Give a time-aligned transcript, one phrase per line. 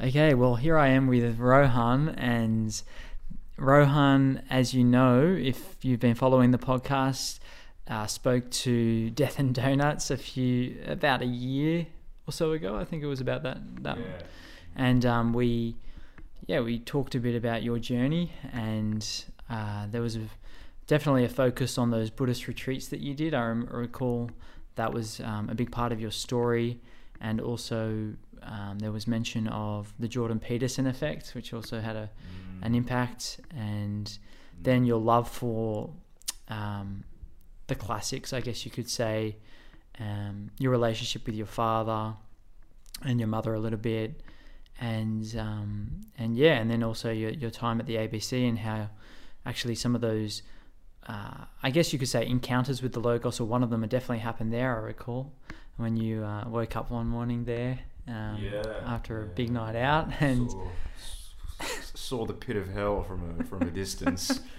[0.00, 2.82] Okay, well, here I am with Rohan, and
[3.56, 7.38] Rohan, as you know, if you've been following the podcast,
[7.88, 11.86] uh, spoke to Death and Donuts a few about a year
[12.26, 12.76] or so ago.
[12.76, 14.04] I think it was about that that, Yeah.
[14.76, 15.76] and um, we,
[16.46, 20.20] yeah, we talked a bit about your journey, and uh, there was a,
[20.86, 23.32] definitely a focus on those Buddhist retreats that you did.
[23.32, 24.30] I recall
[24.74, 26.80] that was um, a big part of your story,
[27.18, 32.10] and also um, there was mention of the Jordan Peterson effect, which also had a
[32.62, 34.18] an impact, and
[34.60, 35.90] then your love for
[36.48, 37.04] um,
[37.66, 39.36] the classics, I guess you could say,
[39.98, 42.14] um, your relationship with your father
[43.04, 44.22] and your mother a little bit,
[44.80, 48.90] and um, and yeah, and then also your your time at the ABC and how
[49.44, 50.42] actually some of those.
[51.08, 53.90] Uh, I guess you could say encounters with the Logos, or one of them had
[53.90, 54.76] definitely happened there.
[54.76, 55.32] I recall
[55.76, 57.78] when you uh, woke up one morning there
[58.08, 59.32] um, Yeah, after a yeah.
[59.34, 60.50] big night out, and
[61.00, 64.40] saw, saw the pit of hell from a from a distance.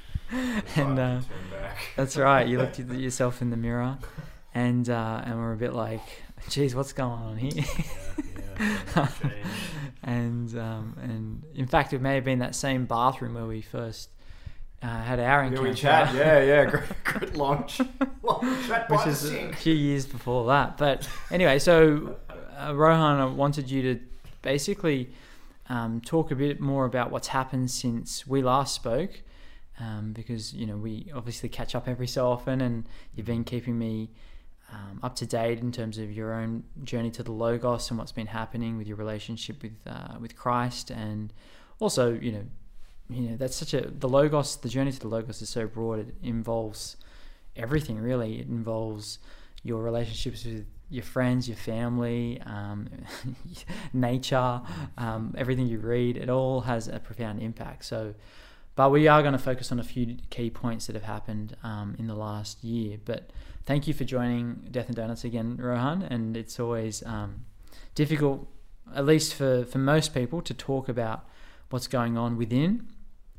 [0.75, 1.21] And, uh,
[1.95, 2.45] That's right.
[2.45, 3.97] You looked at yourself in the mirror,
[4.53, 6.01] and uh, and we're a bit like,
[6.49, 7.63] "Geez, what's going on here?"
[10.03, 14.09] and um, and in fact, it may have been that same bathroom where we first
[14.81, 16.13] uh, had our Yeah, encounter, we chat.
[16.13, 16.65] Yeah, yeah.
[16.65, 17.79] Great, great launch.
[18.21, 20.77] Long chat which is a few years before that.
[20.77, 22.17] But anyway, so
[22.57, 23.99] uh, Rohan, I wanted you to
[24.41, 25.09] basically
[25.69, 29.21] um, talk a bit more about what's happened since we last spoke,
[29.79, 32.85] um, because you know we obviously catch up every so often, and
[33.15, 34.09] you've been keeping me
[34.71, 38.11] um, up to date in terms of your own journey to the Logos and what's
[38.11, 41.33] been happening with your relationship with uh, with Christ, and
[41.79, 42.43] also you know
[43.09, 45.99] you know that's such a the Logos the journey to the Logos is so broad.
[45.99, 46.97] It involves
[47.55, 48.39] everything really.
[48.39, 49.19] It involves
[49.63, 52.87] your relationships with your friends your family um,
[53.93, 54.61] nature
[54.97, 57.85] um, everything you read it all has a profound impact.
[57.85, 58.13] So
[58.75, 61.95] but we are going to focus on a few key points that have happened um,
[61.97, 62.99] in the last year.
[63.03, 63.31] But
[63.65, 66.03] thank you for joining Death and Donuts again Rohan.
[66.03, 67.45] And it's always um,
[67.95, 68.47] difficult
[68.95, 71.27] at least for, for most people to talk about
[71.69, 72.87] what's going on within.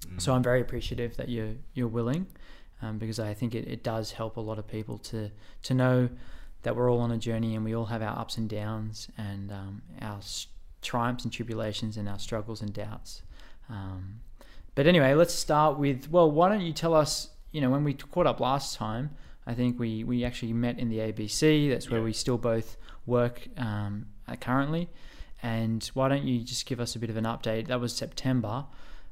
[0.06, 0.20] Mm.
[0.20, 2.26] so I'm very appreciative that you're you're willing,
[2.82, 5.30] um, because I think it, it does help a lot of people to
[5.62, 6.08] to know
[6.62, 9.50] that we're all on a journey and we all have our ups and downs and
[9.52, 10.48] um, our s-
[10.82, 13.22] triumphs and tribulations and our struggles and doubts.
[13.68, 14.20] Um,
[14.74, 17.30] but anyway, let's start with well, why don't you tell us?
[17.52, 19.10] You know, when we caught up last time,
[19.46, 21.70] I think we we actually met in the ABC.
[21.70, 22.04] That's where Yeah.
[22.04, 22.76] we still both
[23.06, 24.88] work um, uh, currently.
[25.42, 27.68] And why don't you just give us a bit of an update?
[27.68, 28.66] That was September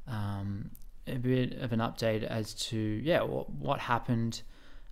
[0.07, 0.71] um,
[1.07, 4.41] a bit of an update as to yeah what, what happened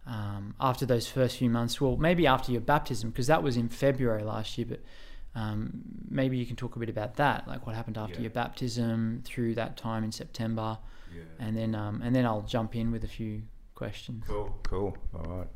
[0.08, 1.80] um, after those first few months.
[1.82, 4.82] Well, maybe after your baptism because that was in February last year, but
[5.34, 8.22] um, maybe you can talk a bit about that, like what happened after Yeah.
[8.22, 10.78] your baptism through that time in September,
[11.14, 11.24] Yeah.
[11.40, 14.24] and then um, and then I'll jump in with a few questions.
[14.28, 14.98] Cool, cool.
[15.14, 15.48] All right.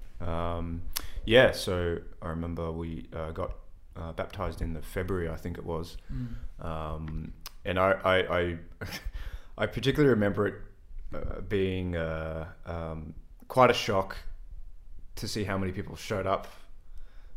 [0.58, 0.82] Um,
[1.26, 3.52] yeah, so I remember we uh, got
[3.96, 6.66] uh, baptized in the February, I think it was, Mm.
[6.66, 7.34] um,
[7.66, 8.58] and I, I, I,
[9.58, 10.56] I particularly remember it
[11.14, 13.14] uh, being uh, um,
[13.48, 14.18] quite a shock
[15.20, 16.48] to see how many people showed up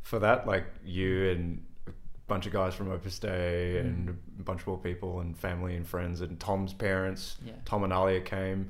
[0.03, 1.93] for that, like you and a
[2.27, 6.21] bunch of guys from Opus Dei and a bunch more people and family and friends
[6.21, 7.37] and Tom's parents.
[7.45, 7.53] Yeah.
[7.65, 8.69] Tom and Alia came.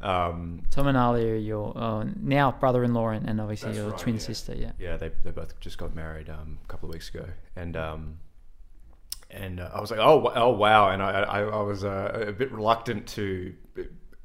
[0.00, 4.16] Um, Tom and Ali are your oh, now brother-in-law and, and obviously your right, twin
[4.16, 4.20] yeah.
[4.20, 4.54] sister.
[4.54, 4.72] Yeah.
[4.78, 7.24] yeah, they, they both just got married um, a couple of weeks ago,
[7.54, 8.18] and um,
[9.30, 12.32] and uh, I was like, oh, oh wow, and I I, I was uh, a
[12.32, 13.54] bit reluctant to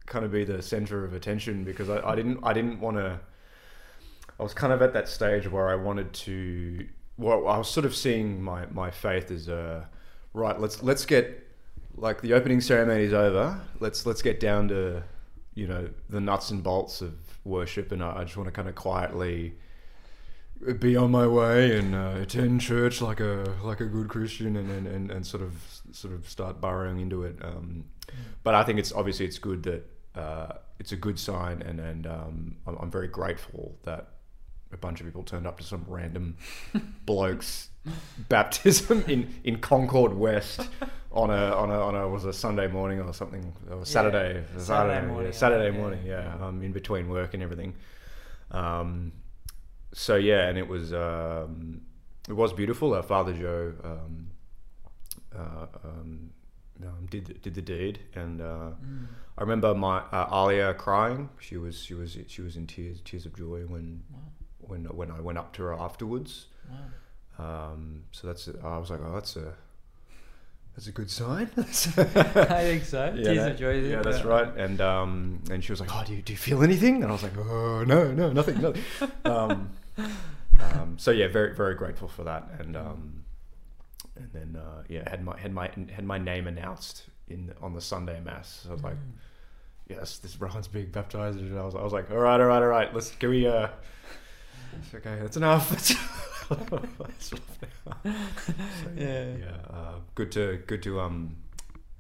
[0.08, 3.20] kind of be the center of attention because I, I didn't I didn't want to.
[4.40, 6.88] I was kind of at that stage where I wanted to.
[7.18, 9.90] Well, I was sort of seeing my my faith as a
[10.34, 10.60] right.
[10.60, 11.48] Let's let's get
[11.96, 13.60] like the opening ceremony is over.
[13.80, 15.04] Let's let's get down to
[15.56, 18.70] you know the nuts and bolts of worship, and I, I just want to kind
[18.70, 19.56] of quietly
[20.80, 24.70] be on my way and uh, attend church like a like a good Christian, and,
[24.70, 25.54] and, and, and sort of
[25.92, 27.38] sort of start burrowing into it.
[27.42, 27.86] Um,
[28.44, 32.06] but I think it's obviously it's good that uh, it's a good sign, and and
[32.06, 34.10] um, I'm, I'm very grateful that
[34.72, 36.38] a bunch of people turned up to some random
[37.06, 37.70] blokes
[38.30, 40.68] baptism in, in Concord West
[41.12, 44.64] on a on a on a was a Sunday morning or something or Saturday Saturday
[44.64, 46.46] Saturday morning, yeah, Saturday yeah, morning yeah, yeah.
[46.46, 47.74] um, in between work and everything
[48.52, 49.12] um,
[49.94, 51.82] so yeah and it was um,
[52.28, 54.28] it was beautiful our father Joe um,
[55.36, 56.30] uh, um,
[56.84, 59.08] um, did did the deed and uh, Mm.
[59.38, 63.26] I remember my uh, Alia crying she was she was she was in tears tears
[63.26, 64.20] of joy when Wow.
[64.68, 66.48] When when I went up to her afterwards
[67.40, 67.72] Wow.
[67.72, 69.54] um, so that's I was like, oh, that's a
[70.76, 71.50] that's a good sign.
[71.58, 73.12] I think so.
[73.16, 73.80] Yeah, Tears of joy.
[73.80, 74.48] yeah, that's right.
[74.58, 77.12] And um, and she was like, "Oh, do you, do you feel anything?" And I
[77.14, 78.84] was like, "Oh, no, no, nothing, nothing."
[79.26, 79.72] um,
[80.60, 82.48] um, so yeah, very very grateful for that.
[82.60, 83.24] And um,
[84.16, 87.82] and then uh, yeah, had my had my had my name announced in on the
[87.82, 88.62] Sunday mass.
[88.64, 89.14] So I was like, Mm.
[89.90, 92.62] "Yes, this Rohan's being baptized." And I was I was like, "All right, all right,
[92.62, 92.94] all right.
[92.94, 93.70] Let's can we." Uh,
[94.96, 95.96] okay, that's enough.
[97.20, 97.36] So,
[98.96, 99.36] Yeah.
[99.36, 99.58] yeah.
[99.70, 101.36] Uh, good to good to um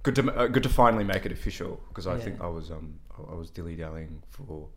[0.03, 2.23] good to uh, good to finally make it official because I Yeah.
[2.23, 4.69] think I was um I- was dilly dallying for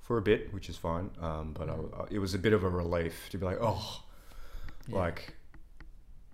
[0.00, 1.10] for a bit, which is fine.
[1.20, 4.02] Um, but I, I- it was a bit of a relief to be like, oh,
[4.88, 4.98] Yeah.
[4.98, 5.34] like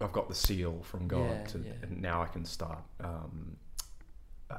[0.01, 3.57] I've got the seal from God, Yeah, to, and now I can start um,
[4.51, 4.57] uh,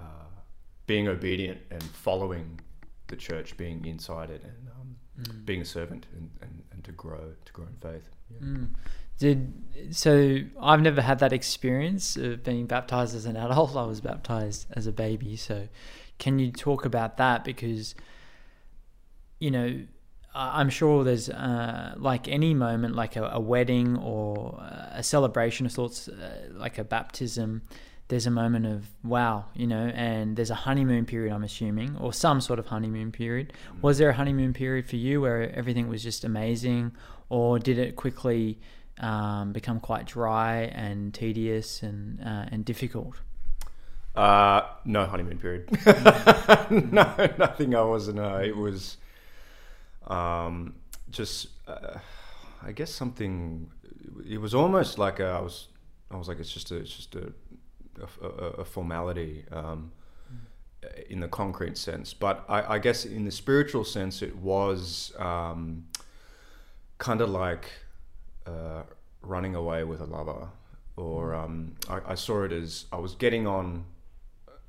[0.85, 2.59] being obedient and following
[3.07, 4.80] the church, being inside it, and um,
[5.19, 5.45] Mm.
[5.45, 8.09] being a servant, and, and, and to grow to grow in faith.
[8.29, 8.47] Yeah.
[8.47, 8.69] Mm.
[9.19, 9.53] Did
[9.91, 10.39] so?
[10.59, 13.75] I've never had that experience of being baptized as an adult.
[13.75, 15.35] I was baptized as a baby.
[15.35, 15.67] So,
[16.17, 17.43] can you talk about that?
[17.43, 17.93] Because,
[19.39, 19.81] you know,
[20.33, 24.59] I- I'm sure there's uh, like any moment, like a, a wedding or
[24.93, 27.63] a celebration of sorts, uh, like a baptism.
[28.11, 31.33] There's a moment of wow, you know, and there's a honeymoon period.
[31.33, 33.53] I'm assuming, or some sort of honeymoon period.
[33.81, 36.91] Was there a honeymoon period for you where everything was just amazing,
[37.29, 38.59] or did it quickly
[38.99, 43.15] um, become quite dry and tedious and uh, and difficult?
[44.13, 45.69] Uh, no honeymoon period.
[46.69, 47.75] no, nothing.
[47.75, 48.19] I wasn't.
[48.19, 48.97] Uh, it was,
[50.07, 50.75] um,
[51.09, 51.47] just.
[51.65, 51.99] Uh,
[52.61, 53.71] I guess something.
[54.29, 55.69] It was almost like a, I was.
[56.11, 56.75] I was like, it's just a.
[56.75, 57.31] It's just a.
[57.99, 58.29] A, a,
[58.61, 59.45] a formality.
[59.51, 59.91] Um,
[61.11, 65.85] in the concrete sense, but I, I guess in the spiritual sense, it was um,
[66.97, 67.65] kind of like
[68.47, 68.81] uh,
[69.21, 70.47] running away with a lover,
[70.97, 73.85] or um, I, I saw it as I was getting on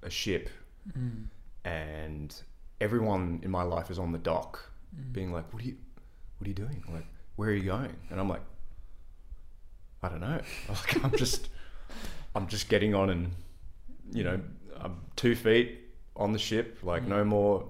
[0.03, 0.51] a ship,
[0.99, 1.29] Mm.
[1.65, 2.35] and
[2.81, 4.71] everyone in my life is on the dock,
[5.13, 5.77] being like, "What are you,
[6.37, 6.85] what are you doing?
[6.93, 8.43] Like, where are you going?" And I'm like,
[10.03, 10.41] "I don't know.
[10.69, 11.49] Like, I'm just,
[12.35, 13.31] I'm just getting on, and
[14.13, 14.41] you know,
[14.81, 15.81] I'm two feet
[16.17, 16.79] on the ship.
[16.83, 17.29] Like, no mm.
[17.29, 17.69] more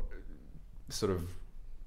[0.88, 1.22] sort of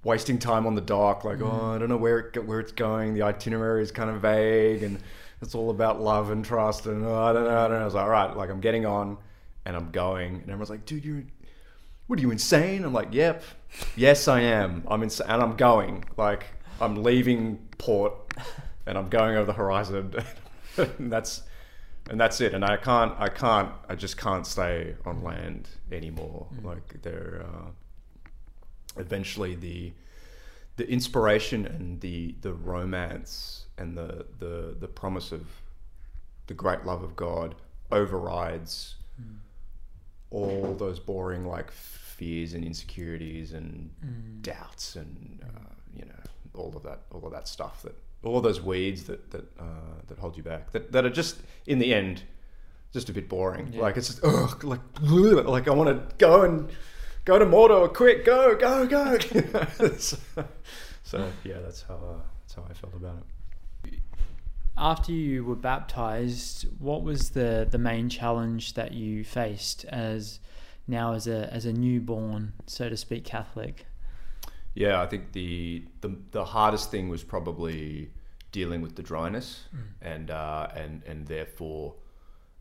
[0.04, 1.24] wasting time on the dock.
[1.24, 1.52] Like, mm.
[1.52, 3.14] oh, I don't know where it, where it's going.
[3.14, 5.00] The itinerary is kind of vague, and
[5.42, 6.86] it's all about love and trust.
[6.86, 7.58] And oh, I don't know.
[7.58, 7.82] I don't know.
[7.82, 9.18] I was like, all right, like I'm getting on,
[9.66, 11.24] and I'm going, and everyone's like, dude, you're
[12.08, 12.84] what are you insane?
[12.84, 13.44] I'm like, yep,
[13.96, 14.84] yes, I am.
[14.88, 16.06] I'm insane, and I'm going.
[16.18, 16.46] Like,
[16.80, 18.14] I'm leaving port,
[18.86, 20.14] and I'm going over the horizon.
[20.78, 21.42] and that's
[22.10, 22.54] and that's it.
[22.54, 26.48] And I can't, I can't, I just can't stay on land anymore.
[26.64, 28.30] Like there, uh,
[28.98, 29.94] eventually the
[30.78, 35.48] the inspiration and the the romance and the the the promise of
[36.48, 37.56] the great love of God
[37.92, 38.96] overrides
[40.32, 43.90] all those boring like fears and insecurities and
[44.42, 46.14] doubts and uh, you know
[46.54, 47.96] all of that all of that stuff that
[48.26, 49.64] all those weeds that that uh,
[50.08, 51.38] that hold you back that that are just
[51.68, 52.24] in the end
[52.94, 53.82] just a bit boring Yeah.
[53.82, 56.70] like it's just ugh, like like I want to go and
[57.26, 59.18] go to Mordor quick go go go
[59.98, 60.18] so,
[61.04, 63.18] so, yeah that's how uh, that's how I felt about
[63.86, 64.00] it
[64.78, 70.40] After you were baptized, what was the the main challenge that you faced as
[70.88, 73.86] now as a as a newborn, so to speak, Catholic?
[74.76, 78.12] Yeah, I think the the, the hardest thing was probably
[78.52, 79.64] dealing with the dryness
[80.02, 81.96] and uh, and and therefore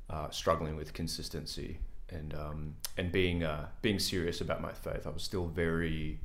[0.09, 1.79] uh, struggling with consistency
[2.09, 5.07] and um, and being uh, being serious about my faith.
[5.07, 6.21] I was still very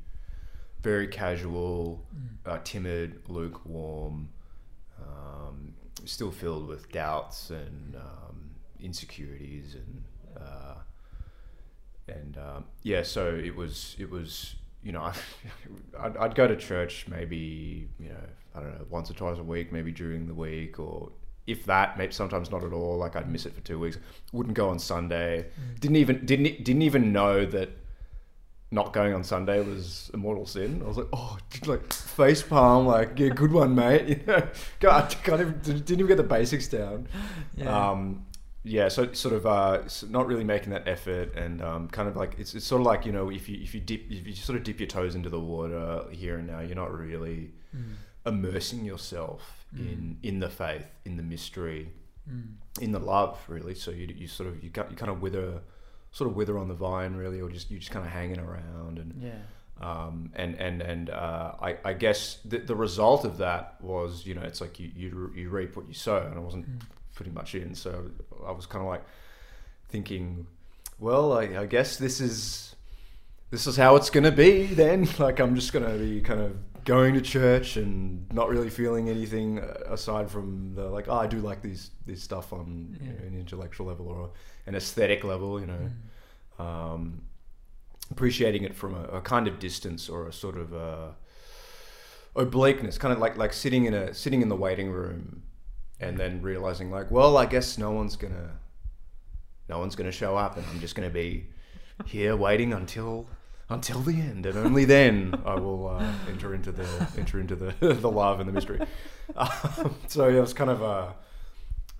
[0.82, 2.06] very casual,
[2.46, 4.30] uh, timid, lukewarm,
[4.98, 10.02] um, still filled with doubts and um, insecurities and
[10.40, 10.74] uh,
[12.08, 15.12] and um, yeah, so it was it was you know
[16.00, 19.42] I'd, I'd go to church maybe you know I don't know once or twice a
[19.42, 21.10] week, maybe during the week or
[21.46, 22.96] if that, maybe sometimes not at all.
[22.98, 23.98] Like I'd miss it for two weeks.
[24.32, 25.46] Wouldn't go on Sunday.
[25.78, 27.70] Didn't even didn't didn't even know that
[28.72, 30.80] not going on Sunday was a mortal sin.
[30.84, 34.08] I was like, oh, like face palm, like yeah, good one, mate.
[34.08, 34.48] You know,
[34.80, 37.08] God, can't even, didn't even get the basics down.
[37.66, 38.26] Um,
[38.62, 42.34] yeah, so sort of uh, not really making that effort, and um, kind of like
[42.38, 44.56] it's, it's sort of like you know if you if you dip if you sort
[44.58, 47.94] of dip your toes into the water here and now, you're not really Mm.
[48.26, 51.92] immersing yourself in in the faith, in the mystery,
[52.28, 52.54] Mm.
[52.80, 53.74] in the love, really.
[53.74, 55.60] So you you sort of you got you kind of wither,
[56.10, 58.98] sort of wither on the vine, really, or just you just kind of hanging around
[58.98, 59.38] and Yeah.
[59.80, 64.34] um, and and and uh, I, I guess the, the result of that was you
[64.34, 66.66] know it's like you, you you reap what you sow and I wasn't
[67.20, 67.74] pretty much in.
[67.74, 68.10] So
[68.46, 69.04] I was kind of like
[69.90, 70.46] thinking,
[70.98, 72.74] well, I, I guess this is
[73.50, 75.06] this is how it's gonna be then.
[75.18, 79.58] Like I'm just gonna be kind of going to church and not really feeling anything
[79.86, 83.08] aside from the like, oh, I do like these this stuff on Yeah.
[83.08, 84.30] you know, an intellectual level or
[84.66, 85.90] an aesthetic level, you know.
[86.58, 86.64] Mm.
[86.64, 87.20] Um,
[88.10, 91.08] appreciating it from a, a kind of distance or a sort of uh
[92.34, 95.42] obliqueness, kind of like like sitting in a sitting in the waiting room,
[96.00, 98.50] and then realizing like, well, I guess no one's gonna
[99.68, 101.46] no one's gonna show up, and I'm just gonna be
[102.06, 103.28] here waiting until
[103.68, 107.72] until the end, and only then I will uh, enter into the enter into the
[107.94, 108.80] the love and the mystery.
[109.36, 111.12] Um, so yeah, it was kind of uh,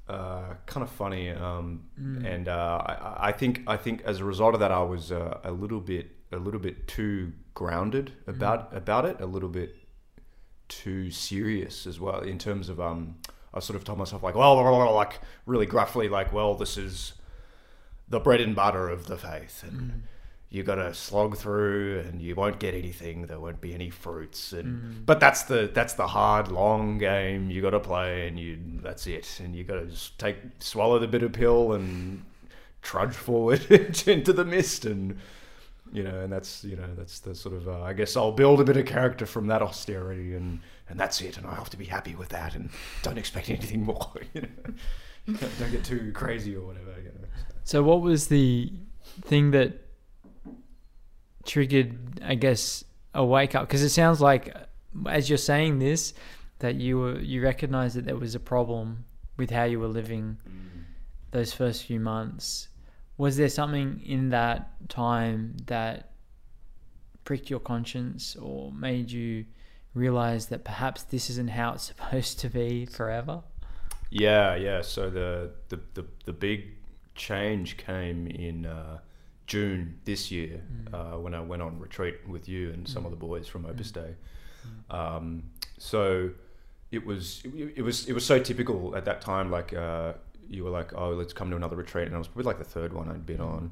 [0.09, 2.27] uh, kind of funny, um, Mm.
[2.27, 5.39] and uh, I, I think I think as a result of that, I was uh,
[5.45, 9.77] a little bit a little bit too grounded about about it, a little bit
[10.69, 13.15] too serious as well in terms of um.
[13.53, 14.57] I sort of told myself like, well,
[14.95, 17.15] like really gruffly, like, well, this is
[18.09, 20.01] the bread and butter of the faith, and Mm.
[20.51, 23.27] you got to slog through, and you won't get anything.
[23.27, 25.07] There won't be any fruits, and Mm.
[25.07, 29.07] but that's the that's the hard long game you got to play, and you that's
[29.07, 32.25] it, and you got to just take swallow the bitter pill and
[32.83, 33.63] trudge forward
[34.09, 35.19] into the mist, and
[35.93, 38.61] you know, and that's you know that's the sort of uh, I guess I'll build
[38.61, 41.77] a bit of character from that austerity, and and that's it, and I have to
[41.77, 42.71] be happy with that, and
[43.03, 44.13] don't expect anything more.
[44.35, 46.95] You know, don't get too crazy or whatever.
[46.99, 47.27] You know.
[47.65, 48.73] So, what was the
[49.23, 49.81] thing that
[51.45, 53.69] triggered, I guess, a wake up?
[53.69, 54.55] Because it sounds like,
[55.07, 56.15] as you're saying this,
[56.61, 59.05] that you were you recognized that there was a problem
[59.37, 60.37] with how you were living
[61.31, 62.69] those first few months.
[63.21, 66.13] Was there something in that time that
[67.25, 69.45] pricked your conscience or made you
[69.93, 73.43] realize that perhaps this isn't how it's supposed to be forever?
[74.09, 74.81] Yeah, yeah.
[74.81, 76.71] So the the the, the big
[77.15, 79.01] change came in uh,
[79.47, 83.19] June this year uh, when I went on retreat with you and some of the
[83.19, 84.15] boys from Opus Dei.
[84.89, 85.43] Um,
[85.77, 86.31] so
[86.91, 89.51] it was it, it was it was so typical at that time.
[89.51, 90.15] Like uh,
[90.51, 92.65] you were like, oh, let's come to another retreat, and I was probably like the
[92.65, 93.71] third one I'd been on,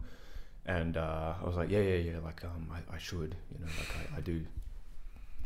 [0.65, 2.19] and uh, I was like, yeah, yeah, yeah.
[2.25, 4.43] Like um, I, I should, you know, like I, I do.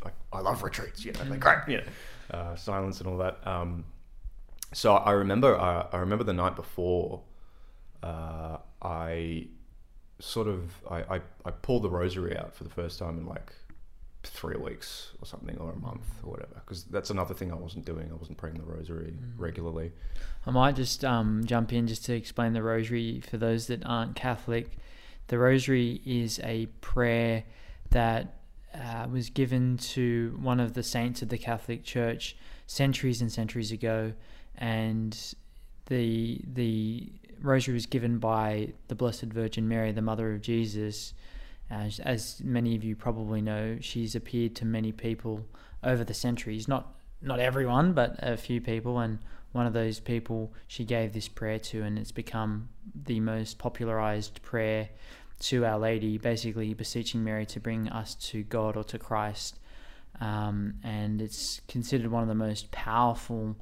[0.05, 3.39] Like I love retreats, you know, like great, you know, uh, silence and all that.
[3.47, 3.85] Um,
[4.73, 7.21] so I remember, uh, I remember the night before,
[8.03, 9.47] uh, I
[10.19, 13.53] sort of, I, I, I pulled the rosary out for the first time in like
[14.23, 16.55] three weeks or something, or a month or whatever.
[16.55, 18.09] Because that's another thing I wasn't doing.
[18.11, 19.93] I wasn't praying the rosary regularly.
[20.47, 24.17] I might just um, jump in just to explain the rosary for those that aren't
[24.17, 24.79] Catholic.
[25.29, 27.45] The rosary is a prayer
[27.91, 28.39] that
[28.75, 32.37] uh, was given to one of the saints of the Catholic Church
[32.67, 34.13] centuries and centuries ago,
[34.57, 35.35] and
[35.87, 41.13] the the rosary was given by the Blessed Virgin Mary, the Mother of Jesus.
[41.73, 45.47] As, as many of you probably know, she's appeared to many people
[45.83, 46.69] over the centuries.
[46.69, 49.19] Not not everyone, but a few people, and
[49.53, 54.43] one of those people she gave this prayer to, and it's become the most popularized
[54.43, 54.89] prayer
[55.41, 59.59] to Our Lady, basically beseeching Mary to bring us to God or to Christ.
[60.21, 63.57] Um, and it's considered one of the most powerful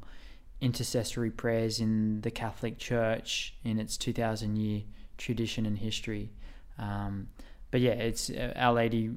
[0.60, 4.82] intercessory prayers in the Catholic Church in its 2,000 year
[5.16, 6.32] tradition and history.
[6.78, 7.28] Um,
[7.70, 9.10] but yeah, it's uh, Our Lady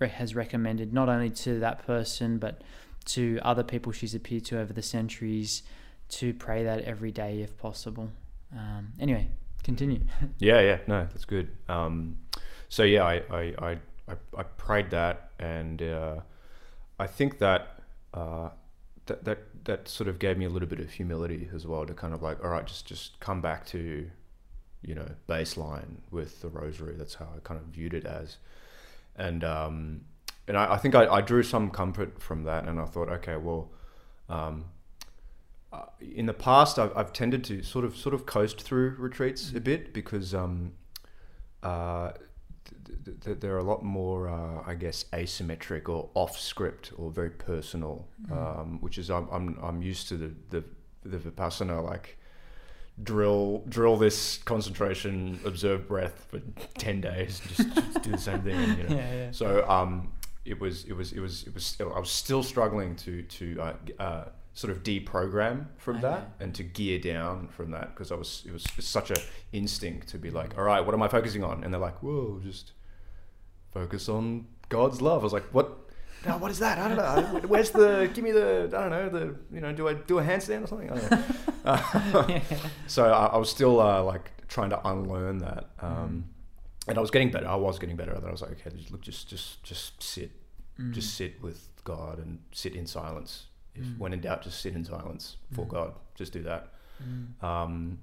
[0.00, 2.62] has recommended not only to that person, but
[3.06, 5.62] to other people she's appeared to over the centuries
[6.08, 8.10] to pray that every day if possible.
[8.52, 9.28] Um, anyway,
[9.62, 10.00] continue.
[10.38, 11.50] Yeah, yeah, no, that's good.
[11.68, 12.18] Um,
[12.68, 13.78] so yeah, I, I, I,
[14.36, 16.20] I, prayed that, and uh,
[16.98, 17.80] I think that,
[18.14, 18.50] uh,
[19.06, 21.94] that that that sort of gave me a little bit of humility as well to
[21.94, 24.10] kind of like, all right, just just come back to,
[24.82, 26.94] you know, baseline with the rosary.
[26.96, 28.38] That's how I kind of viewed it as,
[29.16, 30.02] and um,
[30.48, 33.36] and I, I think I, I drew some comfort from that, and I thought, okay,
[33.36, 33.70] well.
[34.28, 34.66] Um,
[35.72, 39.52] uh, in the past, I've, I've tended to sort of sort of coast through retreats
[39.54, 40.72] a bit because um,
[41.62, 42.10] uh,
[43.04, 47.10] th- th- there are a lot more, uh, I guess, asymmetric or off script or
[47.10, 50.64] very personal, um, which is I'm, I'm I'm used to the the,
[51.04, 52.18] the vipassana like
[53.02, 56.40] drill drill this concentration, observe breath for
[56.78, 58.58] ten days, just, just do the same thing.
[58.78, 58.96] You know?
[58.96, 59.30] yeah, yeah.
[59.30, 60.12] So um,
[60.44, 63.60] it was it was it was it was still, I was still struggling to to
[63.60, 66.02] uh, uh, sort of deprogram from Okay.
[66.08, 69.16] that and to gear down from that because I was it was such a
[69.52, 72.40] instinct to be like all right what am I focusing on and they're like whoa
[72.42, 72.72] just
[73.72, 75.79] focus on God's love I was like what
[76.26, 79.08] no, what is that I don't know where's the give me the I don't know
[79.08, 81.24] the you know do I do a handstand or something I don't know
[82.28, 82.42] Yeah.
[82.86, 86.88] so I, I was still uh, like trying to unlearn that, um, Mm.
[86.88, 87.46] and I was getting better.
[87.46, 88.12] I was getting better.
[88.12, 90.30] And I was like, okay, just, look, just just just sit,
[90.80, 90.92] Mm.
[90.92, 93.46] just sit with God and sit in silence.
[93.74, 93.98] If Mm.
[93.98, 95.68] when in doubt, just sit in silence for Mm.
[95.68, 95.92] God.
[96.14, 96.72] Just do that.
[97.02, 97.44] Mm.
[97.44, 97.98] Um,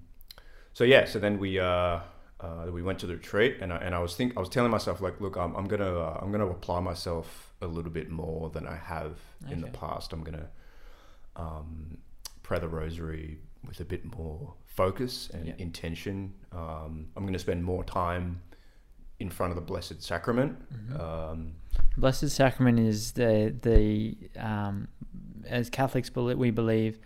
[0.74, 2.00] so yeah, so then we uh,
[2.40, 4.72] uh, we went to the retreat, and I, and I was think I was telling
[4.72, 8.50] myself like, look, I'm, I'm gonna uh, I'm gonna apply myself a little bit more
[8.50, 9.18] than I have
[9.50, 10.14] in the past.
[10.14, 10.50] I'm gonna
[11.36, 11.98] um,
[12.44, 15.54] pray the rosary with a bit more focus and Yeah.
[15.58, 16.34] intention.
[16.52, 18.42] Um, I'm gonna spend more time
[19.20, 20.58] in front of the Blessed Sacrament.
[20.72, 21.00] Mhm.
[21.00, 21.54] Um,
[21.98, 24.88] Blessed Sacrament is the the um,
[25.46, 27.00] as Catholics we believe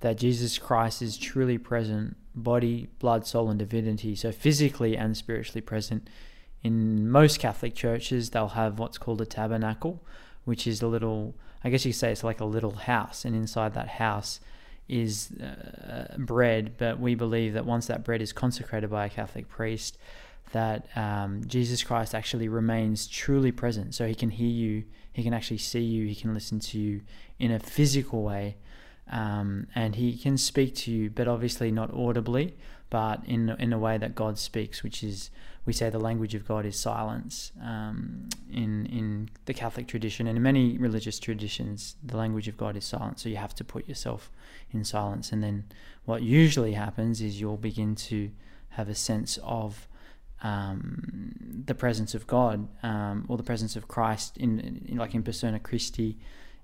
[0.00, 4.14] that Jesus Christ is truly present, body, blood, soul, and divinity.
[4.14, 6.08] So physically and spiritually present.
[6.62, 10.02] In most Catholic churches, they'll have what's called a tabernacle,
[10.44, 13.74] which is a little, I guess you say it's like a little house, and inside
[13.74, 14.40] that house
[14.88, 16.72] is uh, bread.
[16.78, 19.98] But we believe that once that bread is consecrated by a Catholic priest,
[20.52, 23.94] that um, Jesus Christ actually remains truly present.
[23.94, 27.02] So he can hear you, he can actually see you, he can listen to you
[27.38, 28.56] in a physical way,
[29.10, 32.56] um, and he can speak to you, but obviously not audibly,
[32.90, 35.30] but in in a way that God speaks, which is
[35.66, 40.36] we say the language of God is silence um, in in the Catholic tradition and
[40.36, 41.96] in many religious traditions.
[42.02, 44.30] The language of God is silence, so you have to put yourself
[44.70, 45.64] in silence, and then
[46.04, 48.30] what usually happens is you'll begin to
[48.70, 49.88] have a sense of
[50.42, 51.32] um,
[51.66, 55.58] the presence of God um, or the presence of Christ in, in like in persona
[55.58, 56.16] Christi,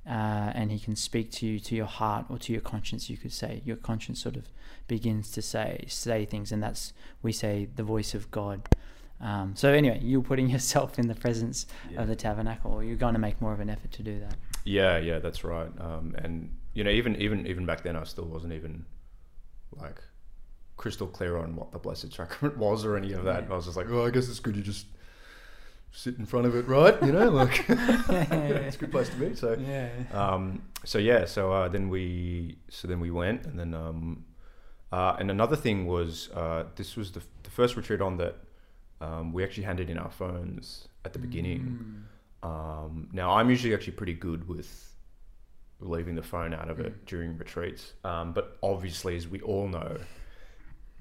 [0.07, 3.09] uh, and He can speak to you to your heart or to your conscience.
[3.11, 4.45] You could say your conscience sort of
[4.89, 6.93] begins to say say things, and that's
[7.23, 8.69] we say the voice of God.
[9.21, 12.03] Um, so anyway, you're putting yourself in the presence Yeah.
[12.03, 14.37] of the tabernacle, or you're going to make more of an effort to do that.
[14.65, 15.71] Yeah, yeah, that's right.
[15.81, 18.85] Um, and you know, even even even back then, I still wasn't even
[19.73, 20.01] like
[20.77, 23.45] crystal clear on what the Blessed Sacrament was or any of that.
[23.47, 23.53] Yeah.
[23.53, 24.87] I was just like, oh, I guess it's good you just
[25.97, 27.01] sit in front of it, right?
[27.03, 29.35] You know, like it's a good place to be.
[29.37, 29.89] So, Yeah.
[30.13, 34.25] um, so yeah, so uh, then we so then we went, and then um,
[34.93, 38.35] uh, and another thing was uh, this was the, the first retreat on that
[39.01, 41.63] um, we actually handed in our phones at the beginning.
[42.43, 42.49] Mm.
[42.49, 44.95] Um, now, I'm usually actually pretty good with
[45.81, 47.07] leaving the phone out of it Mm.
[47.07, 49.97] during retreats, um, but obviously, as we all know,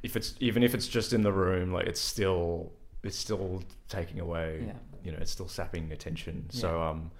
[0.03, 2.71] if it's even if it's just in the room, like it's still
[3.03, 4.63] it's still taking away.
[4.67, 4.73] Yeah.
[5.03, 6.45] You know, it's still sapping attention.
[6.49, 7.11] So, um,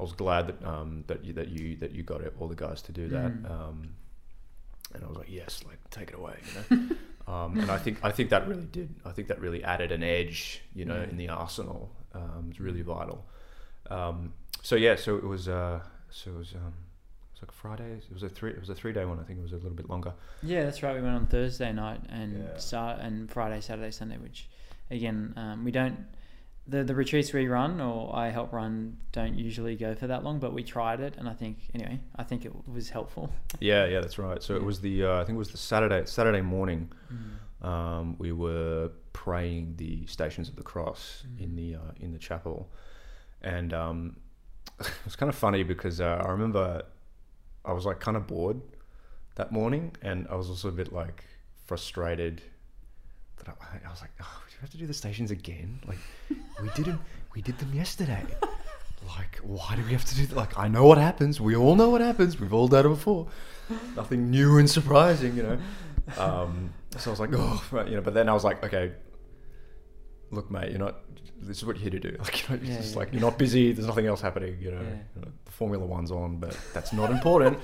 [0.00, 2.54] I was glad that um, that you that you that you got it, all the
[2.54, 3.32] guys to do that.
[3.42, 3.50] Mm.
[3.50, 3.88] Um,
[4.94, 6.36] and I was like, yes, like take it away,
[6.70, 6.96] you know.
[7.32, 8.94] um, and I think I think that really did.
[9.04, 11.10] I think that really added an edge, you know, Yeah.
[11.10, 11.94] in the arsenal.
[12.14, 13.26] Um, it's really vital.
[13.90, 15.48] Um, so yeah, so it was.
[15.48, 16.54] Uh, so it was.
[16.54, 16.72] Um,
[17.34, 18.00] it was like Friday.
[18.08, 18.50] It was a three.
[18.52, 19.18] It was a three day one.
[19.20, 20.12] I think it was a little bit longer.
[20.42, 20.94] Yeah, that's right.
[20.94, 22.56] We went on Thursday night and Yeah.
[22.56, 24.16] start and Friday, Saturday, Sunday.
[24.16, 24.48] Which,
[24.90, 25.98] again, um, we don't.
[26.66, 30.38] The the retreats we run or I help run don't usually go for that long,
[30.38, 33.32] but we tried it and I think anyway I think it was helpful.
[33.58, 34.42] Yeah, yeah, that's right.
[34.42, 35.04] So it was the.
[35.04, 36.02] Uh, I think it was the Saturday.
[36.04, 36.92] Saturday morning.
[37.62, 41.56] um, we were praying the Stations of the Cross in Mm.
[41.56, 42.70] the uh, in the chapel,
[43.40, 44.16] and um,
[44.80, 46.82] it was kind of funny because uh, I remember
[47.64, 48.60] I was like kind of bored
[49.36, 51.24] that morning, and I was also a bit like
[51.64, 52.42] frustrated
[53.38, 55.80] that I, I was like, oh, we have to do the stations again?
[55.86, 55.98] Like
[56.62, 57.00] we did them,
[57.34, 58.24] we did them yesterday.
[59.16, 60.36] Like, why do we have to do that?
[60.36, 61.40] Like, I know what happens.
[61.40, 62.38] We all know what happens.
[62.40, 63.28] We've all done it before.
[63.96, 65.58] Nothing new and surprising, you know.
[66.18, 68.02] Um, so I was like, oh, right, you know.
[68.02, 68.92] But then I was like, okay,
[70.30, 70.96] look, mate, you're not.
[71.40, 72.16] This is what you're here to do.
[72.24, 72.98] Like, you know, it's Yeah, just yeah.
[72.98, 73.72] like you're not busy.
[73.72, 74.58] There's nothing else happening.
[74.60, 74.96] You know, Yeah.
[75.14, 77.56] You know, the Formula One's on, but that's not important.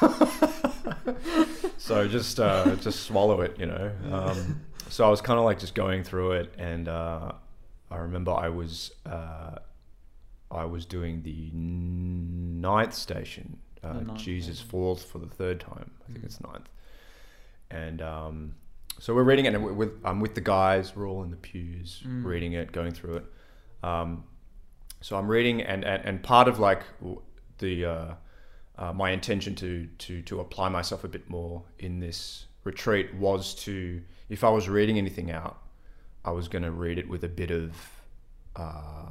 [1.78, 3.90] so just uh, just swallow it, you know.
[4.12, 7.32] Um, so I was kind of like just going through it, and uh,
[7.90, 9.56] I remember I was uh,
[10.50, 15.90] I was doing the ninth station, uh, The ninth Jesus falls for the third time.
[16.02, 16.24] I think Mm.
[16.24, 16.68] it's ninth,
[17.70, 18.54] and um,
[18.98, 20.94] so we're reading it, and we're with I'm with the guys.
[20.96, 22.24] We're all in the pews Mm.
[22.24, 23.24] reading it, going through it.
[23.82, 24.24] Um,
[25.02, 27.20] so I'm reading, and, and, and part of like w-
[27.58, 28.14] the uh,
[28.78, 33.54] uh, my intention to to to apply myself a bit more in this retreat was
[33.54, 35.58] to if I was reading anything out,
[36.24, 37.72] I was going to read it with a bit of
[38.56, 39.10] uh,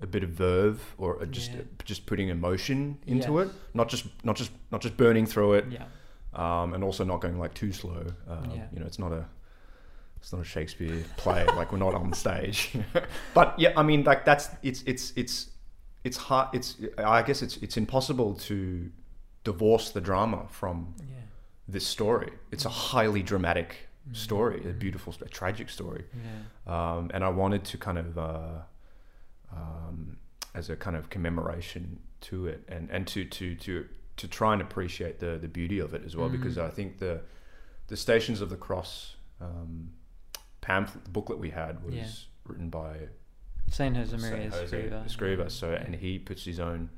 [0.00, 1.62] a bit of verve or just Yeah.
[1.84, 5.84] just putting emotion into it, not just not just not just burning through it, Yeah.
[6.34, 8.04] um, and also not going like too slow.
[8.28, 8.66] Um, Yeah.
[8.72, 9.24] You know, it's not a
[10.18, 11.44] it's not a Shakespeare play.
[11.56, 12.76] like we're not on stage.
[13.34, 15.50] but yeah, I mean, like that's it's it's it's
[16.04, 16.48] it's hard.
[16.54, 18.90] It's I guess it's it's impossible to
[19.44, 20.94] divorce the drama from
[21.66, 22.32] this story.
[22.52, 26.96] It's a highly dramatic story, a beautiful, a tragic story, Yeah.
[26.96, 28.58] um, and I wanted to kind of, uh,
[29.52, 30.18] um,
[30.54, 33.86] as a kind of commemoration to it, and and to to to
[34.16, 36.64] to try and appreciate the the beauty of it as well, because Mhm.
[36.66, 37.22] I think the
[37.88, 39.90] the Stations of the Cross um,
[40.60, 42.06] pamphlet, the booklet we had was Yeah.
[42.46, 43.08] written by
[43.68, 45.50] Saint Jose Maria Escriva.
[45.50, 46.88] So, and he puts his own,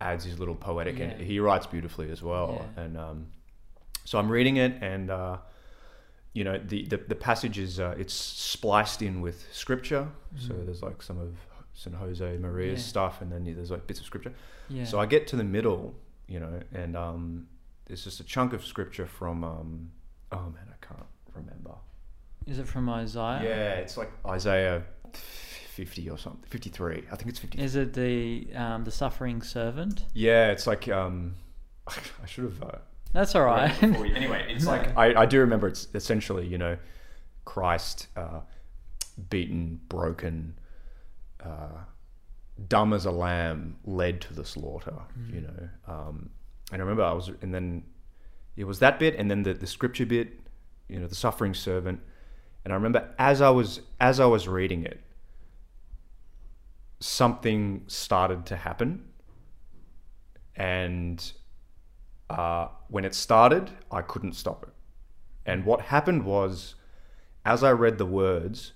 [0.00, 2.68] adds his little poetic, and he writes beautifully as well.
[2.76, 2.82] Yeah.
[2.82, 3.26] And um,
[4.04, 5.38] so I'm reading it, and uh,
[6.36, 10.04] you know, the the, the passage is uh, it's spliced in with scripture.
[10.36, 10.66] So Mhm.
[10.66, 11.30] there's like some of
[11.72, 12.86] Saint Jose Maria's Yeah.
[12.94, 14.34] stuff, and then there's like bits of scripture.
[14.68, 14.84] Yeah.
[14.84, 15.94] So I get to the middle,
[16.28, 17.46] you know, and um,
[17.86, 19.90] there's just a chunk of scripture from um,
[20.32, 21.74] oh man, I can't remember.
[22.46, 23.40] Is it from Isaiah?
[23.42, 27.04] Yeah, it's like Isaiah 50 or something, 53.
[27.10, 27.58] I think it's 50.
[27.60, 30.04] Is it the um, the suffering servant?
[30.14, 31.34] Yeah, it's like um,
[31.88, 32.62] I should have.
[32.62, 32.78] Uh,
[33.12, 33.70] That's all right.
[33.82, 35.68] read you- anyway, it's like I, I do remember.
[35.68, 36.76] It's essentially you know,
[37.44, 38.40] Christ uh,
[39.30, 40.58] beaten, broken,
[41.42, 41.78] uh,
[42.68, 44.94] dumb as a lamb, led to the slaughter.
[45.32, 46.30] You know, um,
[46.72, 47.84] and I remember I was, and then
[48.56, 50.40] it was that bit, and then the the scripture bit.
[50.88, 52.00] You know, the suffering servant,
[52.64, 55.00] and I remember as I was as I was reading it,
[57.00, 59.04] something started to happen
[60.54, 61.32] and
[62.28, 64.72] uh, when it started, I couldn't stop it.
[65.44, 66.74] And what happened was,
[67.44, 68.72] as I read the words,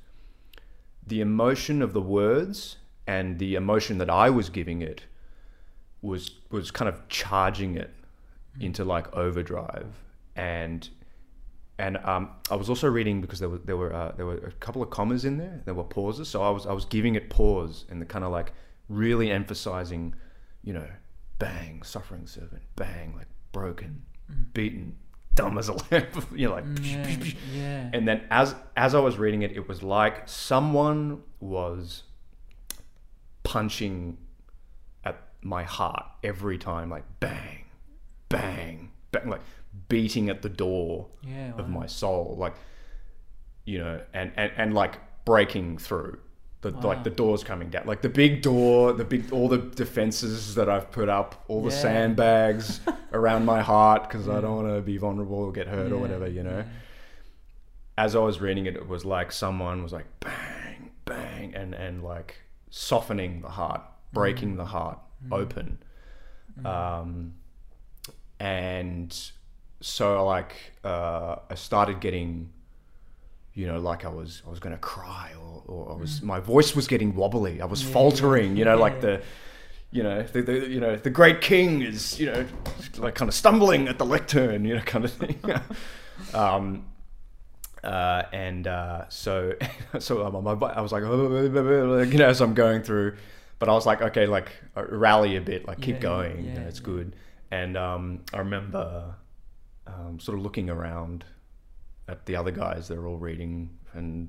[1.06, 5.02] the emotion of the words and the emotion that I was giving it
[6.02, 7.90] was was kind of charging it
[8.60, 9.92] into like overdrive.
[10.36, 10.88] And
[11.78, 14.52] and um, I was also reading because there were there were uh, there were a
[14.52, 15.60] couple of commas in there.
[15.64, 18.30] There were pauses, so I was I was giving it pause and the kind of
[18.30, 18.52] like
[18.88, 20.14] really emphasizing,
[20.62, 20.86] you know,
[21.38, 24.02] bang, suffering servant, bang, like broken,
[24.52, 24.96] beaten,
[25.34, 26.26] dumb as a lamp.
[26.34, 26.64] You're like.
[26.64, 27.90] Mm, yeah, yeah.
[27.92, 32.04] And then as as I was reading it, it was like someone was
[33.42, 34.18] punching
[35.04, 37.64] at my heart every time, like bang,
[38.28, 39.42] bang, bang, like
[39.88, 41.80] beating at the door yeah, of wow.
[41.80, 42.54] my soul, like
[43.64, 46.18] you know, and and, and like breaking through.
[46.62, 46.80] The, Wow.
[46.82, 50.68] like the doors coming down, like the big door, the big all the defenses that
[50.68, 51.76] I've put up, all the Yeah.
[51.82, 52.80] sandbags
[53.14, 56.26] around my heart because I don't want to be vulnerable or get hurt or whatever,
[56.28, 56.64] you know yeah.
[57.96, 62.02] as I was reading it, it was like someone was like bang, bang, and and
[62.04, 62.36] like
[62.70, 63.80] softening the heart,
[64.12, 64.98] breaking the heart
[65.32, 65.78] open,
[66.64, 67.34] um,
[68.38, 69.16] and
[69.80, 72.50] so like uh, I started getting,
[73.54, 76.74] you know, like I was I was gonna cry or, or I was my voice
[76.76, 79.22] was getting wobbly, I was Yeah, faltering, you know, like the.
[79.92, 82.46] You know, the, the you know the great king is you know
[82.98, 85.40] like kind of stumbling at the lectern, you know, kind of thing.
[86.32, 86.84] um,
[87.82, 89.54] uh, and uh, so
[89.98, 91.02] so um, my, I was like,
[92.12, 93.16] you know, as I'm going through,
[93.58, 96.52] but I was like, okay, like uh, rally a bit, like keep Yeah, going, you
[96.52, 96.80] know, it's yeah.
[96.80, 97.16] good.
[97.50, 99.16] And um, I remember
[99.86, 101.24] um, sort of looking around
[102.10, 104.28] at the other guys; they're all reading, and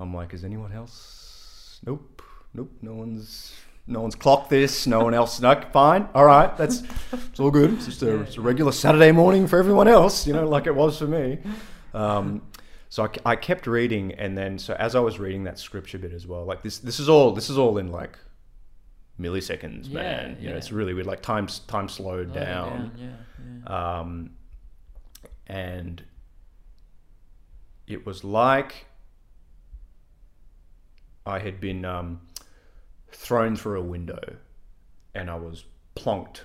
[0.00, 1.80] I'm like, is anyone else?
[1.86, 2.22] Nope,
[2.54, 3.54] nope, no one's.
[3.90, 4.86] No one's clocked this.
[4.86, 5.40] No one else.
[5.40, 6.10] No, fine.
[6.14, 7.72] All right, that's it's all good.
[7.72, 10.74] It's just a, it's a regular Saturday morning for everyone else, you know, like it
[10.74, 11.38] was for me.
[11.94, 12.42] Um,
[12.90, 16.12] so I, I kept reading, and then so as I was reading that scripture bit
[16.12, 18.18] as well, like this, this is all this is all in like
[19.18, 20.36] milliseconds, Yeah, man.
[20.38, 21.06] You know, it's really weird.
[21.06, 23.06] Like time time slowed Slow it down, Yeah,
[23.66, 23.98] yeah.
[24.00, 24.30] um,
[25.46, 26.02] and
[27.88, 28.86] it was like
[31.26, 32.20] I had been um,
[33.10, 34.36] thrown through a window,
[35.14, 35.64] and I was
[35.96, 36.40] plonked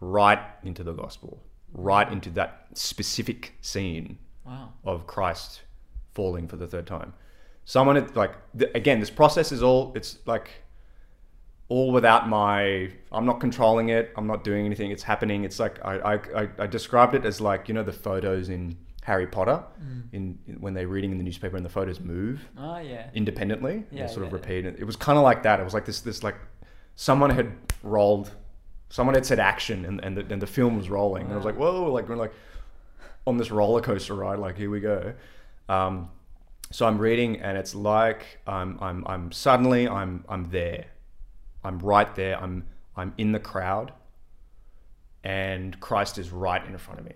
[0.00, 4.72] right into the gospel, right into that specific scene wow.
[4.84, 5.62] of Christ
[6.14, 7.14] falling for the third time.
[7.64, 10.50] Someone had, like th- again, this process is all it's like
[11.68, 12.90] all without my.
[13.10, 14.12] I'm not controlling it.
[14.16, 14.90] I'm not doing anything.
[14.90, 15.44] It's happening.
[15.44, 18.76] It's like I I, I, I described it as like you know the photos in
[19.06, 20.02] Harry Potter mm.
[20.12, 23.08] in, in when they're reading in the newspaper and the photos move Oh yeah.
[23.14, 23.84] independently.
[23.92, 24.80] Yeah, Yeah, sort of repeat it.
[24.80, 25.60] It was kind of like that.
[25.60, 26.34] It was like this, this like
[26.96, 27.52] someone had
[27.84, 28.32] rolled,
[28.90, 31.22] someone had said action, and and the, and the film was rolling.
[31.22, 31.58] And I was like, ah.
[31.58, 32.32] whoa, like we're like
[33.28, 34.40] on this roller coaster ride.
[34.40, 35.14] Like here we go.
[35.68, 36.10] Um,
[36.72, 40.86] so I'm reading, and it's like I'm I'm I'm suddenly I'm I'm there.
[41.62, 42.42] I'm right there.
[42.42, 42.64] I'm
[42.96, 43.92] I'm in the crowd,
[45.22, 47.14] and Christ is right in front of me,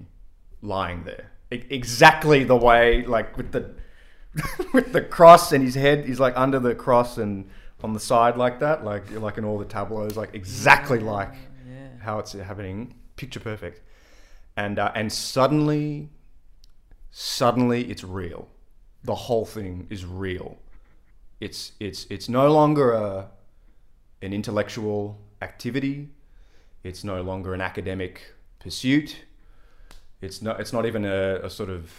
[0.63, 3.75] lying there, exactly the way like with the
[4.73, 7.49] with the cross and his head he's like under the cross and
[7.83, 11.33] on the side like that like like in all the tableaus like exactly like
[11.69, 11.89] Yeah.
[12.01, 13.83] how it's happening picture perfect
[14.57, 16.11] and uh, and suddenly,
[17.11, 18.49] suddenly it's real.
[19.05, 20.59] The whole thing is real.
[21.41, 23.31] It's it's it's no longer a
[24.23, 26.11] an intellectual activity.
[26.83, 29.25] It's no longer an academic pursuit.
[30.21, 31.91] It's not it's not even a, a sort of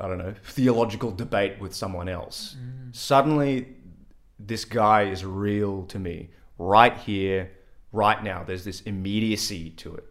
[0.00, 2.56] I don't know theological debate with someone else.
[2.92, 3.68] Suddenly,
[4.38, 7.50] this guy is real to me right here,
[7.92, 8.44] right now.
[8.44, 10.04] There's this immediacy to it.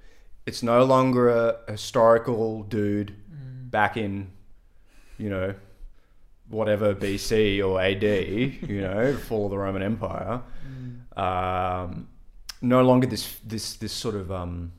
[0.46, 3.16] It's no longer a historical dude
[3.70, 4.32] back in,
[5.18, 5.54] you know,
[6.50, 10.42] whatever BC or AD, you know, fall of the Roman Empire.
[11.16, 12.08] Um,
[12.62, 14.72] no longer this this this sort of um,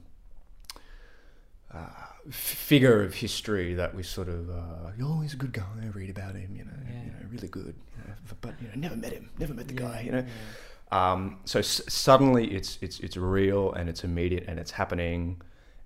[2.31, 5.65] figure of history that we sort of uh, oh he's a good guy.
[5.83, 7.05] I read about him, you know, Yeah.
[7.05, 7.75] you know, really good.
[7.97, 10.25] You know, but you know, never met him, never met the Yeah, guy, you know.
[10.27, 11.13] yeah.
[11.13, 15.41] Um, so s- suddenly it's it's it's real and it's immediate and it's happening,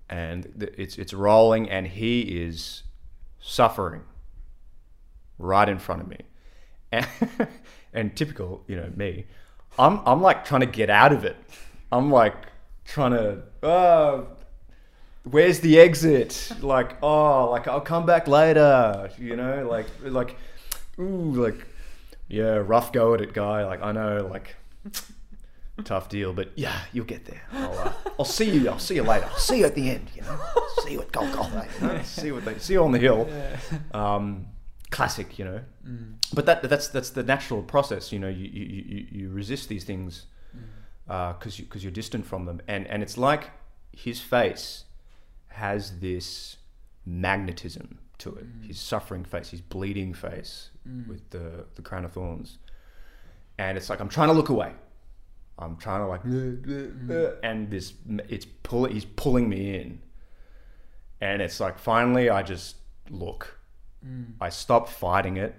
[0.09, 2.83] and th- it's it's rolling and he is
[3.39, 4.03] suffering
[5.37, 6.17] right in front of me,
[6.91, 7.07] and,
[7.93, 9.25] and typical you know me,
[9.77, 11.35] I'm I'm like trying to get out of it.
[11.91, 12.35] I'm like
[12.85, 14.27] trying to oh,
[15.23, 16.51] where's the exit?
[16.61, 19.09] Like oh, like I'll come back later.
[19.17, 20.35] You know, like like
[20.99, 21.65] ooh, like
[22.27, 23.65] yeah, rough go at it, guy.
[23.65, 24.55] Like I know, like
[25.83, 27.41] tough deal, but yeah, you'll get there.
[27.51, 28.69] I'll, uh, I'll see you.
[28.69, 29.25] I'll see you later.
[29.25, 30.09] I'll see you at the end.
[30.15, 30.39] You know,
[30.83, 31.67] see you at Golgotha.
[31.81, 32.01] You know?
[32.03, 33.27] See you at the, see you on the hill.
[33.93, 34.47] Um,
[34.91, 35.61] classic, you know.
[35.87, 36.15] Mm.
[36.33, 38.11] But that that's that's the natural process.
[38.11, 40.25] You know, you you, you, you resist these things
[41.07, 41.39] Mm.
[41.39, 43.49] because you, you're distant from them, and and it's like
[43.91, 44.83] his face
[45.53, 46.57] has this
[47.05, 48.45] magnetism to it.
[48.61, 48.67] Mm.
[48.67, 51.07] His suffering face, his bleeding face Mm.
[51.07, 52.57] with the the crown of thorns,
[53.57, 54.73] and it's like I'm trying to look away.
[55.59, 57.37] I'm trying to like, Mm.
[57.43, 57.93] and this
[58.29, 60.01] it's pull he's pulling me in,
[61.21, 62.75] and it's like finally I just
[63.09, 63.59] look.
[64.05, 64.33] Mm.
[64.41, 65.55] I stop fighting it.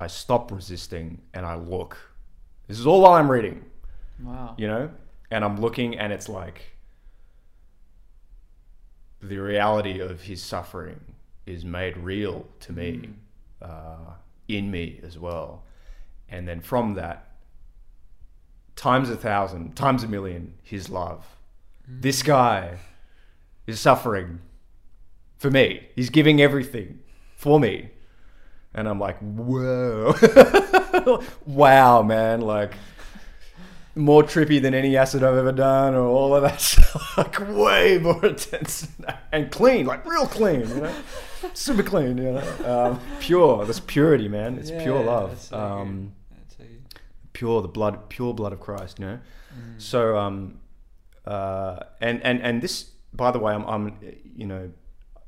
[0.00, 1.96] I stop resisting, and I look.
[2.68, 3.64] This is all while I'm reading
[4.22, 4.54] Wow.
[4.58, 4.90] you know
[5.30, 6.76] and i'm looking and it's like
[9.22, 11.00] the reality of his suffering
[11.46, 13.10] is made real to me
[13.60, 14.12] uh,
[14.46, 15.64] in me as well.
[16.28, 17.28] And then from that
[18.76, 21.26] times a thousand times a million his love.
[21.86, 22.78] This guy
[23.66, 24.40] is suffering
[25.36, 25.88] for me.
[25.96, 27.00] He's giving everything
[27.36, 27.90] for me.
[28.74, 30.14] And i'm like whoa.
[31.46, 32.40] Wow man.
[32.42, 32.74] Like
[33.98, 37.18] more trippy than any acid I've ever done, or all of that stuff.
[37.18, 38.88] like way more intense
[39.32, 40.94] and clean, like real clean, you know,
[41.54, 43.64] super clean, you know, um, pure.
[43.66, 44.56] That's purity, man.
[44.58, 45.40] It's pure love.
[45.40, 46.12] so Um.
[46.56, 46.64] So
[47.32, 49.18] pure the blood, pure blood of Christ, you know.
[49.54, 49.80] Mm.
[49.80, 50.60] So, um,
[51.26, 53.96] uh, and and and this, by the way, I'm, I'm,
[54.36, 54.70] you know,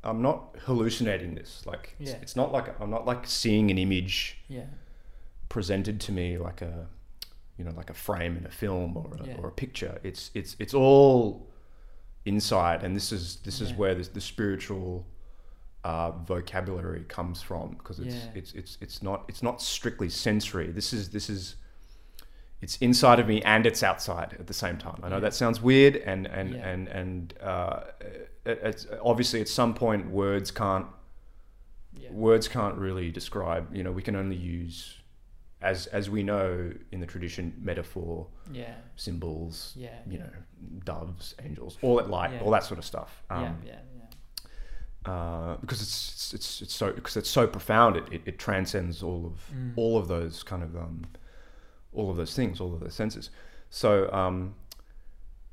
[0.04, 1.62] I'm not hallucinating this.
[1.66, 2.16] Like, it's, Yeah.
[2.22, 4.66] it's not like I'm not like seeing an image Yeah.
[5.48, 6.86] presented to me like a
[7.60, 9.36] you know like a frame in a film or a, Yeah.
[9.40, 11.20] or a picture it's it's it's all
[12.24, 15.06] inside and this is this is where this, the spiritual
[15.84, 18.30] uh, vocabulary comes from because it's, Yeah.
[18.40, 21.56] it's it's it's not it's not strictly sensory this is this is
[22.62, 25.20] it's inside of me and it's outside at the same time i know Yeah.
[25.26, 26.68] that sounds weird and and Yeah.
[26.70, 27.80] and and uh,
[28.46, 30.86] it's obviously at some point words can't
[31.94, 32.10] Yeah.
[32.12, 34.96] words can't really describe you know we can only use
[35.62, 38.74] as as we know in the tradition metaphor Yeah.
[38.96, 39.90] symbols Yeah.
[40.06, 40.24] you yeah.
[40.24, 40.30] know
[40.84, 42.40] doves angels all that light Yeah.
[42.40, 43.36] all that sort of stuff yeah.
[43.36, 43.78] um, Yeah.
[45.04, 45.12] Yeah.
[45.12, 49.26] uh, because it's, it's it's so because it's so profound it, it, it transcends all
[49.26, 49.72] of Mm.
[49.76, 51.02] all of those kind of um,
[51.92, 53.30] all of those things all of those senses
[53.68, 54.54] so um,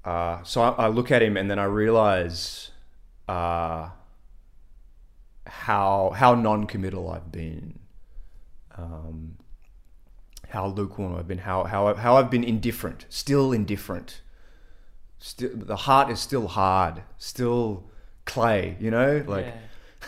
[0.05, 2.71] uh, so I, I look at him and then I realize
[3.27, 3.89] uh,
[5.45, 7.79] how how non-committal I've been
[8.77, 9.37] um,
[10.49, 14.21] how lukewarm I've been how how how I've been indifferent still indifferent
[15.19, 17.83] still the heart is still hard still
[18.25, 19.57] clay you know like yeah.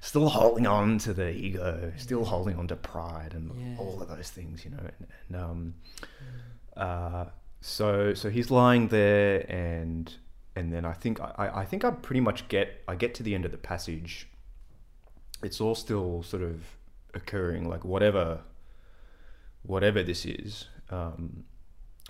[0.00, 3.76] still holding on to the ego, still holding on to pride and Yeah.
[3.78, 4.78] all of those things, you know.
[4.98, 5.74] And, and um,
[6.76, 7.24] uh,
[7.62, 10.12] so so he's lying there, and
[10.56, 13.34] and then I think I, I think I pretty much get I get to the
[13.34, 14.28] end of the passage.
[15.42, 16.62] It's all still sort of
[17.14, 18.40] occurring, like whatever
[19.64, 20.66] whatever this is.
[20.90, 21.44] Um,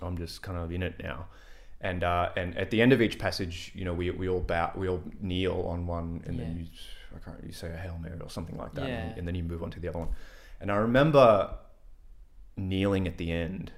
[0.01, 1.27] I'm just kind of in it now.
[1.81, 4.71] And uh, and at the end of each passage, you know, we, we all bow,
[4.75, 6.65] we all kneel on one, and then you
[7.15, 8.95] I can't you say a hail mary or something like that, Yeah.
[9.09, 10.09] and, and then you move on to the other one.
[10.59, 11.53] And I remember
[12.57, 13.71] kneeling at the end,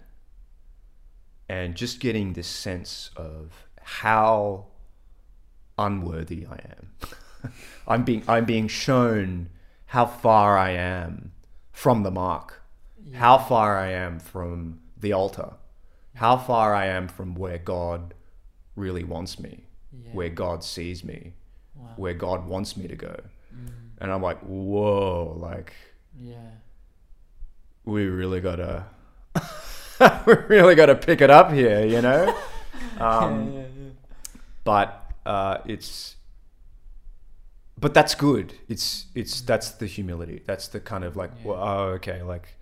[1.50, 4.66] and just getting this sense of how
[5.78, 7.52] unworthy I am.
[7.88, 9.50] I'm being I'm being shown
[9.88, 11.32] how far I am
[11.72, 12.57] from the mark,
[13.10, 13.20] Yeah.
[13.20, 15.54] how far I am from the altar,
[16.16, 18.14] how far I am from where God
[18.76, 20.12] really wants me, Yeah.
[20.14, 21.34] where God sees me,
[21.76, 21.94] Wow.
[21.96, 23.16] where God wants me to go.
[23.56, 23.70] Mm.
[24.00, 25.74] And I'm like, whoa, like
[26.20, 26.52] Yeah.
[27.86, 28.86] we really gotta
[30.26, 32.36] we really gotta pick it up here, you know?
[33.00, 33.64] Um, yeah,
[34.64, 36.16] but uh, it's
[37.80, 41.48] but that's good it's it's that's the humility that's the kind of like Yeah.
[41.52, 42.56] well, oh okay like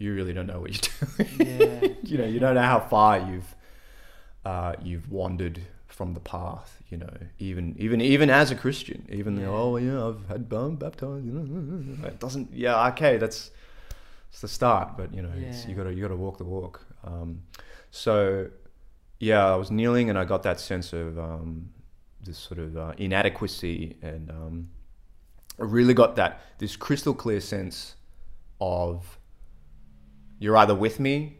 [0.00, 1.88] you really don't know what you're doing yeah.
[2.02, 3.54] you know you don't know how far you've
[4.44, 9.36] uh, you've wandered from the path you know even even even as a christian even
[9.36, 9.46] Yeah.
[9.46, 13.50] though oh yeah i've had bum baptized you know it doesn't yeah okay that's
[14.30, 15.76] it's the start but you know it's, you Yeah.
[15.82, 17.42] gotta you gotta walk the walk um,
[17.90, 18.48] so
[19.18, 21.68] yeah i was kneeling and i got that sense of um,
[22.24, 24.70] this sort of uh, inadequacy and um,
[25.60, 27.96] i really got that this crystal clear sense
[28.60, 29.18] of
[30.40, 31.36] you're either with me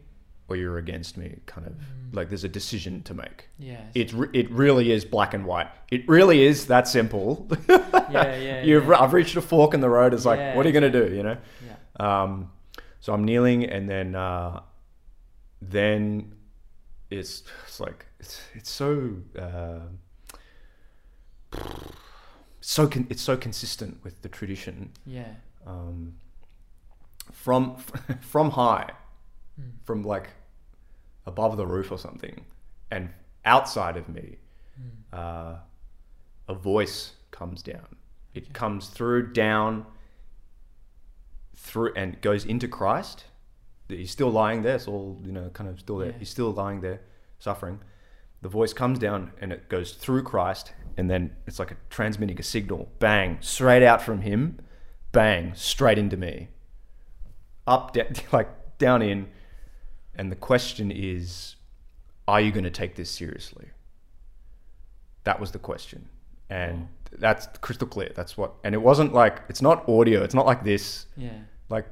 [0.47, 2.15] or you're against me kind of Mm.
[2.17, 5.67] like there's a decision to make yeah it re- it really is black and white
[5.91, 8.61] it really is that simple yeah, yeah.
[8.63, 8.99] you've yeah.
[9.01, 10.55] i've reached a fork in the road it's like Yeah.
[10.55, 12.21] what are you going to do you know yeah.
[12.23, 12.51] um,
[12.99, 14.59] so I'm kneeling, and then uh,
[15.61, 16.33] then
[17.09, 19.79] it's it's like it's it's so uh,
[22.61, 25.33] so con- it's so consistent with the tradition Yeah.
[25.65, 26.13] um,
[27.31, 27.75] from
[28.21, 28.91] from high,
[29.59, 29.71] Mm.
[29.83, 30.29] from like
[31.25, 32.45] above the roof or something,
[32.89, 33.09] and
[33.45, 34.37] outside of me,
[34.79, 35.17] Mm.
[35.17, 35.55] uh,
[36.47, 37.95] a voice comes down.
[38.33, 39.85] It comes through, down,
[41.55, 43.25] through, and goes into Christ.
[43.89, 44.75] He's still lying there.
[44.75, 46.11] It's all you know, kind of still there.
[46.11, 46.17] Yeah.
[46.19, 47.01] He's still lying there,
[47.39, 47.79] suffering.
[48.41, 52.39] The voice comes down and it goes through Christ, and then it's like a transmitting
[52.39, 52.89] a signal.
[52.99, 54.59] Bang, straight out from him.
[55.11, 56.47] Bang, straight into me.
[57.71, 57.95] Up,
[58.31, 59.27] like down in,
[60.15, 61.55] and the question is,
[62.27, 63.67] are you going to take this seriously?
[65.23, 66.09] That was the question.
[66.49, 68.11] And that's crystal clear.
[68.15, 70.23] That's what, and it wasn't like, it's not audio.
[70.23, 71.29] It's not like this, Yeah.
[71.69, 71.85] like,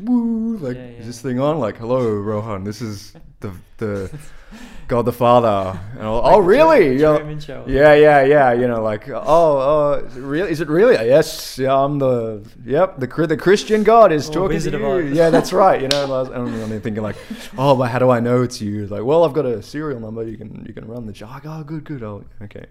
[0.00, 1.58] woo, like, Yeah, is this thing on?
[1.58, 4.18] Like, hello, Rohan, this is the, the
[4.88, 5.78] God the Father.
[5.92, 6.92] And I'll, oh, really?
[6.92, 8.52] You know, yeah, yeah, yeah.
[8.52, 10.50] You know, like, oh, oh, is it really?
[10.50, 10.94] Is it really?
[10.94, 15.14] Yes, yeah, I'm the, yep, the the Christian God is Or talking Wizard to you.
[15.14, 15.80] Yeah, that's right.
[15.82, 17.16] You know, and I was, I'm thinking like,
[17.58, 18.86] oh, but how do I know it's you?
[18.86, 20.22] Like, well, I've got a serial number.
[20.22, 21.40] You can you can run the jar.
[21.44, 22.02] Oh, good, good.
[22.02, 22.66] Oh, okay.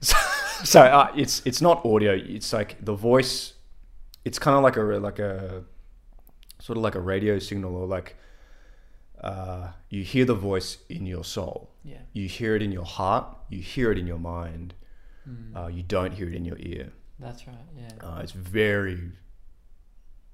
[0.00, 0.16] So,
[0.64, 2.12] so uh, it's it's not audio.
[2.12, 3.54] It's like the voice.
[4.24, 5.64] It's kind of like a like a
[6.64, 8.08] sort of like a radio signal or like
[9.30, 12.02] uh, you hear the voice in your soul Yeah.
[12.12, 14.74] you hear it in your heart, you hear it in your mind,
[15.28, 15.56] Mm.
[15.58, 16.86] uh, you don't hear it in your ear.
[17.24, 17.66] That's right.
[17.82, 18.06] Yeah.
[18.06, 18.98] Uh, it's very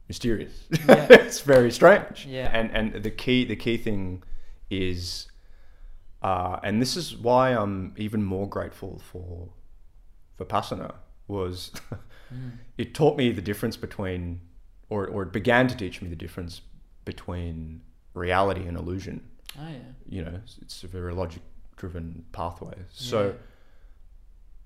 [0.08, 0.54] mysterious.
[0.70, 1.06] Yeah.
[1.10, 2.26] it's very strange.
[2.26, 2.48] Yeah.
[2.58, 4.22] And and the key the key thing
[4.70, 5.28] is,
[6.22, 9.50] uh, and this is why I'm even more grateful for
[10.36, 10.94] for Vipassana
[11.26, 11.72] was
[12.32, 12.58] Mm.
[12.76, 14.40] it taught me the difference between,
[14.90, 16.60] or or it began to teach me the difference
[17.04, 17.80] between
[18.14, 19.22] reality and illusion.
[19.58, 19.78] Oh yeah.
[20.06, 21.42] You know, it's, it's a very logic
[21.76, 22.74] driven pathway.
[22.92, 23.34] So.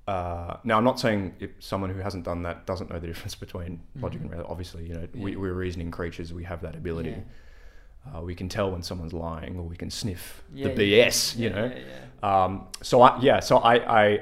[0.08, 3.36] Uh, now, I'm not saying if someone who hasn't done that doesn't know the difference
[3.36, 4.50] between logic and reality.
[4.50, 5.38] Obviously, you know, we, Yeah.
[5.38, 6.32] we're reasoning creatures.
[6.32, 7.10] We have that ability.
[7.10, 8.18] Yeah.
[8.18, 11.36] Uh, we can tell when someone's lying, or we can sniff Yeah, the yeah, BS.
[11.38, 11.64] yeah, you know.
[11.66, 11.78] Yeah,
[12.24, 12.44] yeah.
[12.44, 14.20] Um, so I, yeah, so I, I,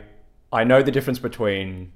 [0.52, 1.92] I know the difference between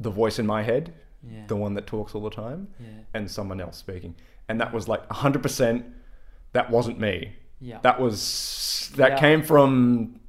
[0.00, 1.46] the voice in my head, Yeah.
[1.48, 2.86] the one that talks all the time, yeah.
[3.14, 4.14] and someone else speaking,
[4.48, 5.42] and that was like 100.
[5.42, 5.84] percent
[6.52, 7.32] That wasn't me.
[7.60, 7.78] Yeah.
[7.82, 9.18] That was that Yeah.
[9.20, 10.20] came from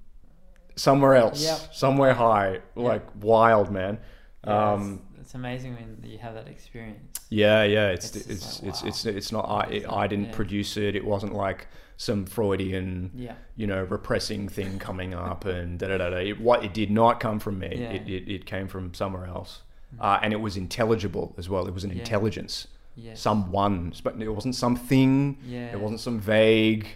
[0.76, 1.58] somewhere else, Yeah.
[1.72, 4.00] somewhere high, like wild man.
[4.46, 7.00] Yeah, um, it's, it's amazing when you have that experience.
[7.30, 7.90] yeah, yeah.
[7.90, 9.12] It's It's it's it's like, it's, wow.
[9.12, 10.32] it's not I It's it, not- I didn't yeah.
[10.36, 10.96] produce it.
[10.96, 13.36] It wasn't like some Freudian Yeah.
[13.58, 16.10] you know repressing thing coming up and da da da.
[16.10, 16.18] da.
[16.18, 17.72] It, what it did not come from me.
[17.76, 17.92] Yeah.
[17.92, 19.62] It, it it came from somewhere else,
[20.00, 21.68] uh, and it was intelligible as well.
[21.68, 22.00] It was an Yeah.
[22.00, 23.14] intelligence, Yeah.
[23.16, 25.38] someone, but it wasn't something.
[25.46, 25.72] Yeah.
[25.72, 26.88] It wasn't some vague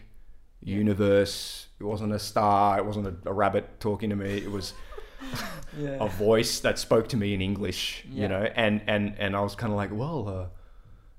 [0.61, 0.75] Yeah.
[0.77, 1.67] universe.
[1.79, 2.77] It wasn't a star.
[2.77, 4.29] It wasn't a, a rabbit talking to me.
[4.37, 4.73] It was
[5.79, 5.97] Yeah.
[5.99, 9.55] a voice that spoke to me in English, you know, and, and, and I was
[9.55, 10.45] kind of like, well, uh,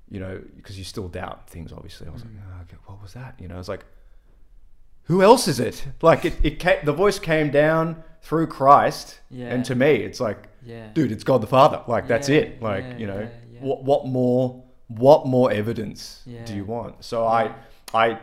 [0.09, 2.07] you know, because you still doubt things, obviously.
[2.07, 2.35] I was Mm.
[2.35, 3.35] like, oh, okay, what was that?
[3.39, 3.83] You know, I was like,
[5.03, 5.85] who else is it?
[6.01, 9.53] Like, it, it came, the voice came down through Christ, Yeah.
[9.53, 10.87] and to me, it's like, Yeah.
[10.93, 11.81] dude, it's God the Father.
[11.87, 12.61] Like, that's Yeah, it.
[12.61, 17.03] Like, you know, what what more what more evidence do you want?
[17.03, 17.25] So.
[17.25, 17.53] I
[17.93, 18.19] I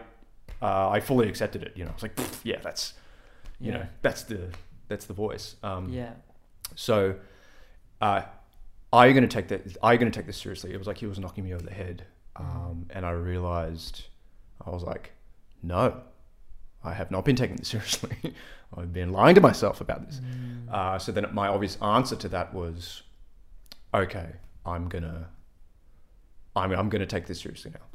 [0.60, 1.72] uh, I fully accepted it.
[1.76, 2.94] You know, I was like, yeah, that's
[3.60, 4.40] you know, that's the
[4.88, 5.56] that's the voice.
[5.62, 6.12] Um, Yeah.
[6.74, 7.16] So,
[8.00, 8.22] uh,
[8.92, 9.76] are you going to take that?
[9.82, 10.72] Are you going to take this seriously?
[10.74, 12.04] It was like he was knocking me over the head,
[12.36, 14.04] um, and I realized
[14.66, 15.12] I was like,
[15.62, 16.00] no,
[16.84, 18.34] I have not been taking this seriously.
[18.76, 20.20] I've been lying to myself about this.
[20.70, 23.02] Uh, so then my obvious answer to that was,
[23.94, 24.28] okay,
[24.64, 25.28] I'm gonna,
[26.56, 27.86] I'm, I'm gonna take this seriously now.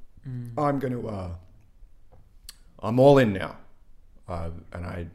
[0.57, 1.31] I'm gonna, uh,
[2.79, 3.57] I'm all in now,
[4.27, 5.07] uh, and I,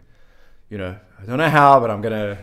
[0.71, 2.39] you know, I don't know how, but I'm gonna,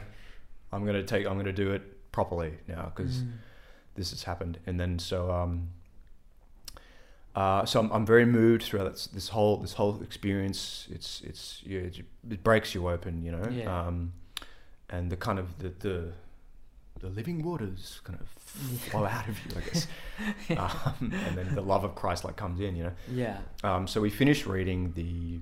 [0.71, 3.23] I'm gonna take, I'm gonna do it properly now because
[3.95, 4.59] this has happened.
[4.65, 5.69] And then so, um,
[7.36, 10.88] uh, so I'm, I'm very moved throughout this, this whole this whole experience.
[10.91, 11.99] It's it's yeah, it,
[12.30, 13.47] it breaks you open, you know.
[13.49, 13.88] Yeah.
[13.88, 14.13] Um,
[14.89, 16.11] and the kind of the, the
[16.99, 18.27] the living waters kind of
[18.91, 19.88] flow out of you, I guess.
[20.57, 22.93] um, and then the love of Christ like comes in, you know.
[23.11, 23.38] Yeah.
[23.63, 25.39] Um, so we finished reading the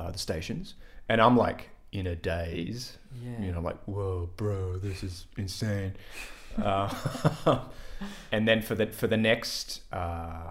[0.00, 0.74] uh, the stations,
[1.08, 2.96] and I'm like in a daze.
[3.22, 3.44] Yeah.
[3.44, 5.94] You know, like whoa, bro, this is insane.
[6.62, 6.88] uh,
[8.32, 10.50] and then for the for the next, uh,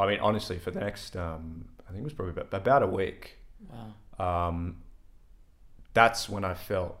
[0.00, 2.86] I mean, honestly, for the next, um, I think it was probably about, about a
[2.86, 3.38] week.
[4.18, 4.48] Wow.
[4.48, 4.78] Um,
[5.94, 6.98] that's when I felt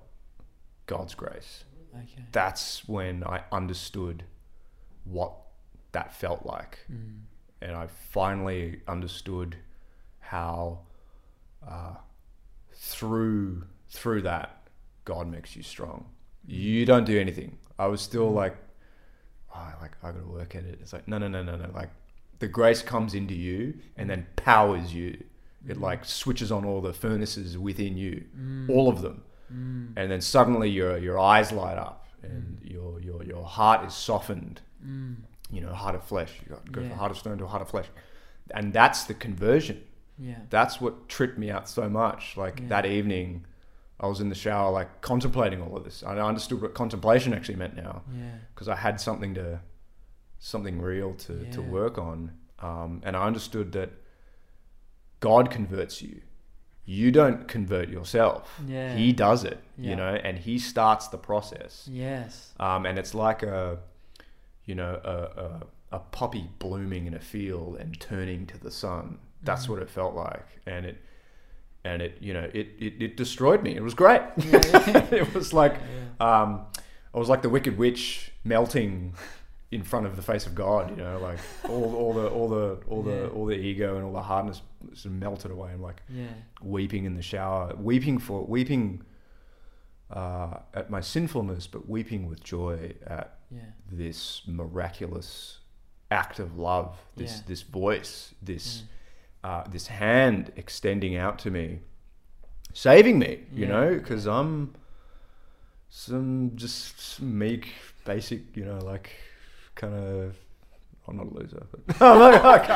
[0.86, 1.64] God's grace.
[1.94, 2.24] Okay.
[2.32, 4.24] That's when I understood
[5.04, 5.32] what
[5.92, 7.20] that felt like Mm.
[7.60, 9.56] and I finally understood
[10.20, 10.80] how
[11.68, 11.96] uh,
[12.72, 14.66] through through that
[15.04, 16.06] God makes you strong.
[16.46, 17.58] You don't do anything.
[17.78, 18.56] I was still like,
[19.54, 20.78] oh, like I gotta work at it.
[20.80, 21.70] It's like no, no, no, no, no.
[21.74, 21.90] Like
[22.38, 25.22] the grace comes into you and then powers you.
[25.68, 28.24] It like switches on all the furnaces within you,
[28.68, 29.22] all of them,
[29.52, 29.92] Mm.
[29.96, 34.60] and then suddenly your your eyes light up and your your your heart is softened
[34.84, 35.16] Mm.
[35.50, 36.32] you know, heart of flesh.
[36.42, 36.88] You got to go Yeah.
[36.88, 37.86] from heart of stone to heart of flesh.
[38.52, 39.82] And that's the conversion.
[40.18, 40.38] Yeah.
[40.50, 42.36] That's what tripped me out so much.
[42.36, 42.68] Like Yeah.
[42.68, 43.44] that evening,
[44.00, 46.02] I was in the shower, like contemplating all of this.
[46.02, 48.30] I understood what contemplation actually meant now Yeah.
[48.54, 49.60] because I had something to,
[50.40, 52.32] something real to, to work on.
[52.58, 53.90] Um, and I understood that
[55.20, 56.20] God converts you.
[56.84, 58.60] You don't convert yourself.
[58.66, 58.96] Yeah.
[58.96, 59.90] He does it, Yeah.
[59.90, 62.52] you know, and he starts the process Yes.
[62.58, 63.78] um, and it's like a
[64.64, 69.18] you know a, a, a poppy blooming in a field and turning to the sun
[69.42, 70.98] that's what it felt like and it
[71.84, 75.74] and it you know it it, it destroyed me it was great it was like
[76.20, 76.64] um,
[77.14, 79.14] I was like the wicked witch melting
[79.70, 82.78] in front of the face of God you know like all, all the all the
[82.88, 83.14] all Yeah.
[83.14, 84.62] the all the ego and all the hardness
[84.94, 86.26] sort of melted away I'm like Yeah.
[86.62, 89.02] weeping in the shower, weeping for weeping
[90.10, 93.60] uh, at my sinfulness, but weeping with joy at Yeah.
[93.90, 95.58] this miraculous
[96.10, 97.42] act of love, this Yeah.
[97.46, 98.82] this voice, this
[99.44, 101.80] uh, this hand extending out to me,
[102.72, 103.40] saving me.
[103.52, 103.68] You Yeah.
[103.72, 104.74] know, because I'm
[105.88, 107.68] some just meek,
[108.04, 108.56] basic.
[108.56, 109.10] You know, like
[109.74, 110.36] kind of.
[111.08, 112.68] I'm not a loser, but I'm, not,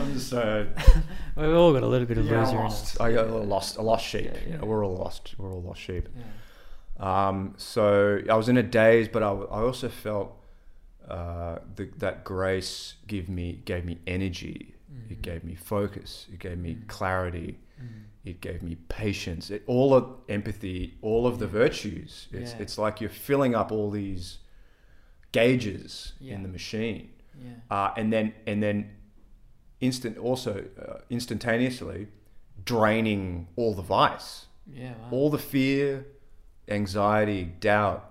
[0.00, 0.64] I'm just uh,
[1.36, 2.72] We've all got a little bit of yeah, loser in us.
[2.72, 3.00] lost.
[3.00, 4.24] I got a little lost, a lost sheep.
[4.24, 5.36] Yeah, you know, we're all lost.
[5.38, 6.08] We're all lost sheep.
[6.98, 10.36] Um, so I was in a daze, but I, I also felt
[11.08, 14.71] uh, the, that grace give me gave me energy.
[15.12, 16.26] It gave me focus.
[16.32, 17.58] It gave me clarity.
[17.80, 18.04] Mm.
[18.24, 19.50] It gave me patience.
[19.50, 22.28] It, all of empathy, all of the virtues.
[22.32, 22.62] It's Yeah.
[22.62, 24.38] it's like you're filling up all these
[25.32, 26.34] gauges Yeah.
[26.36, 27.10] in the machine
[27.42, 27.52] Yeah.
[27.70, 28.90] uh, and then and then
[29.80, 32.08] instant also uh, instantaneously
[32.64, 34.92] draining all the vice, Yeah.
[34.94, 35.08] Wow.
[35.10, 36.06] all the fear,
[36.68, 38.02] anxiety, doubt,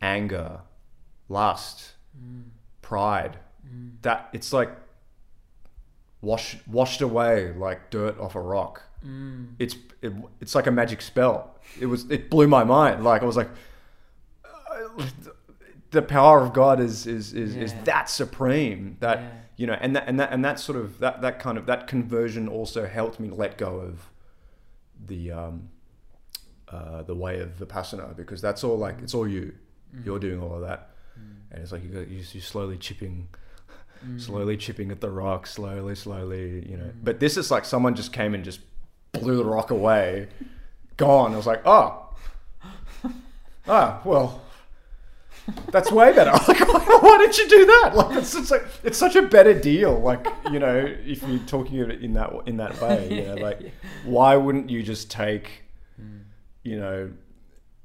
[0.00, 0.60] anger,
[1.28, 2.50] lust, Mm.
[2.82, 3.38] pride.
[3.66, 4.00] Mm.
[4.02, 4.70] That it's like
[6.24, 8.82] washed washed away like dirt off a rock.
[9.06, 9.54] Mm.
[9.58, 11.54] It's it, it's like a magic spell.
[11.80, 13.04] It was it blew my mind.
[13.04, 13.50] Like I was like.
[14.44, 15.02] uh,
[15.90, 19.30] The power of God is is, is, is that supreme that Yeah.
[19.60, 21.86] you know and that and that and that sort of that that kind of that
[21.86, 23.94] conversion also helped me let go of
[25.06, 25.68] the um
[26.68, 29.52] uh the way of vipassana because that's all like it's all you
[30.04, 30.90] you're doing all of that
[31.52, 33.28] and it's like you got you're slowly chipping
[34.04, 34.20] Mm.
[34.20, 36.94] slowly chipping at the rock slowly slowly you know mm.
[37.02, 38.60] but this is like someone just came and just
[39.12, 40.28] blew the rock away
[40.96, 42.10] gone i was like oh
[43.68, 44.44] ah well
[45.70, 46.30] that's way better.
[46.48, 47.92] Like, why did you do that?
[47.94, 49.98] Like, it's just like it's such a better deal.
[50.00, 53.72] Like, you know, if you're talking in that in that way, you know, like,
[54.04, 55.64] why wouldn't you just take,
[56.00, 56.22] mm.
[56.62, 57.10] you know,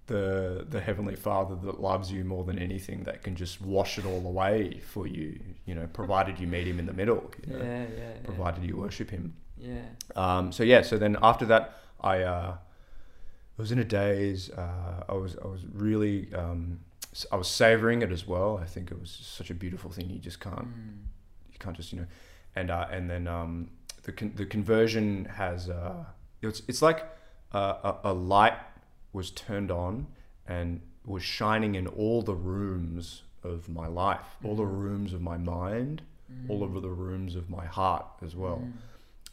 [0.10, 4.05] the the heavenly Father that loves you more than anything that can just wash it
[4.05, 7.64] all away for you, you know, provided you meet Him in the middle, you know,
[7.64, 7.86] Yeah.
[7.97, 8.12] Yeah.
[8.24, 9.34] provided you worship Him.
[9.57, 9.86] Yeah.
[10.24, 11.64] Um, so yeah, so then after that,
[12.01, 12.57] I uh,
[13.57, 14.49] was in a daze.
[14.51, 16.80] Uh, I was I was really um,
[17.32, 18.57] I was savoring it as well.
[18.62, 20.10] I think it was such a beautiful thing.
[20.10, 20.97] You just can't Mm.
[21.53, 22.07] you can't just you know,
[22.55, 23.70] and uh, and then um,
[24.03, 26.05] the con- the conversion has uh,
[26.41, 26.99] it's it's like
[27.51, 28.53] a, a light
[29.14, 30.07] was turned on
[30.47, 35.38] and was shining in all the rooms of my life, all the rooms of my
[35.38, 36.01] mind,
[36.47, 38.62] all over the rooms of my heart as well,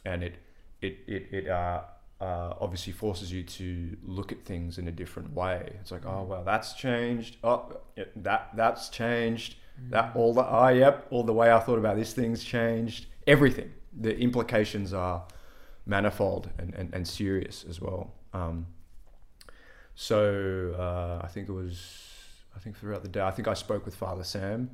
[0.05, 0.35] and it
[0.81, 1.81] it it it uh,
[2.19, 5.73] uh, obviously forces you to look at things in a different way.
[5.81, 7.37] It's like, oh well, that's changed.
[7.43, 9.55] Oh, yeah, that that's changed.
[9.91, 13.05] That all the oh yep, all the way I thought about this thing's changed.
[13.27, 13.71] Everything.
[13.99, 15.23] The implications are
[15.85, 18.13] manifold and, and, and serious as well.
[18.33, 18.67] Um,
[19.99, 22.13] so uh, I think it was
[22.55, 24.69] I think throughout the day I think I spoke with Father Sam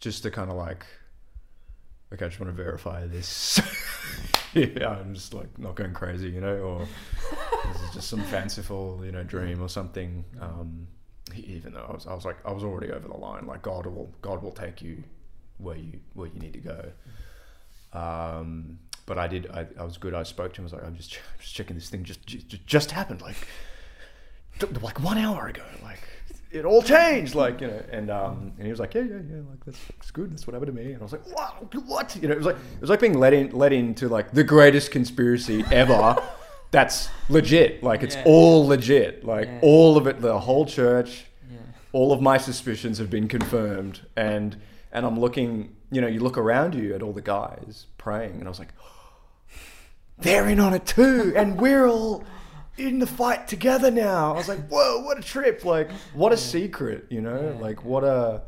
[0.00, 0.86] just to kind of like
[2.12, 3.60] okay I just want to verify this.
[4.54, 6.88] Yeah I'm just like not going crazy you know or
[7.72, 10.24] this is just some fanciful you know dream or something.
[10.40, 10.86] Um,
[11.34, 13.84] even though I was, I was like I was already over the line like God
[13.86, 15.02] will God will take you
[15.58, 16.92] where you where you need to go.
[17.92, 20.14] Um, but I did I, I was good.
[20.14, 20.62] I spoke to him.
[20.62, 23.48] I was like I'm just, ch- just checking this thing just just, just happened like
[24.82, 25.98] like one hour ago like
[26.52, 29.36] it all changed like you know and um and he was like yeah yeah yeah
[29.50, 32.16] like that's, that's good that's what happened to me and I was like what what
[32.16, 34.44] you know it was like it was like being let in let into like the
[34.44, 36.16] greatest conspiracy ever
[36.70, 38.22] that's legit like it's Yeah.
[38.26, 39.58] all legit like Yeah.
[39.62, 41.58] all of it the whole church Yeah.
[41.92, 44.56] all of my suspicions have been confirmed and
[44.92, 48.44] and I'm looking you know you look around you at all the guys praying and
[48.44, 48.72] I was like
[50.18, 52.22] they're in on it too and we're all
[52.76, 54.32] in the fight together now.
[54.32, 55.64] I was like whoa what a trip.
[55.64, 57.54] Like what a secret you know?
[57.54, 57.60] Yeah.
[57.62, 58.42] like what a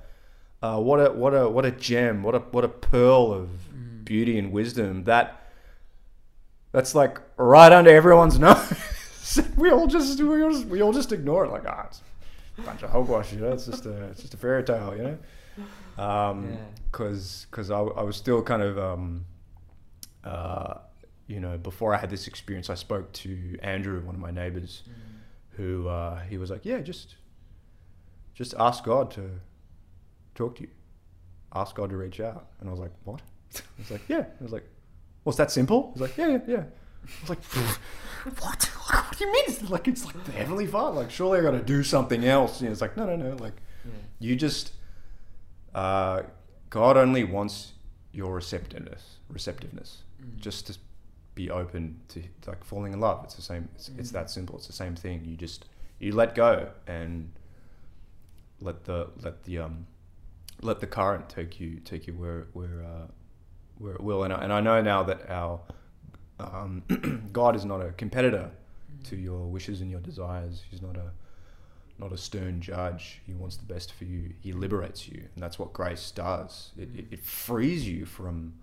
[0.62, 2.22] uh, what a what a what a gem.
[2.22, 4.04] What a what a pearl of Mm.
[4.04, 5.42] beauty and wisdom that
[6.72, 9.40] that's like right under everyone's nose.
[9.56, 11.50] We all just we all just, we all just ignore it.
[11.50, 12.00] Like ah it's
[12.58, 13.52] a bunch of hogwash you know?
[13.52, 16.02] It's just a it's just a fairy tale you know?
[16.02, 16.56] Um Yeah.
[16.90, 19.24] because because I, I was still kind of um
[20.24, 20.74] uh
[21.26, 24.82] you know before I had this experience I spoke to Andrew one of my neighbors
[25.56, 27.16] who uh, he was like yeah just
[28.34, 29.40] just ask God to
[30.34, 30.68] talk to you.
[31.54, 32.48] Ask God to reach out.
[32.60, 33.22] And I was like what?
[33.56, 34.24] I was like yeah.
[34.40, 34.68] I was like
[35.24, 35.90] was that simple?
[35.94, 36.64] He's like yeah yeah yeah.
[36.64, 37.42] I was like
[38.40, 38.64] what?
[38.90, 39.44] What do you mean?
[39.48, 41.00] It's like it's like the heavenly father.
[41.00, 42.60] Like surely I got to do something else.
[42.60, 43.36] You know, it's like no no no.
[43.36, 43.54] Like
[43.84, 43.92] Yeah.
[44.18, 44.72] you just
[45.74, 46.22] uh,
[46.70, 47.72] God only wants
[48.12, 50.38] your receptiveness, receptiveness, Mm.
[50.40, 50.78] just to
[51.36, 53.22] be open to like falling in love.
[53.24, 53.68] It's the same.
[53.76, 54.14] It's, it's Mm.
[54.14, 54.56] that simple.
[54.56, 55.24] It's the same thing.
[55.24, 55.66] You just
[56.00, 57.30] you let go and
[58.60, 59.86] let the let the um
[60.62, 63.06] let the current take you take you where where uh,
[63.78, 64.24] where it will.
[64.24, 65.60] And I, and I know now that our
[66.40, 66.82] um,
[67.32, 68.50] God is not a competitor
[69.00, 69.08] Mm.
[69.10, 70.62] to your wishes and your desires.
[70.70, 71.10] He's not a
[71.98, 73.20] not a stern judge.
[73.26, 74.32] He wants the best for you.
[74.40, 76.70] He liberates you, and that's what grace does.
[76.78, 78.54] It, it, it frees you from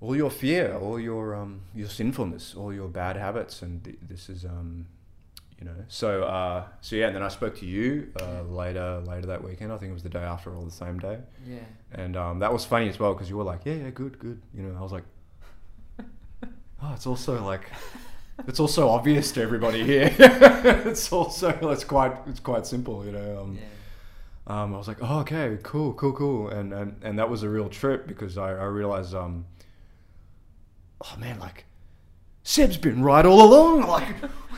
[0.00, 4.28] all your fear, all your um, your sinfulness, all your bad habits, and th- this
[4.28, 4.86] is um,
[5.58, 5.74] you know.
[5.88, 7.06] So uh, so yeah.
[7.08, 9.72] And then I spoke to you uh, later later that weekend.
[9.72, 11.58] I think it was the day after, or the same day, Yeah.
[11.92, 14.40] and um, that was funny as well because you were like, yeah, yeah, good, good.
[14.54, 15.04] You know, I was like,
[16.82, 17.62] oh, it's also like.
[18.46, 20.14] It's also obvious to everybody here.
[20.18, 23.40] it's also it's quite it's quite simple, you know.
[23.42, 24.62] Um, Yeah.
[24.62, 27.48] um, I was like, oh, okay, cool, cool, cool, and and, and that was a
[27.48, 29.44] real trip because I, I realized, um,
[31.04, 31.64] oh man, like
[32.42, 33.88] Seb's been right all along.
[33.88, 34.06] Like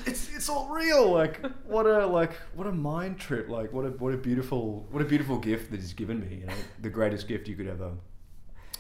[0.07, 1.11] it's it's all real.
[1.11, 3.49] Like what a like what a mind trip.
[3.49, 6.37] Like what a what a beautiful what a beautiful gift that he's given me.
[6.41, 7.91] You know, the greatest gift you could ever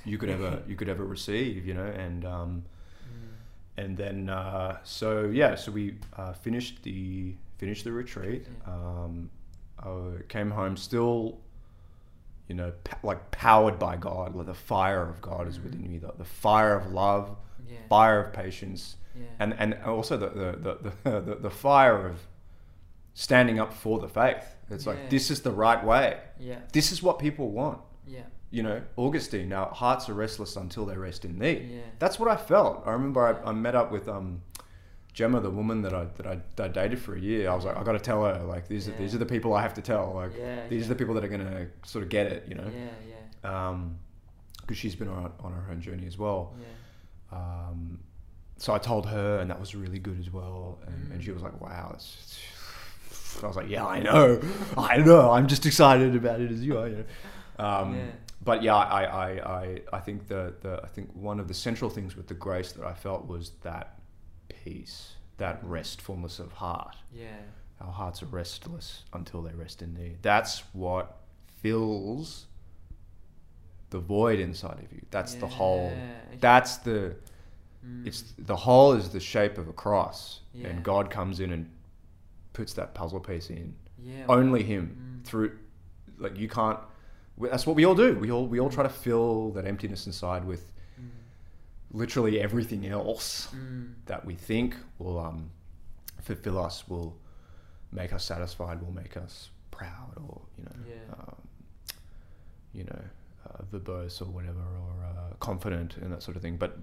[0.05, 1.67] you could ever you could ever receive.
[1.67, 2.65] You know, and um,
[3.03, 3.83] Mm.
[3.85, 8.47] and then uh, so yeah, so we uh, finished the finished the retreat.
[8.67, 8.73] Yeah.
[8.73, 9.31] Um,
[9.83, 11.39] I came home still,
[12.49, 14.35] you know, like powered by God.
[14.35, 15.99] Like the fire of God is within me.
[15.99, 17.37] The, the fire of love,
[17.71, 17.79] Yeah.
[17.89, 19.27] fire of patience, Yeah.
[19.39, 22.17] and and also the the the, the, the, fire of
[23.15, 24.45] standing up for the faith.
[24.71, 24.93] It's Yeah.
[24.93, 26.19] like this is the right way.
[26.39, 26.61] Yeah.
[26.73, 27.81] This is what people want.
[28.07, 28.23] Yeah.
[28.51, 29.49] You know, Augustine.
[29.49, 31.69] Now hearts are restless until they rest in Thee.
[31.77, 31.81] Yeah.
[31.99, 32.83] That's what I felt.
[32.87, 34.43] I remember I, I met up with um,
[35.13, 37.51] Gemma, the woman that I that I, that I dated for a year.
[37.51, 38.43] I was like, I got to tell her.
[38.45, 40.13] Like these are these are the people I have to tell.
[40.15, 40.87] Like Yeah, these yeah.
[40.87, 42.45] are the people that are gonna sort of get it.
[42.49, 42.91] You know, Yeah.
[43.45, 43.69] Yeah.
[43.69, 43.99] um,
[44.61, 46.55] because she's been on on her own journey as well.
[46.59, 46.67] Yeah.
[47.33, 48.01] Um,
[48.57, 50.79] so I told her, and that was really good as well.
[50.87, 51.25] And, and Mm.
[51.25, 52.39] she was like, "Wow." It's,
[53.43, 54.41] I was like, "Yeah, I know,
[54.77, 55.31] I know.
[55.31, 56.97] I'm just excited about it as you are." You
[57.59, 57.65] know?
[57.65, 58.05] um, Yeah.
[58.43, 59.29] But yeah, I, I,
[59.61, 62.73] I, I think the, the I think one of the central things with the grace
[62.73, 64.01] that I felt was that
[64.65, 66.97] peace, that restfulness of heart.
[67.15, 67.37] Yeah.
[67.83, 70.17] Our hearts are restless until they rest in thee.
[70.23, 71.19] That's what
[71.63, 72.47] fills
[73.91, 75.03] the void inside of you.
[75.11, 75.93] That's the hole.
[75.95, 76.37] Yeah.
[76.41, 77.17] That's the
[77.87, 78.07] Mm.
[78.07, 80.69] it's the hole is the shape of a cross Yeah.
[80.69, 81.71] and God comes in and
[82.53, 83.75] puts that puzzle piece in.
[83.99, 84.27] yeah.
[84.29, 85.27] Only him Mm.
[85.27, 85.59] through
[86.19, 86.79] like you can't
[87.41, 88.19] that's what we all do.
[88.19, 90.71] We all we all try to fill that emptiness inside with
[91.01, 91.09] Mm.
[91.93, 93.95] literally everything else Mm.
[94.07, 95.51] that we think will um,
[96.21, 97.17] fulfill us, will
[97.93, 101.15] make us satisfied, will make us proud, or you know, Yeah.
[101.15, 101.37] um,
[102.75, 103.03] you know,
[103.73, 106.57] verbose or whatever, or uh, confident and that sort of thing.
[106.57, 106.77] But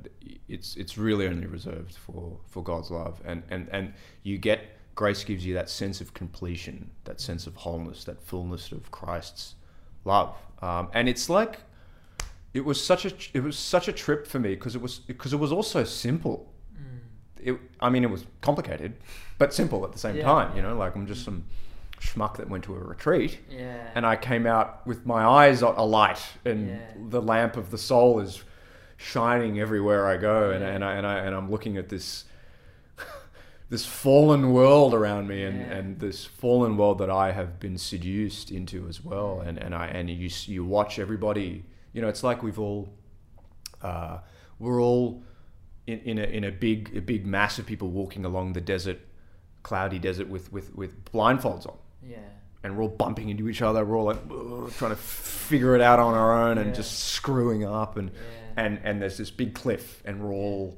[0.47, 3.93] it's it's really only reserved for for God's love, and and and
[4.23, 4.61] you get
[4.95, 9.55] grace gives you that sense of completion, that sense of wholeness, that fullness of Christ's
[10.05, 11.59] love, um, and it's like.
[12.53, 15.31] It was such a it was such a trip for me because it was because
[15.31, 16.99] it was also simple Mm.
[17.53, 18.93] it, I mean, it was complicated,
[19.37, 20.55] but simple at the same Yeah, time.
[20.55, 21.43] You know, like I'm just some
[21.99, 23.89] schmuck that went to a retreat, Yeah.
[23.95, 26.79] and I came out with my eyes alight, and Yeah.
[27.09, 28.43] the lamp of the soul is
[28.97, 30.69] shining everywhere I go, and, Yeah.
[30.69, 32.25] and I and I and I'm looking at this
[33.69, 38.49] this fallen world around me, and, and this fallen world that I have been seduced
[38.51, 41.65] into as well, and and I and you you watch everybody.
[41.93, 42.89] You know, it's like we've all
[43.81, 44.19] uh,
[44.59, 45.23] we're all
[45.85, 48.99] in, in a in a big a big mass of people walking along the desert,
[49.63, 51.77] cloudy desert with with with blindfolds on,
[52.07, 52.17] yeah.
[52.63, 53.83] and we're all bumping into each other.
[53.85, 56.73] We're all like "Ugh," trying to figure it out on our own and Yeah.
[56.75, 58.63] just screwing up, and Yeah.
[58.63, 60.77] and and there's this big cliff, and we're all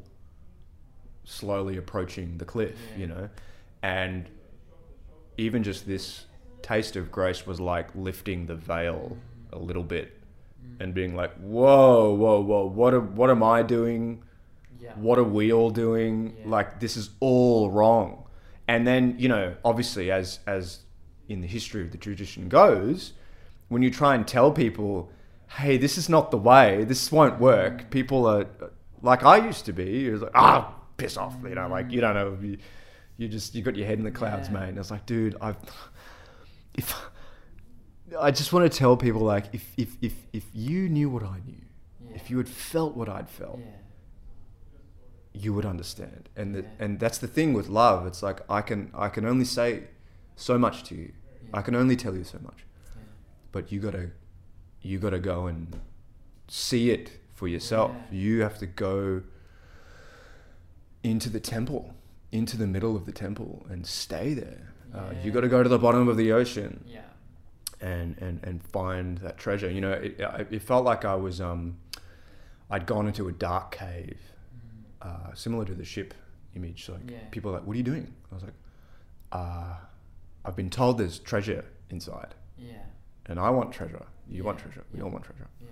[1.23, 3.30] slowly approaching the cliff, you know,
[3.84, 4.27] and
[5.38, 6.25] even just this
[6.61, 9.15] taste of grace was like lifting the veil
[9.53, 10.19] a little bit
[10.63, 10.82] mm.
[10.82, 14.23] and being like, whoa, whoa, whoa, what am, what am I doing?
[14.80, 14.93] Yeah.
[14.95, 16.36] What are we all doing?
[16.39, 16.49] Yeah.
[16.49, 18.25] Like this is all wrong.
[18.67, 20.80] And then, you know, obviously as as
[21.30, 23.13] in the history of the tradition goes,
[23.69, 25.11] when you try and tell people,
[25.57, 28.47] hey, this is not the way, this won't work, people are
[29.01, 32.01] like I used to be, it was like, ah, piss off, you know, like you
[32.01, 32.57] don't know you,
[33.17, 34.55] you just you got your head in the clouds, Yeah.
[34.59, 34.69] mate.
[34.69, 35.55] And it's like, dude, I've
[36.73, 36.93] if
[38.19, 41.38] I just want to tell people like if if if if you knew what I
[41.45, 41.61] knew,
[42.09, 42.15] Yeah.
[42.15, 43.65] if you had felt what I'd felt, Yeah.
[45.34, 46.27] you would understand.
[46.36, 48.05] And the, and that's the thing with love.
[48.07, 49.84] It's like I can I can only say
[50.36, 51.11] so much to you.
[51.54, 52.66] I can only tell you so much.
[53.52, 54.12] But you gotta
[54.82, 55.80] you gotta go and
[56.47, 57.91] see it for yourself.
[58.12, 59.24] You have to go
[61.04, 61.93] into the temple,
[62.32, 64.74] into the middle of the temple, and stay there.
[64.93, 67.02] Uh, you got to go to the bottom of the ocean Yeah.
[67.80, 69.70] and and and find that treasure.
[69.70, 70.20] You know, it,
[70.50, 71.78] it felt like I was um,
[72.72, 74.20] I'd gone into a dark cave,
[75.02, 76.14] uh, similar to the ship
[76.56, 76.89] image.
[76.89, 77.12] Like Mm.
[77.12, 77.18] Yeah.
[77.32, 78.54] people are like, "What are you doing?" I was like,
[79.32, 79.76] uh,
[80.46, 82.74] "I've been told there's treasure inside, Yeah.
[83.28, 84.06] and I want treasure.
[84.28, 84.84] You want treasure.
[84.92, 85.06] We Yeah.
[85.06, 85.48] all want treasure.
[85.62, 85.68] Yeah.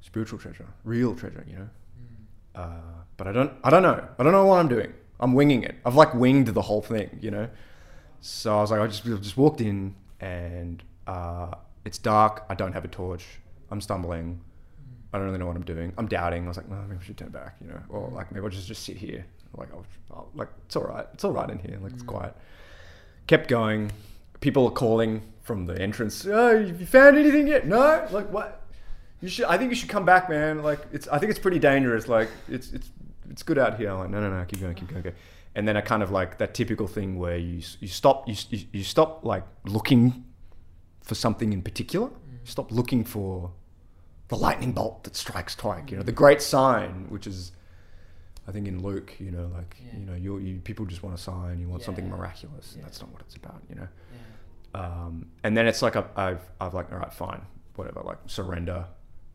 [0.00, 1.44] Spiritual treasure, real treasure.
[1.46, 1.68] You know."
[2.00, 2.60] Mm.
[2.60, 2.80] Uh,
[3.16, 4.08] but I don't, I don't know.
[4.18, 4.92] I don't know what I'm doing.
[5.20, 5.76] I'm winging it.
[5.84, 7.48] I've like winged the whole thing, you know.
[8.20, 11.52] So I was like, I just just walked in, and uh,
[11.84, 12.44] it's dark.
[12.48, 13.24] I don't have a torch.
[13.70, 14.40] I'm stumbling.
[15.12, 15.92] I don't really know what I'm doing.
[15.96, 16.44] I'm doubting.
[16.44, 18.50] I was like, no, maybe I should turn back, you know, or like maybe I'll
[18.50, 19.24] just just sit here.
[19.56, 21.06] Like, I'll, I'll, like it's all right.
[21.14, 21.78] It's all right in here.
[21.80, 22.06] Like it's Mm.
[22.08, 22.36] quiet.
[23.26, 23.90] Kept going.
[24.40, 26.26] People are calling from the entrance.
[26.26, 27.66] Oh, you found anything yet?
[27.66, 28.06] No.
[28.10, 28.62] Like what?
[29.20, 29.46] You should.
[29.46, 30.62] I think you should come back, man.
[30.62, 31.08] Like it's.
[31.08, 32.08] I think it's pretty dangerous.
[32.08, 32.72] Like it's.
[32.72, 32.90] It's.
[33.30, 33.90] It's good out here.
[33.90, 34.44] I'm like, no, no, no.
[34.44, 34.74] Keep going.
[34.74, 35.02] Keep going.
[35.02, 35.12] Go.
[35.54, 38.34] And then I kind of like that typical thing where you you stop you
[38.72, 40.24] you, stop like looking
[41.02, 42.10] for something in particular.
[42.44, 43.52] Stop looking for
[44.28, 45.84] the lightning bolt that strikes twice.
[45.88, 47.52] You know, the great sign, which is.
[48.46, 49.98] I think in Luke, you know, like Yeah.
[49.98, 52.86] you know, you, you people just want a sign, you want something miraculous, and Yeah.
[52.86, 53.88] that's not what it's about, you know
[54.74, 54.80] Yeah.
[54.80, 57.42] um, and then it's like I've, I've, I've like all right fine
[57.76, 58.86] whatever like surrender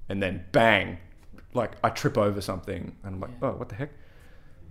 [0.09, 0.97] and then bang
[1.53, 3.49] like I trip over something and I'm like Yeah.
[3.49, 3.89] oh what the heck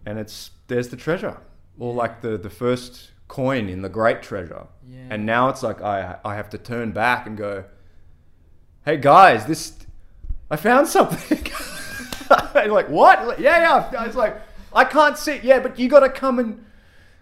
[0.07, 1.37] and it's there's the treasure
[1.79, 1.99] or Yeah.
[1.99, 5.09] like the the first coin in the great treasure Yeah.
[5.11, 7.65] and now it's like I I have to turn back and go
[8.85, 9.77] hey guys this
[10.51, 11.45] I found something
[12.55, 14.41] And like what yeah yeah it's like
[14.73, 16.65] I can't see yeah but you got to come and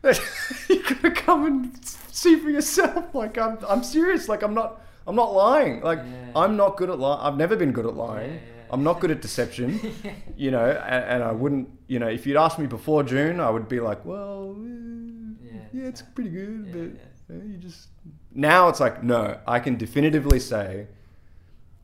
[0.69, 3.07] you gotta come and see for yourself.
[3.15, 4.29] Like I'm, I'm serious.
[4.29, 5.81] Like I'm not, I'm not lying.
[5.81, 6.31] Like Yeah.
[6.37, 7.21] I'm not good at lying.
[7.23, 8.35] I've never been good at lying.
[8.35, 8.65] Yeah, yeah.
[8.71, 9.81] I'm not good at deception.
[10.37, 11.71] you know, and, and I wouldn't.
[11.89, 14.57] You know, if you'd asked me before June, I would be like, well,
[15.73, 16.73] Yeah, it's pretty good,
[17.29, 17.89] but you just.
[18.33, 20.87] Now it's like no, I can definitively say,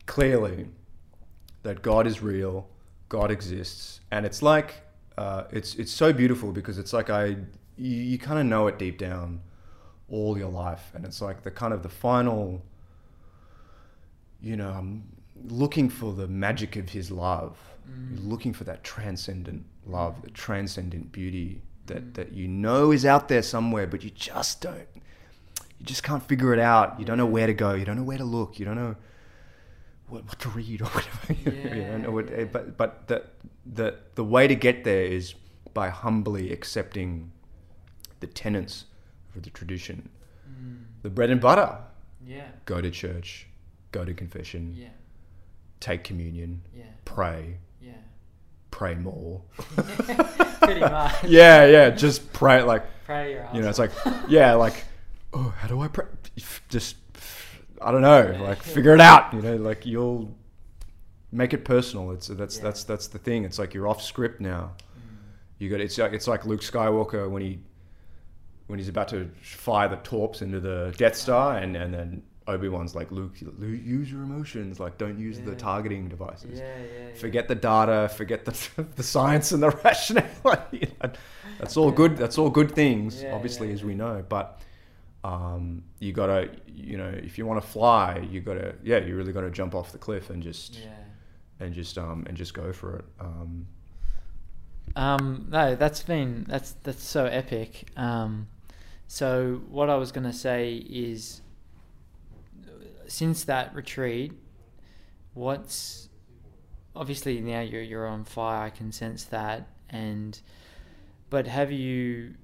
[0.05, 0.67] clearly,
[1.63, 2.67] that God is real,
[3.13, 4.73] God exists, and it's like
[5.19, 7.25] uh, it's it's so beautiful because it's like I
[7.77, 9.39] you, you kind of know it deep down
[10.09, 12.65] all your life, and it's like the kind of the final.
[14.41, 15.03] You know, I'm
[15.47, 17.55] looking for the magic of His love.
[17.87, 18.27] Mm.
[18.27, 23.43] Looking for that transcendent love, the transcendent beauty that that you know is out there
[23.43, 24.87] somewhere, but you just don't.
[25.77, 26.99] You just can't figure it out.
[26.99, 27.75] You don't know where to go.
[27.75, 28.57] You don't know where to look.
[28.57, 28.95] You don't know
[30.07, 31.33] what, what to read or whatever.
[31.33, 33.23] you don't know what, but but the
[33.65, 35.33] the the way to get there is
[35.73, 37.31] by humbly accepting
[38.19, 38.85] the tenets
[39.35, 40.09] of the tradition,
[40.49, 40.83] Mm.
[41.01, 41.77] the bread and butter.
[42.25, 42.47] Yeah.
[42.65, 43.47] Go to church,
[43.91, 44.89] go to confession, Yeah.
[45.79, 46.83] take communion, Yeah.
[47.05, 47.93] pray, Yeah.
[48.71, 49.41] pray more.
[49.57, 51.23] Pretty much.
[51.23, 53.91] yeah, yeah, just pray like Pray your you know, it's like
[54.27, 54.85] yeah, like
[55.33, 56.05] oh, how do I pray?
[56.69, 56.95] Just
[57.83, 59.33] I don't know, like figure it out.
[59.33, 60.33] You know, like you'll
[61.31, 62.11] make it personal.
[62.11, 62.63] It's that's Yeah.
[62.63, 63.43] that's that's the thing.
[63.45, 64.71] It's like you're off script now.
[64.97, 65.17] Mm.
[65.59, 67.59] You got it's like it's like Luke Skywalker when he
[68.67, 72.67] when he's about to fire the torps into the Death Star, and and then Obi
[72.69, 76.59] Wan's like Luke, Lu- use your emotions, like don't use the targeting devices.
[76.59, 77.15] Yeah, yeah, yeah.
[77.15, 80.25] Forget the data, forget the the science and the rationale.
[81.59, 82.17] That's all good.
[82.17, 84.23] That's all good things, Yeah, obviously, yeah, as we know.
[84.27, 84.59] But
[85.23, 89.33] um, you gotta, you know, if you want to fly, you gotta, yeah, you really
[89.33, 90.89] gotta jump off the cliff and just Yeah.
[91.59, 93.05] and just um and just go for it.
[93.19, 93.67] Um,
[94.95, 97.89] Um, no, that's been that's that's so epic.
[97.97, 98.47] Um,
[99.07, 101.41] so what I was gonna say is,
[103.07, 104.33] since that retreat,
[105.33, 106.09] what's
[106.95, 108.63] obviously now you're you're on fire.
[108.65, 110.39] I can sense that, and
[111.29, 112.35] but have you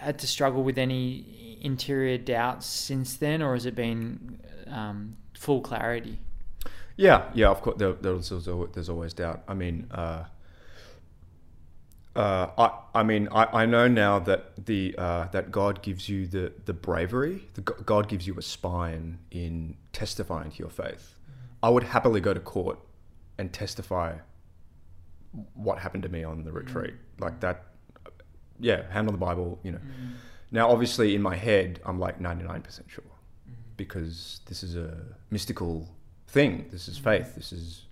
[0.00, 5.60] had to struggle with any interior doubts since then, or has it been um, full
[5.60, 6.18] clarity?
[6.96, 7.76] Yeah, yeah, of course.
[7.78, 9.42] There, there's, there's always, there's always doubt.
[9.48, 10.24] I mean, uh,
[12.14, 16.26] uh, I, I mean, I, I know now that the uh, that God gives you
[16.26, 17.48] the the bravery.
[17.54, 21.14] The, God gives you a spine in testifying to your faith.
[21.62, 22.78] I would happily go to court
[23.38, 24.16] and testify
[25.54, 27.64] what happened to me on the retreat, like that.
[28.60, 29.58] Yeah, hand on the Bible.
[29.62, 29.78] You know.
[29.78, 30.12] Mm.
[30.52, 33.54] Now, obviously, in my head, I'm like 99% sure mm.
[33.76, 34.96] because this is a
[35.30, 35.88] mystical
[36.28, 36.66] thing.
[36.70, 37.04] This is mm.
[37.04, 37.34] faith.
[37.34, 37.82] This is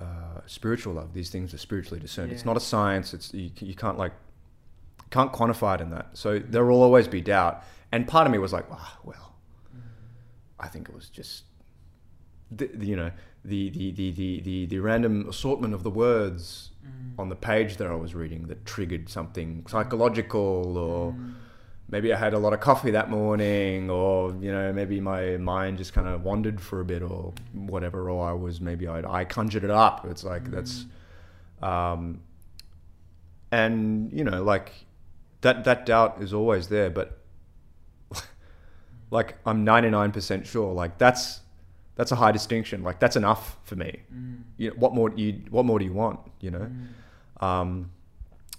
[0.00, 1.12] uh, spiritual love.
[1.14, 2.32] These things are spiritually discerned.
[2.32, 3.14] It's not a science.
[3.14, 4.12] It's you, you can't like
[5.10, 6.08] can't quantify it in that.
[6.14, 7.62] So there will always be doubt.
[7.92, 9.34] And part of me was like, ah, well,
[10.58, 11.44] I think it was just
[12.50, 13.10] the, the, you know
[13.44, 16.70] the the, the, the the the random assortment of the words
[17.16, 17.20] Mm.
[17.20, 21.34] on the page that I was reading that triggered something psychological or mm.
[21.88, 25.78] maybe I had a lot of coffee that morning, or you know, maybe my mind
[25.78, 29.24] just kind of wandered for a bit, or whatever, or I was maybe I I
[29.24, 30.06] conjured it up.
[30.06, 30.86] It's like that's,
[31.62, 31.66] mm.
[31.66, 32.20] um,
[33.50, 34.72] and you know, like
[35.42, 37.18] that that doubt is always there, but
[39.10, 41.40] like I'm 99% sure, like that's
[41.96, 42.82] that's a high distinction.
[42.82, 44.00] Like that's enough for me.
[44.56, 46.20] You know, what more do you what more do you want?
[46.40, 46.70] You know.
[47.40, 47.90] Um,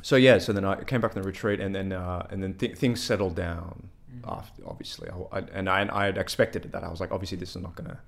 [0.01, 2.53] so yeah, so then I came back from the retreat, and then uh, and then
[2.55, 3.89] th- things settled down.
[4.23, 6.83] After obviously, I, I, and I I had expected that.
[6.83, 7.99] I was like, obviously, this is not gonna.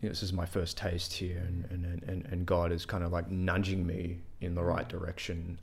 [0.00, 3.02] You know, this is my first taste here, and and, and, and God is kind
[3.04, 5.58] of like nudging me in the right direction,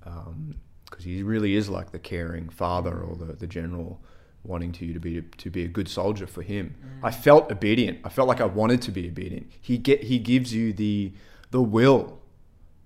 [0.86, 4.01] because He really is like the caring father or the, the general,
[4.44, 6.76] wanting to you to be to be a good soldier for Him.
[7.04, 8.00] I felt obedient.
[8.04, 9.52] I felt like I wanted to be obedient.
[9.62, 11.14] He get He gives you the
[11.52, 12.20] the will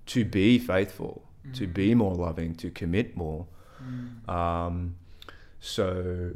[0.07, 3.47] to be faithful, to be more loving, to commit more.
[4.27, 4.95] Um,
[5.59, 6.33] so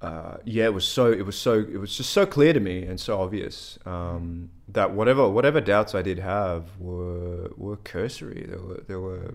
[0.00, 2.84] uh, yeah, it was so it was so it was just so clear to me
[2.84, 8.46] and so obvious um, that whatever whatever doubts I did have were were cursory.
[8.48, 9.34] They were they were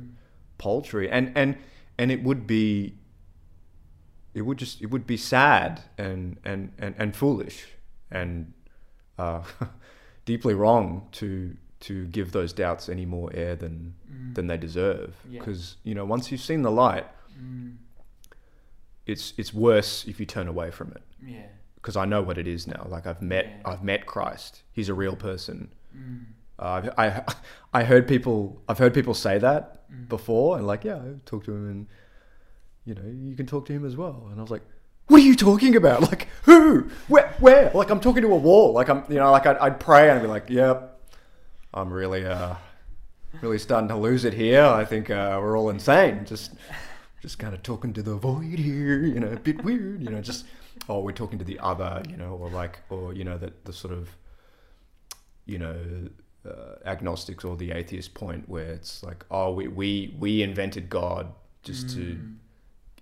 [0.57, 1.57] paltry, and and
[1.99, 2.95] and it would be
[4.35, 7.65] it would just it would be sad and and and, and foolish
[8.11, 8.53] and
[9.17, 9.41] uh,
[10.25, 13.95] deeply wrong to to give those doubts any more air than
[14.33, 15.15] than they deserve.
[15.29, 15.39] Yeah.
[15.39, 17.07] because you know once you've seen the light
[19.05, 21.03] it's it's worse if you turn away from it.
[21.25, 21.45] Yeah.
[21.75, 22.85] because I know what it is now.
[22.89, 23.71] Like I've met Yeah.
[23.71, 24.63] I've met Christ.
[24.71, 25.69] He's a real person.
[26.59, 27.23] Uh, I
[27.73, 29.71] I heard people I've heard people say that
[30.09, 31.87] before and like yeah I've talked to him and
[32.85, 34.27] you know you can talk to him as well.
[34.31, 34.63] And I was like
[35.07, 36.01] what are you talking about?
[36.01, 36.89] Like who?
[37.07, 37.71] Where where?
[37.73, 38.73] Like I'm talking to a wall.
[38.73, 40.99] Like I'm you know like I'd, I'd pray and I'd be like yep
[41.73, 42.55] I'm really uh
[43.41, 44.63] really starting to lose it here.
[44.63, 46.25] I think uh, we're all insane.
[46.25, 46.53] Just
[47.21, 50.21] just kind of talking to the void here you know a bit weird you know
[50.21, 50.45] just
[50.87, 53.73] oh we're talking to the other you know or like or you know that the
[53.73, 54.15] sort of
[55.47, 55.75] you know
[56.47, 61.33] uh, agnostics or the atheist point where it's like oh we we we invented god
[61.63, 62.35] just to Mm.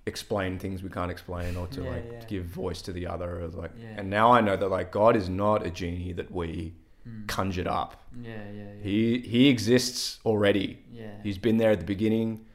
[0.06, 2.24] Explain things we can't explain or to Yeah, like yeah.
[2.28, 3.96] give voice to the other or like Yeah.
[3.98, 6.74] and now I know that like God is not a genie that we
[7.08, 7.28] Mm.
[7.28, 8.02] conjured up.
[8.22, 8.82] Yeah, yeah, yeah.
[8.82, 10.80] He he exists already.
[10.92, 11.22] yeah.
[11.22, 12.46] He's been there at the beginning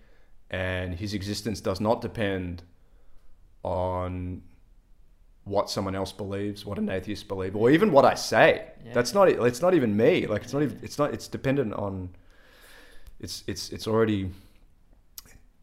[0.51, 2.63] and his existence does not depend
[3.63, 4.43] on
[5.45, 8.67] what someone else believes, what an atheist believes, or even what I say.
[8.85, 8.93] Yeah.
[8.95, 9.39] That's not it.
[9.41, 10.27] It's not even me.
[10.27, 10.79] Like it's not even.
[10.83, 11.13] It's not.
[11.15, 12.11] It's dependent on.
[13.21, 14.31] It's it's it's already.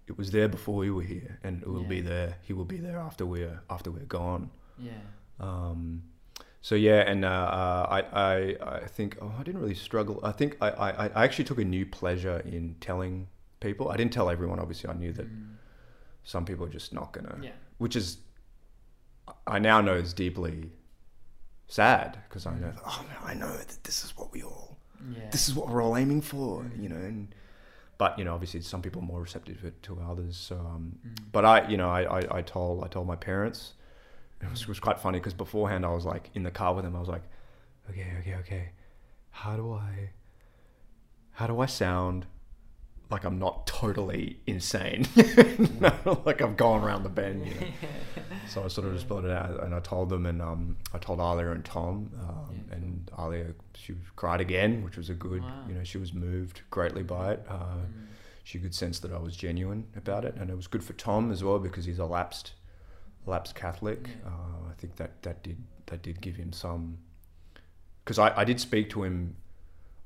[0.08, 2.38] It was there before we were here, and it will be there.
[2.44, 4.50] He will be there after we're after we're gone.
[4.78, 4.92] yeah.
[5.40, 6.04] Um,
[6.62, 8.00] so yeah, and uh, uh, I,
[8.32, 10.20] I I think oh, I didn't really struggle.
[10.24, 13.28] I think I, I, I actually took a new pleasure in telling
[13.60, 13.90] people.
[13.90, 14.60] I didn't tell everyone.
[14.60, 15.56] Obviously, I knew that Mm.
[16.24, 17.38] some people are just not gonna.
[17.42, 17.52] Yeah.
[17.78, 18.18] Which is,
[19.48, 20.72] I now know is deeply
[21.68, 22.68] sad because I know.
[22.68, 22.80] Mm.
[22.86, 24.78] Oh man, I know that this is what we all.
[25.12, 25.30] Yeah.
[25.32, 26.66] This is what we're all aiming for.
[26.80, 27.34] You know, and
[27.98, 30.36] but you know, obviously, some people are more receptive to, to others.
[30.38, 31.16] So, um, Mm.
[31.32, 33.74] but I, you know, I, I, I told I told my parents.
[34.42, 36.84] It was, it was quite funny because beforehand I was like in the car with
[36.86, 36.96] them.
[36.96, 37.24] I was like,
[37.90, 38.70] okay, okay, okay.
[39.32, 40.10] How do I?
[41.32, 42.26] How do I sound
[43.10, 45.08] like I'm not totally insane?
[46.26, 47.46] like I'm going around the bend.
[47.48, 47.68] You know?
[48.48, 50.98] So I sort of just blurted it out, and I told them, and um, I
[50.98, 52.74] told Alia and Tom, um, Yeah, cool.
[52.78, 55.42] and Alia she cried again, which was a good.
[55.42, 55.66] Wow.
[55.68, 57.46] You know, she was moved greatly by it.
[57.50, 58.08] Uh, Mm.
[58.44, 61.32] she could sense that I was genuine about it, and it was good for Tom
[61.32, 62.54] as well because he's a lapsed,
[63.26, 64.08] lapsed Catholic.
[64.08, 64.30] Yeah.
[64.30, 66.98] Uh, I think that that did that did give him some,
[68.04, 69.36] because I, I did speak to him,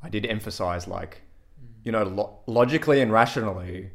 [0.03, 1.21] I did emphasize like,
[1.61, 1.85] Mm.
[1.85, 3.91] you know, lo- logically and rationally,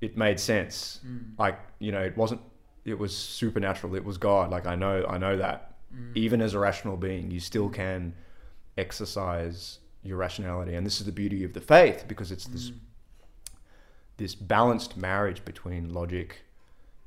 [0.00, 1.00] it made sense.
[1.06, 1.38] Mm.
[1.38, 2.40] Like you know, it wasn't,
[2.84, 3.94] it was supernatural.
[3.94, 4.50] It was God.
[4.50, 5.74] Like I know, I know that.
[5.94, 6.16] Mm.
[6.16, 8.14] Even as a rational being, you still can
[8.76, 12.78] exercise your rationality, and this is the beauty of the faith because it's this Mm.
[14.16, 16.42] this balanced marriage between logic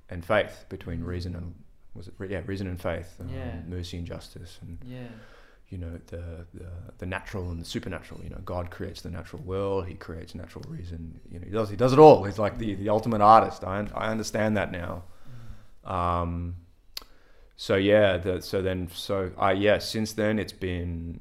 [0.09, 1.53] and faith, between reason and
[1.93, 3.61] was it yeah reason and faith, um, Yeah.
[3.67, 5.07] mercy and justice, and Yeah.
[5.69, 6.67] you know the, the
[6.99, 8.21] the natural and the supernatural.
[8.23, 11.19] You know, God creates the natural world; He creates natural reason.
[11.31, 12.23] You know, He does He does it all.
[12.23, 13.63] He's like the the ultimate artist.
[13.63, 15.03] I I understand that now.
[15.85, 16.55] Um,
[17.55, 21.19] so yeah, the, so then so I yeah since then it's been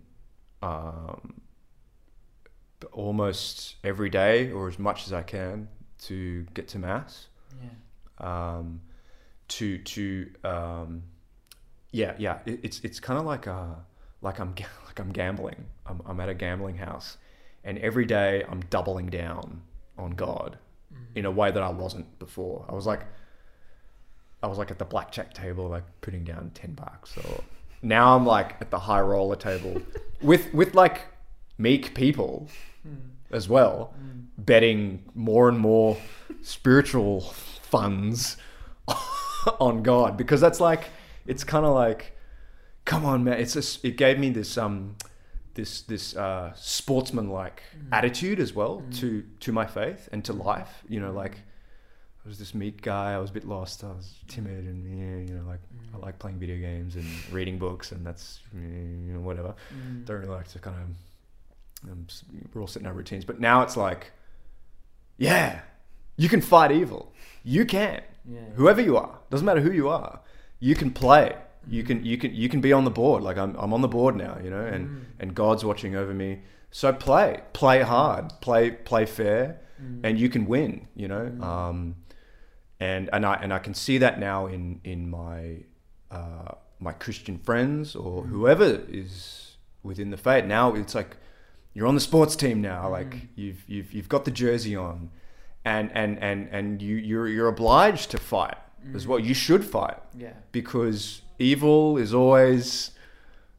[0.62, 1.40] um,
[2.92, 5.68] almost every day or as much as I can
[6.02, 7.28] to get to mass.
[7.62, 8.56] Yeah.
[8.56, 8.80] Um,
[9.48, 11.02] to to um,
[11.90, 13.74] yeah yeah it, it's it's kind of like uh
[14.22, 14.54] like I'm
[14.86, 15.66] like I'm gambling.
[15.86, 17.18] I'm I'm at a gambling house,
[17.62, 19.62] and every day I'm doubling down
[19.98, 20.58] on God
[20.92, 21.16] Mm.
[21.16, 22.66] in a way that I wasn't before.
[22.68, 23.00] I was like,
[24.44, 27.16] I was like at the blackjack table, like putting down ten bucks.
[27.18, 27.42] Or
[27.82, 29.80] now I'm like at the high roller table
[30.22, 31.06] with with like
[31.58, 32.48] meek people
[32.86, 32.96] Mm.
[33.30, 34.24] as well, Mm.
[34.36, 35.96] betting more and more
[36.42, 38.36] spiritual funds
[39.58, 40.90] on God because that's like
[41.26, 42.16] it's kind of like,
[42.84, 43.38] come on, man.
[43.40, 44.96] It's just it gave me this um
[45.54, 50.82] this this uh, sportsman like attitude as well to to my faith and to life.
[50.88, 51.36] You know, like
[52.24, 53.12] I was this meek guy.
[53.12, 53.84] I was a bit lost.
[53.84, 55.60] I was timid and yeah, you know, like
[55.94, 59.54] I like playing video games and reading books, and that's you know whatever.
[59.74, 60.06] Mm.
[60.06, 62.06] Don't really like to kind of um,
[62.54, 64.12] we're all setting our routines, but now it's like,
[65.18, 65.60] yeah,
[66.16, 67.12] you can fight evil.
[67.44, 68.40] You can, Yeah.
[68.54, 70.20] whoever you are, doesn't matter who you are.
[70.60, 71.36] You can play.
[71.68, 73.22] You can you can you can be on the board.
[73.22, 75.00] Like I'm I'm on the board now, you know, and Mm.
[75.20, 76.40] and God's watching over me.
[76.70, 80.00] So play, play hard, play play fair, Mm.
[80.04, 80.88] and you can win.
[80.96, 81.42] You know, Mm.
[81.42, 81.96] um,
[82.84, 85.40] and and I and I can see that now in in my
[86.18, 86.52] uh,
[86.86, 88.28] my Christian friends or Mm.
[88.32, 88.70] whoever
[89.02, 89.10] is
[89.82, 90.44] within the faith.
[90.58, 91.12] Now it's like
[91.74, 92.80] you're on the sports team now.
[92.98, 93.28] Like Mm.
[93.40, 95.10] you've you've you've got the jersey on,
[95.64, 98.58] and and and and you you're you're obliged to fight
[98.94, 99.08] as Mm.
[99.08, 99.20] well.
[99.28, 100.34] You should fight Yeah.
[100.52, 102.90] because evil is always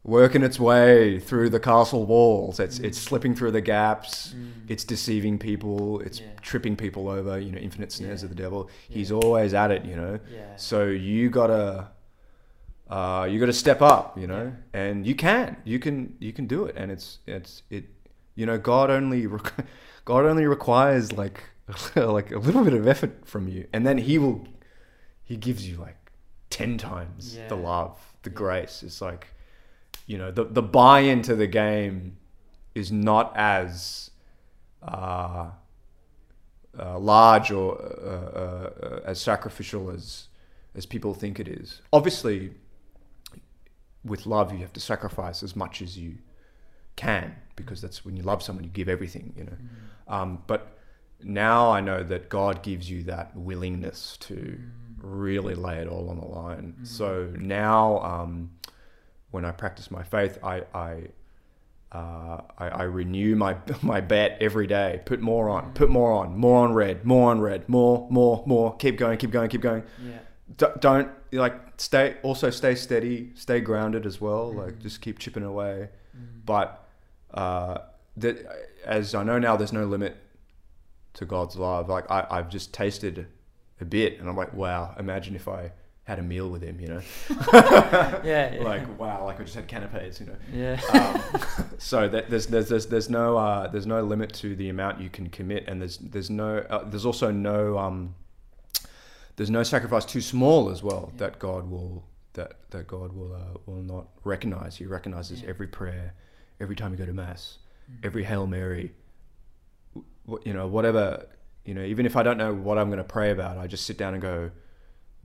[0.05, 2.59] working its way through the castle walls.
[2.59, 4.33] It's it's slipping through the gaps.
[4.35, 4.51] Mm.
[4.69, 5.99] It's deceiving people.
[6.01, 6.27] It's Yeah.
[6.41, 7.39] tripping people over.
[7.39, 8.25] You know, infinite snares Yeah.
[8.27, 8.69] of the devil.
[8.89, 8.95] Yeah.
[8.97, 9.83] He's always at it.
[9.83, 10.19] You know.
[10.31, 10.55] Yeah.
[10.57, 11.87] So you gotta,
[12.89, 14.17] uh, you gotta step up.
[14.17, 16.75] You know, and you can, you can, you can do it.
[16.77, 17.85] And it's it's it.
[18.35, 19.65] You know, God only requ-
[20.05, 21.43] God only requires like
[21.95, 24.47] like a little bit of effort from you, and then He will,
[25.23, 25.97] He gives you like
[26.51, 28.83] ten times the love, the grace.
[28.83, 29.27] It's like,
[30.05, 32.17] you know, the the buy into the game
[32.73, 34.11] is not as
[34.83, 35.49] uh,
[36.79, 40.27] uh, large or uh, uh, uh, as sacrificial as
[40.75, 41.81] as people think it is.
[41.93, 42.51] Obviously,
[44.03, 46.15] with love, you have to sacrifice as much as you
[46.95, 49.33] can because that's when you love someone, you give everything.
[49.37, 49.57] You know,
[50.09, 50.13] Mm.
[50.13, 50.77] um, but
[51.23, 54.69] now I know that God gives you that willingness to Mm.
[54.99, 56.75] really lay it all on the line.
[56.81, 56.87] Mm.
[56.87, 58.51] So now, um,
[59.35, 60.91] when I practice my faith, I I,
[61.91, 65.01] uh, I I renew my my bet every day.
[65.05, 68.75] Put more on, put more on, more on red, more on red, more, more, more.
[68.77, 69.83] Keep going, keep going, keep going.
[70.03, 70.19] Yeah.
[70.57, 72.17] D- don't like stay.
[72.23, 74.51] Also, stay steady, stay grounded as well.
[74.53, 74.81] Like Mm.
[74.81, 75.89] just keep chipping away.
[76.17, 76.45] Mm.
[76.45, 76.67] But
[77.33, 77.77] uh,
[78.17, 78.35] that
[78.85, 80.15] as I know now, there's no limit
[81.13, 81.89] to God's love.
[81.89, 83.27] Like I, I've just tasted
[83.81, 84.95] a bit, and I'm like, wow.
[84.99, 85.71] Imagine if I
[86.05, 86.79] had a meal with Him.
[86.79, 87.01] You know,
[87.53, 88.21] yeah,
[88.55, 88.63] yeah.
[88.63, 89.25] like wow.
[89.25, 90.19] Like I just had canapes.
[90.19, 90.35] You know.
[90.53, 90.79] yeah.
[90.93, 91.41] Um,
[91.77, 95.09] so that there's there's there's there's no uh, there's no limit to the amount you
[95.09, 98.15] can commit, and there's there's no uh, there's also no um,
[99.35, 101.19] there's no sacrifice too small as well Yeah.
[101.27, 104.77] that God will that that God will uh, will not recognize.
[104.77, 105.49] He recognizes Yeah.
[105.49, 106.13] every prayer,
[106.59, 107.57] every time you go to mass,
[107.91, 108.03] Mm.
[108.03, 108.93] every hail mary.
[110.25, 111.27] w- You know whatever
[111.65, 113.85] you know even if I don't know what I'm going to pray about, I just
[113.85, 114.49] sit down and go,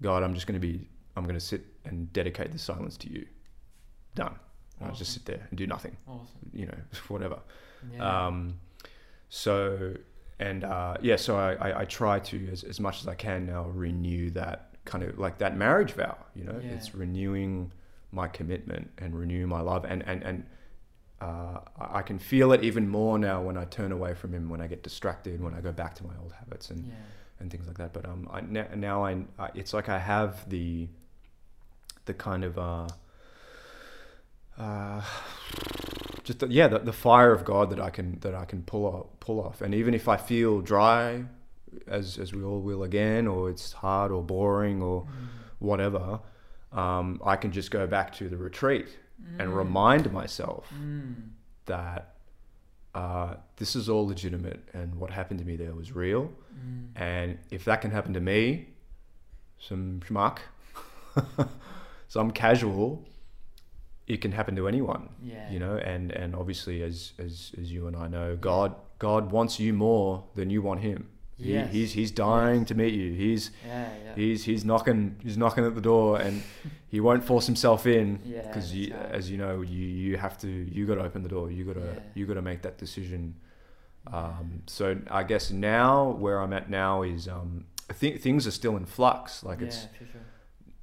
[0.00, 3.10] God, I'm just going to be I'm going to sit and dedicate this silence to
[3.10, 3.26] you.
[4.14, 4.34] Done.
[4.80, 6.26] And I just sit there and do nothing awesome.
[6.52, 6.78] you know,
[7.08, 7.38] whatever.
[7.92, 8.26] Yeah.
[8.26, 8.54] Um,
[9.28, 9.94] so,
[10.38, 13.46] and uh, yeah, so I, I, I try to, as, as much as I can
[13.46, 16.70] now, renew that kind of like that marriage vow, you know, Yeah.
[16.70, 17.72] it's renewing
[18.12, 19.84] my commitment and renew my love.
[19.84, 20.46] And, and, and
[21.20, 24.48] uh, I I can feel it even more now when I turn away from him,
[24.48, 26.94] when I get distracted, when I go back to my old habits and, yeah.
[27.40, 27.92] And things like that.
[27.92, 30.88] But um, I, now, I, I, it's like I have the,
[32.04, 32.88] the kind of, uh,
[34.58, 35.02] uh,
[36.24, 38.84] just the, yeah, the, the fire of God that I can that I can pull
[38.84, 39.62] off, pull off.
[39.62, 41.24] And even if I feel dry,
[41.86, 45.06] as as we all will again, or it's hard or boring or Mm.
[45.60, 46.20] whatever,
[46.72, 48.88] um, I can just go back to the retreat
[49.38, 49.56] and Mm.
[49.56, 51.30] remind myself Mm.
[51.66, 52.09] that
[52.94, 56.30] uh, this is all legitimate and what happened to me there was real.
[56.54, 56.88] Mm.
[56.96, 58.68] And if that can happen to me,
[59.58, 60.38] some schmuck,
[62.08, 63.06] some casual,
[64.06, 65.08] it can happen to anyone.
[65.22, 65.50] Yeah.
[65.50, 69.60] You know, and and obviously, as as as you and I know, God God wants
[69.60, 71.08] you more than you want Him.
[71.40, 71.72] He, Yes.
[71.72, 73.12] he's he's dying to meet you.
[73.12, 74.14] He's Yeah, yeah.
[74.14, 76.42] he's he's knocking he's knocking at the door, and
[76.88, 79.14] he won't force himself in Yeah, because you, that's right.
[79.14, 81.50] as you know, you you have to you got to open the door.
[81.50, 82.00] You got to Yeah.
[82.14, 83.34] you got to make that decision.
[84.12, 88.50] Um, so I guess now where I'm at now is um, I think things are
[88.50, 89.42] still in flux.
[89.44, 90.20] Like yeah, it's sure.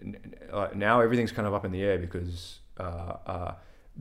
[0.01, 3.51] n- n- uh, now everything's kind of up in the air because uh, uh,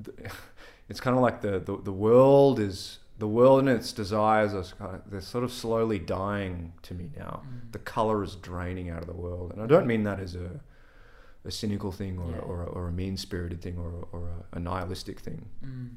[0.04, 0.30] th-
[0.88, 4.64] it's kind of like the, the, the world is the world and its desires are
[4.76, 7.42] kind of, they're sort of slowly dying to me now.
[7.46, 7.72] Mm.
[7.72, 10.60] The color is draining out of the world, and I don't mean that as a
[11.44, 12.38] a cynical thing or, Yeah.
[12.38, 15.46] or, a, or a mean spirited thing or, a- or a, a nihilistic thing.
[15.64, 15.90] Mm.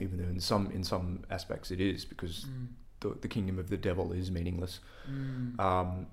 [0.00, 2.68] Even though in some in some aspects it is because Mm.
[3.00, 5.60] the, the kingdom of the devil is meaningless Mm.
[5.60, 6.06] um,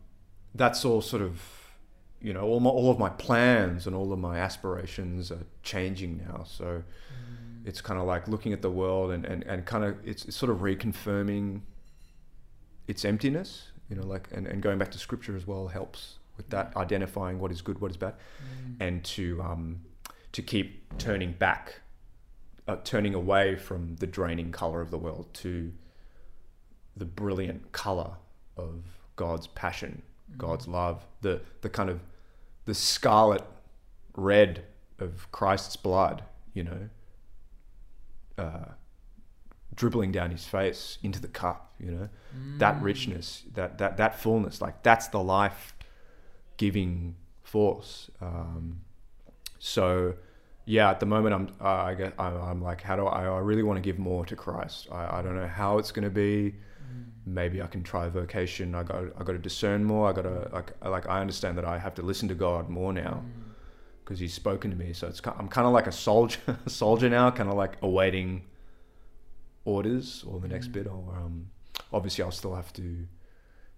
[0.53, 1.41] that's all sort of
[2.21, 6.17] you know all my, all of my plans and all of my aspirations are changing
[6.27, 6.83] now so Mm.
[7.65, 10.35] It's kind of like looking at the world and, and, and kind of it's, it's
[10.37, 11.61] sort of reconfirming
[12.87, 16.49] its emptiness you know like and, and going back to scripture as well helps with
[16.49, 18.75] that identifying what is good what is bad Mm.
[18.79, 19.81] and to um,
[20.31, 21.81] to keep turning back
[22.67, 25.71] uh, turning away from the draining color of the world to
[26.95, 28.11] the brilliant color
[28.57, 28.83] of
[29.15, 30.01] God's passion,
[30.37, 31.99] God's love, the the kind of
[32.65, 33.43] the scarlet
[34.15, 34.63] red
[34.99, 36.89] of Christ's blood, you know,
[38.37, 38.65] uh,
[39.75, 42.09] dribbling down his face into the cup, you know,
[42.57, 42.83] that Mm.
[42.83, 45.75] richness, that that that fullness, like that's the life
[46.57, 48.09] giving force.
[48.21, 48.81] Um,
[49.59, 50.15] so
[50.65, 53.39] yeah, at the moment I'm uh, I get I'm, I'm like how do I, I
[53.39, 54.87] really want to give more to Christ.
[54.91, 56.53] I, I don't know how it's going to be.
[56.83, 57.05] Mm.
[57.25, 58.75] Maybe I can try vocation.
[58.75, 60.09] I got I got to discern more.
[60.09, 62.93] I got to like like I understand that I have to listen to God more
[62.93, 63.40] now Mm.
[64.11, 64.91] Because He's spoken to me.
[64.93, 68.43] So it's I'm kind of like a soldier soldier now, kind of like awaiting
[69.65, 70.73] orders or the next Mm.
[70.73, 70.87] bit.
[70.87, 71.47] Or um,
[71.93, 73.07] obviously I'll still have to,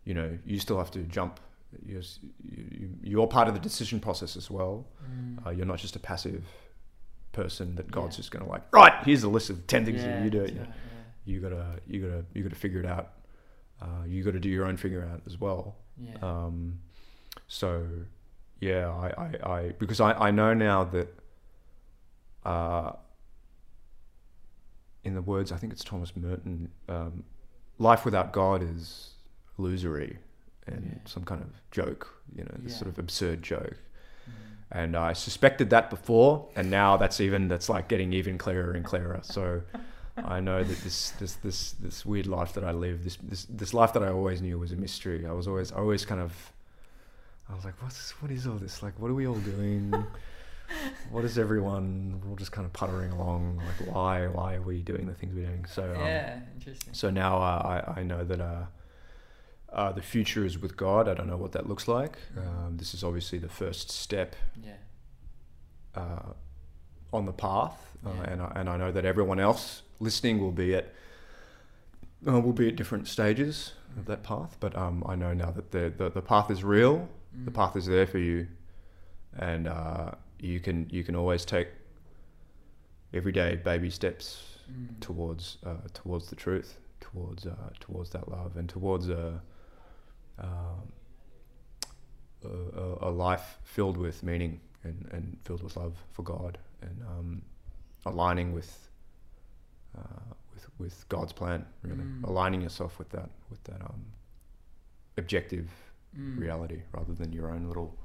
[0.06, 1.40] you know, you still have to jump.
[1.86, 2.02] You're,
[2.44, 4.86] you, you're part of the decision process as well.
[5.08, 5.46] Mm.
[5.46, 6.44] Uh, you're not just a passive
[7.32, 8.22] person that God's Yeah.
[8.22, 10.38] just going to like, right, here's a list of 10 things Yeah, that you do.
[10.46, 10.70] You, know, right,
[11.26, 13.12] you gotta, you gotta, you gotta figure it out.
[13.82, 15.76] Uh, you gotta do your own figure out as well.
[16.22, 16.80] Um,
[17.48, 17.86] so
[18.70, 21.10] yeah, I, I, I because I, I know now that,
[22.46, 22.92] uh,
[25.04, 27.24] in the words, I think it's Thomas Merton, um,
[27.78, 29.12] life without God is
[29.60, 30.18] illusory
[30.68, 31.00] and Yeah.
[31.06, 32.80] some kind of joke, you know, this Yeah.
[32.80, 33.78] sort of absurd joke.
[34.30, 34.34] Mm.
[34.72, 38.86] And I suspected that before, and now that's even that's like getting even clearer and
[38.86, 39.20] clearer.
[39.24, 39.62] So
[40.18, 43.74] I know that this this this this weird life that I live, this this this
[43.74, 45.26] life that I always knew was a mystery.
[45.28, 46.53] I was always I always kind of
[47.50, 48.82] I was like, what's what is all this?
[48.82, 49.94] Like, what are we all doing?
[51.12, 52.20] what is everyone?
[52.24, 53.58] We're all just kind of puttering along.
[53.66, 55.66] Like, why why are we doing the things we're doing?
[55.66, 56.94] So um, yeah, interesting.
[56.94, 58.40] So now uh, I I know that.
[58.42, 58.64] Uh,
[59.72, 61.10] uh, the future is with God.
[61.10, 62.20] I don't know what that looks like.
[62.38, 64.74] Um, this is obviously the first step Yeah.
[65.96, 66.34] uh,
[67.12, 68.24] on the path, uh, Yeah.
[68.34, 70.94] and I, and I know that everyone else listening will be at
[72.28, 74.58] uh, will be at different stages of that path.
[74.60, 77.10] But um, I know now that the, the the path is real.
[77.46, 77.54] The Mm.
[77.56, 78.48] path is there for you,
[79.38, 81.68] and uh, you can you can always take
[83.14, 85.00] everyday baby steps Mm.
[85.02, 89.42] towards uh, towards the truth, towards uh, towards that love, and towards a,
[90.40, 90.92] um,
[92.44, 97.02] a a- a life filled with meaning and, and filled with love for God, and
[97.04, 97.42] um,
[98.06, 98.90] aligning with
[99.98, 102.24] uh, with with God's plan, really Mm.
[102.26, 104.06] aligning yourself with that with that um,
[105.18, 105.70] objective
[106.18, 106.40] Mm.
[106.40, 107.98] reality rather than your own little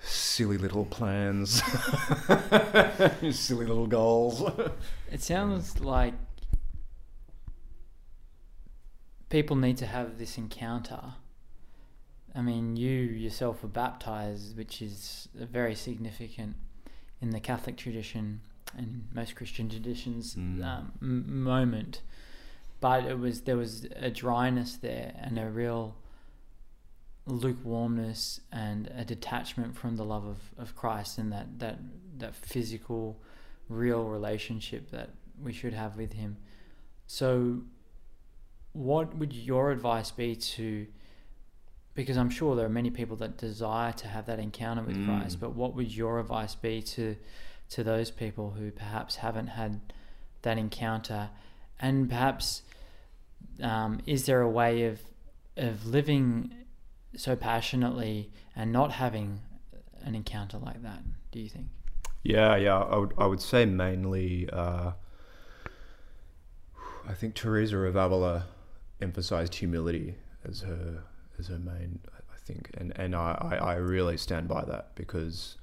[0.00, 1.62] silly little plans,
[3.30, 4.42] silly little goals.
[5.10, 6.14] It sounds like
[9.28, 11.14] people need to have this encounter.
[12.34, 16.56] I mean, you yourself were baptized, which is very significant
[17.20, 18.40] in the Catholic tradition
[18.76, 20.64] and most Christian traditions Mm.
[20.64, 22.00] um, m- moment.
[22.80, 25.94] But it was there was a dryness there and a real
[27.26, 31.78] lukewarmness and a detachment from the love of, of Christ and that, that
[32.18, 33.20] that physical
[33.68, 35.10] real relationship that
[35.42, 36.36] we should have with him.
[37.06, 37.62] So
[38.72, 40.86] what would your advice be to
[41.94, 45.04] because I'm sure there are many people that desire to have that encounter with Mm.
[45.04, 47.16] Christ, but what would your advice be to
[47.70, 49.80] to those people who perhaps haven't had
[50.42, 51.30] that encounter
[51.78, 52.62] and perhaps
[53.62, 55.00] um, is there a way of
[55.56, 56.54] of living
[57.16, 59.40] so passionately and not having
[60.02, 61.66] an encounter like that do you think
[62.22, 62.78] Yeah, yeah.
[62.78, 64.48] I would, I would say mainly.
[64.50, 64.92] Uh,
[67.08, 68.46] I think Teresa of Avila
[69.00, 71.02] emphasized humility as her
[71.38, 71.98] as her main.
[72.12, 75.56] I think, and and I, I, really stand by that because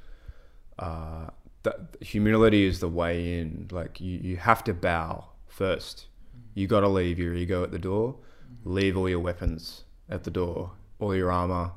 [0.79, 1.27] uh,
[1.63, 3.69] that humility is the way in.
[3.71, 6.07] Like you, you have to bow first.
[6.55, 8.17] You got to leave your ego at the door.
[8.65, 10.71] Leave all your weapons at the door.
[10.99, 11.71] All your armor,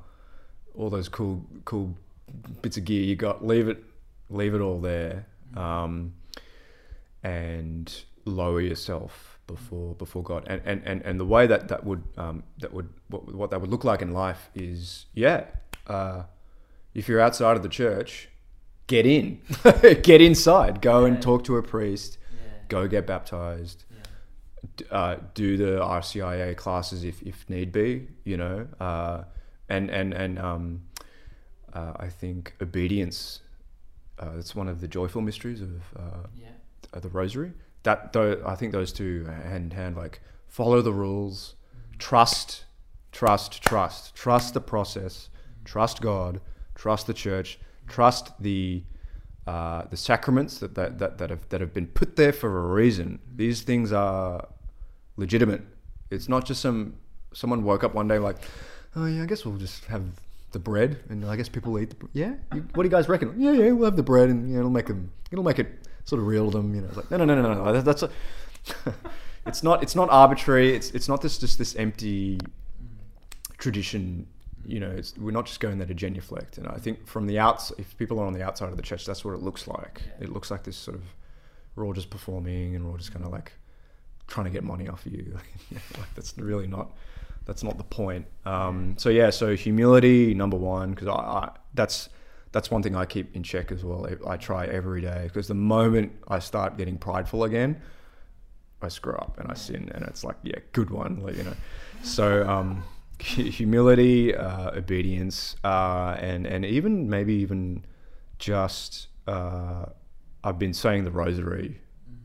[0.74, 1.94] all those cool cool
[2.60, 3.44] bits of gear you got.
[3.46, 3.82] Leave it
[4.30, 5.26] leave it all there.
[5.56, 6.14] Um,
[7.22, 10.44] and lower yourself before before God.
[10.46, 13.60] And and, and, and the way that that would um, that would what, what that
[13.60, 15.44] would look like in life is yeah
[15.86, 16.22] uh,
[16.94, 18.28] if you're outside of the church
[18.88, 19.40] get in.
[20.02, 20.82] Get inside.
[20.82, 21.12] Go Yeah.
[21.12, 22.18] and talk to a priest.
[22.32, 22.38] Yeah.
[22.68, 23.84] Go get baptized
[24.90, 29.24] uh, do the RCIA classes if, if need be, you know, uh,
[29.68, 30.82] and and and um,
[31.72, 33.40] uh, I think obedience.
[34.18, 37.52] Uh, it's one of the joyful mysteries of uh, yeah the Rosary.
[37.82, 41.54] That though I think those two hand in hand, like follow the rules,
[41.98, 42.64] trust,
[43.10, 45.28] trust, trust, trust the process,
[45.64, 46.40] trust God,
[46.74, 47.58] trust the church,
[47.88, 48.84] trust the
[49.46, 52.72] uh, the sacraments that, that, that, that have that have been put there for a
[52.72, 53.18] reason.
[53.34, 54.48] These things are
[55.16, 55.62] legitimate.
[56.10, 56.94] It's not just some
[57.34, 58.36] someone woke up one day like,
[58.96, 60.04] oh yeah, I guess we'll just have
[60.52, 62.34] the bread, and I guess people eat the yeah.
[62.54, 63.34] You, what do you guys reckon?
[63.36, 66.20] Yeah, yeah, we'll have the bread, and yeah, it'll make them, it'll make it sort
[66.20, 66.74] of real to them.
[66.74, 67.72] You know, it's like no, no, no, no, no.
[67.72, 68.10] That, that's a,
[69.46, 70.74] it's not it's not arbitrary.
[70.74, 72.38] It's it's not this just this empty
[73.58, 74.26] tradition.
[74.64, 76.58] You know, it's, we're not just going there to genuflect.
[76.58, 79.04] And I think from the outs, if people are on the outside of the church,
[79.04, 80.02] that's what it looks like.
[80.06, 80.24] Yeah.
[80.24, 81.02] It looks like this sort of
[81.74, 83.52] we're all just performing and we're all just kind of like
[84.26, 85.38] trying to get money off of you.
[85.72, 86.92] like that's really not
[87.44, 88.26] that's not the point.
[88.44, 92.08] Um, so yeah, so humility number one because I, I that's
[92.52, 94.06] that's one thing I keep in check as well.
[94.26, 97.80] I try every day because the moment I start getting prideful again,
[98.82, 101.54] I screw up and I sin, and it's like yeah, good one, like you know.
[102.02, 102.82] So um,
[103.22, 107.84] humility, uh, obedience, uh, and and even maybe even
[108.38, 109.86] just uh,
[110.44, 111.80] I've been saying the rosary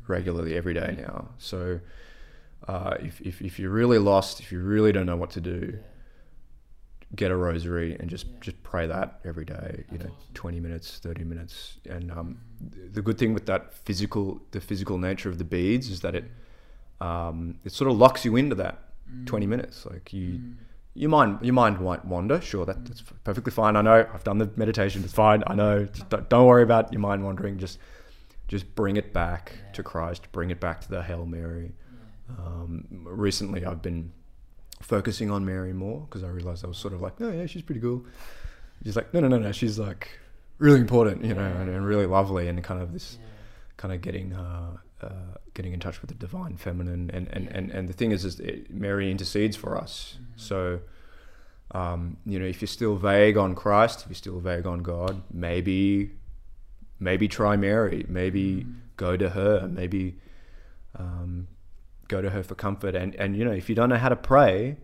[0.07, 1.29] regularly every day now.
[1.37, 1.79] So
[2.67, 5.77] uh, if, if if you're really lost, if you really don't know what to do,
[7.15, 9.85] get a rosary and just just pray that every day.
[9.91, 12.39] You know, twenty minutes, thirty minutes, and um,
[12.91, 16.25] the good thing with that physical, the physical nature of the beads is that it
[16.99, 18.79] um, it sort of locks you into that
[19.25, 19.85] twenty minutes.
[19.85, 20.55] Like you, Mm.
[20.97, 22.41] Your mind your mind might wander.
[22.41, 23.75] Sure, that, that's perfectly fine.
[23.75, 24.07] I know.
[24.13, 25.03] I've done the meditation.
[25.03, 25.43] It's fine.
[25.47, 25.85] I know.
[25.85, 27.57] Just don't, don't worry about your mind wandering.
[27.57, 27.79] Just
[28.47, 29.71] just bring it back Yeah.
[29.73, 31.73] to Christ, bring it back to the Hail Mary.
[32.29, 34.11] Um, recently, I've been
[34.81, 37.61] focusing on Mary more because I realized I was sort of like, oh yeah, she's
[37.61, 38.05] pretty cool.
[38.83, 40.09] She's like, no, no, no, no, she's like
[40.59, 43.17] really important, you know, and, and really lovely, and kind of this
[43.77, 47.69] kind of getting uh, uh, getting in touch with the divine feminine, and and, and,
[47.71, 50.17] and the thing is, is it, Mary intercedes for us.
[50.35, 50.79] So,
[51.71, 55.21] um, you know, if you're still vague on Christ, if you're still vague on God,
[55.31, 56.11] maybe
[56.99, 58.65] maybe try Mary, maybe
[58.95, 60.17] go to her, maybe
[60.95, 61.47] um,
[62.07, 64.15] go to her for comfort, and and you know, if you don't know how to
[64.15, 64.77] pray.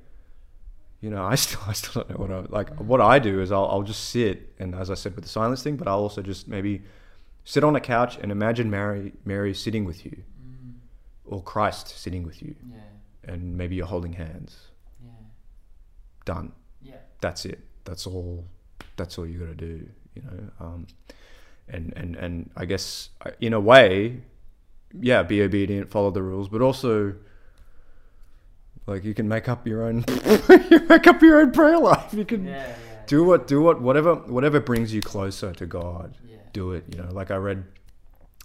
[1.01, 2.79] You know, I still, I still don't know what I like.
[2.79, 5.61] What I do is I'll, I'll just sit, and as I said with the silence
[5.61, 6.83] thing, but I'll also just maybe
[7.43, 10.23] sit on a couch and imagine Mary, Mary sitting with you,
[11.25, 12.77] or Christ sitting with you, Yeah.
[13.33, 14.67] and maybe you're holding hands.
[15.03, 15.11] Yeah.
[16.25, 16.51] Done.
[16.81, 16.95] Yeah.
[17.21, 17.59] That's it.
[17.85, 18.45] That's all.
[18.97, 19.87] That's all you got to do.
[20.15, 20.49] You know.
[20.59, 20.87] Um,
[21.67, 24.21] and and and I guess uh, in a way,
[24.99, 27.15] yeah, be obedient, follow the rules, but also.
[28.85, 30.03] Like you can make up your own,
[30.69, 32.13] you make up your own prayer life.
[32.13, 32.67] You can Yeah.
[32.67, 32.75] Yeah.
[33.07, 36.17] do what, do what, whatever, whatever brings you closer to God.
[36.27, 36.32] Yeah.
[36.53, 36.85] Do it.
[36.89, 37.63] You know, like I read,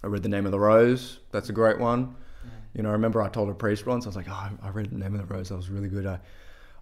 [0.03, 1.19] I read the name of the rose.
[1.31, 2.07] That's a great one.
[2.07, 2.49] Mm.
[2.73, 4.91] You know, I remember I told a priest once, I was like, oh, I- read
[4.91, 5.49] the name of the rose.
[5.49, 6.05] That was really good.
[6.05, 6.19] I,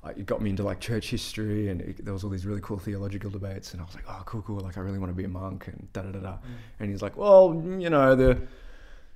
[0.03, 2.61] I, it got me into like church history and it, there was all these really
[2.61, 3.73] cool theological debates.
[3.73, 4.59] And I was like, oh, cool, cool.
[4.59, 6.33] Like I really want to be a monk and da da da da.
[6.33, 6.41] Mm.
[6.79, 8.41] And he's like, well, you know, the,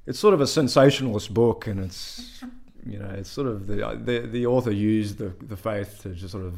[0.05, 2.43] it's sort of a sensationalist book and it's,
[2.85, 6.09] you know, it's sort of the, uh, the, the author used the, the faith to
[6.09, 6.55] just sort of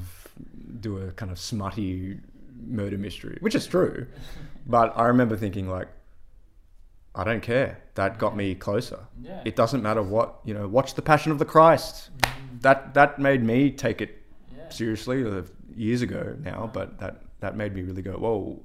[0.80, 2.20] do a kind of smutty
[2.66, 4.08] murder mystery, which is true.
[4.65, 5.88] But I remember thinking like,
[7.15, 7.80] I don't care.
[7.95, 8.99] That got me closer.
[9.22, 9.41] Yeah.
[9.45, 10.68] It doesn't matter what you know.
[10.68, 12.10] Watch the Passion of the Christ.
[12.61, 14.22] That that made me take it
[14.56, 14.69] Yeah.
[14.69, 15.44] seriously uh,
[15.76, 18.64] years ago now, but that that made me really go, whoa.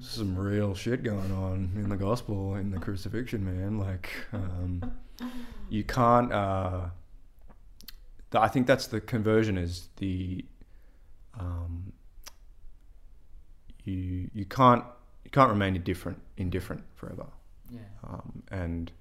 [0.00, 3.78] Some real shit going on in the gospel, in the crucifixion, man.
[3.78, 4.92] Like, um,
[5.68, 6.32] you can't.
[6.32, 6.86] Uh,
[8.34, 10.44] I think that's the conversion is the.
[11.38, 11.92] Um,
[13.84, 14.84] you you can't
[15.24, 17.26] you can't remain indifferent indifferent forever.
[17.70, 17.80] Yeah.
[18.06, 18.92] um, and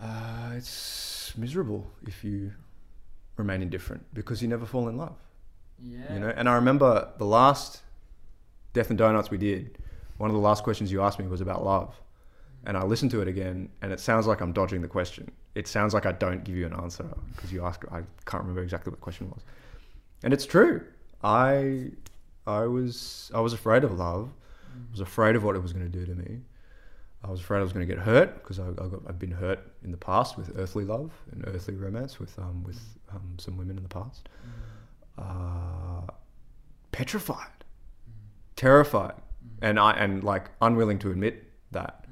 [0.00, 2.52] uh, it's miserable if you
[3.36, 5.16] remain indifferent because you never fall in love.
[5.78, 6.14] Yeah.
[6.14, 7.82] you know and i remember the last
[8.72, 9.76] death and donuts we did
[10.16, 11.94] one of the last questions you asked me was about love.
[12.64, 15.30] And i listened to it again and it sounds like i'm dodging the question.
[15.54, 18.62] It sounds like i don't give you an answer because you ask i can't remember
[18.62, 19.42] exactly what the question was.
[20.22, 20.82] And it's true.
[21.22, 21.90] I
[22.46, 24.30] i was i was afraid of love.
[24.76, 26.40] I was afraid of what it was going to do to me.
[27.24, 29.32] I was afraid I was going to get hurt because I, I got, I've been
[29.32, 33.56] hurt in the past with earthly love and earthly romance with um, with um, some
[33.56, 34.28] women in the past.
[35.18, 36.12] Uh,
[36.92, 37.64] petrified,
[38.54, 39.14] terrified,
[39.62, 42.04] and I and like unwilling to admit that.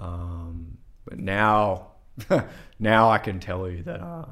[0.00, 1.88] Um, but now,
[2.78, 4.26] now I can tell you that uh,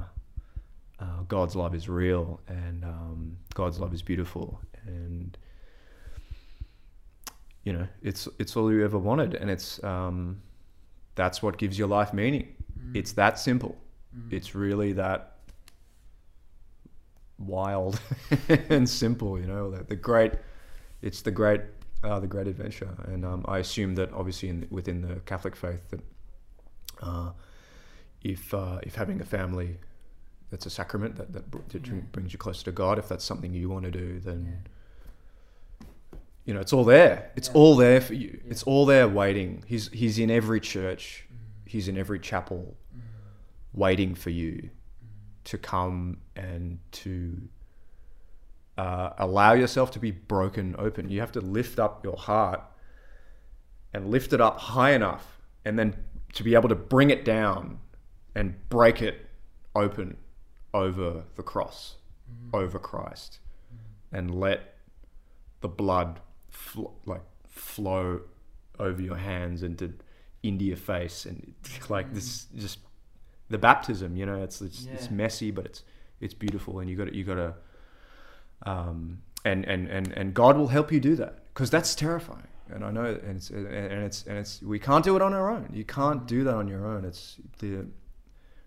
[1.01, 5.37] uh, God's love is real and um, God's love is beautiful and
[7.65, 9.35] you know it's it's all you ever wanted.
[9.35, 10.41] And it's um,
[11.15, 12.55] that's what gives your life meaning.
[12.95, 13.77] It's that simple.
[14.31, 15.33] It's really that
[17.39, 18.01] wild
[18.71, 20.33] and simple you know the, the great
[21.03, 21.61] it's the great
[22.03, 22.89] uh, the great adventure.
[23.09, 26.01] And um, I assume that obviously in, within the Catholic faith that
[27.03, 27.31] uh,
[28.23, 29.79] if uh, if having a family
[30.51, 31.95] that's a sacrament that, that, that Yeah.
[32.13, 34.71] brings you closer to God if that's something you want to do then Yeah.
[36.47, 37.33] You know, it's all there.
[37.35, 37.55] It's Yeah.
[37.55, 38.41] all there for you.
[38.43, 38.51] Yeah.
[38.53, 39.65] It's all there waiting.
[39.67, 41.27] He's he's in every church.
[41.31, 41.69] Mm.
[41.69, 43.01] He's in every chapel, mm.
[43.75, 45.45] waiting for you mm.
[45.45, 47.49] to come and to
[48.79, 51.09] uh, allow yourself to be broken open.
[51.09, 52.63] You have to lift up your heart
[53.93, 55.97] and lift it up high enough, and then
[56.35, 57.81] to be able to bring it down
[58.35, 59.27] and break it
[59.75, 60.17] open
[60.73, 61.97] over the cross,
[62.53, 63.41] over Christ,
[64.13, 64.75] and let
[65.61, 66.21] the blood
[66.57, 68.21] fl- like flow
[68.79, 69.93] over your hands and to
[70.43, 71.55] into your face and
[71.89, 72.79] like this just
[73.49, 75.83] the baptism you know it's it's, it's messy but it's
[76.21, 77.55] it's beautiful and you got you got to
[78.65, 82.49] um and and and and God will help you do that because that's terrifying.
[82.69, 85.49] And I know and it's and it's and it's we can't do it on our
[85.49, 85.71] own.
[85.73, 87.05] You can't do that on your own.
[87.05, 87.87] It's the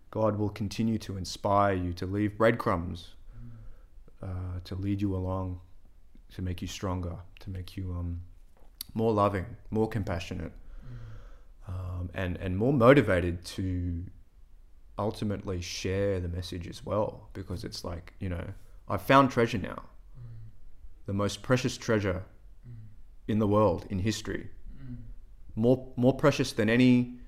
[0.10, 3.10] God will continue to inspire you to leave breadcrumbs
[4.24, 5.60] uh, to lead you along
[6.36, 8.22] to make you stronger, to make you um,
[8.94, 11.74] more loving, more compassionate, mm.
[11.74, 14.04] um, and and more motivated to
[14.98, 17.30] ultimately share the message as well.
[17.34, 18.46] Because it's like you know,
[18.88, 19.84] I've found treasure now,
[20.18, 21.06] mm.
[21.06, 22.24] the most precious treasure
[22.68, 22.74] mm.
[23.28, 24.50] in the world in history,
[25.56, 27.20] more more precious than any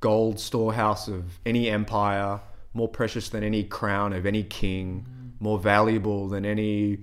[0.00, 2.40] gold storehouse of any empire,
[2.74, 5.15] more precious than any crown of any king, mm-hmm.
[5.40, 6.98] More valuable than any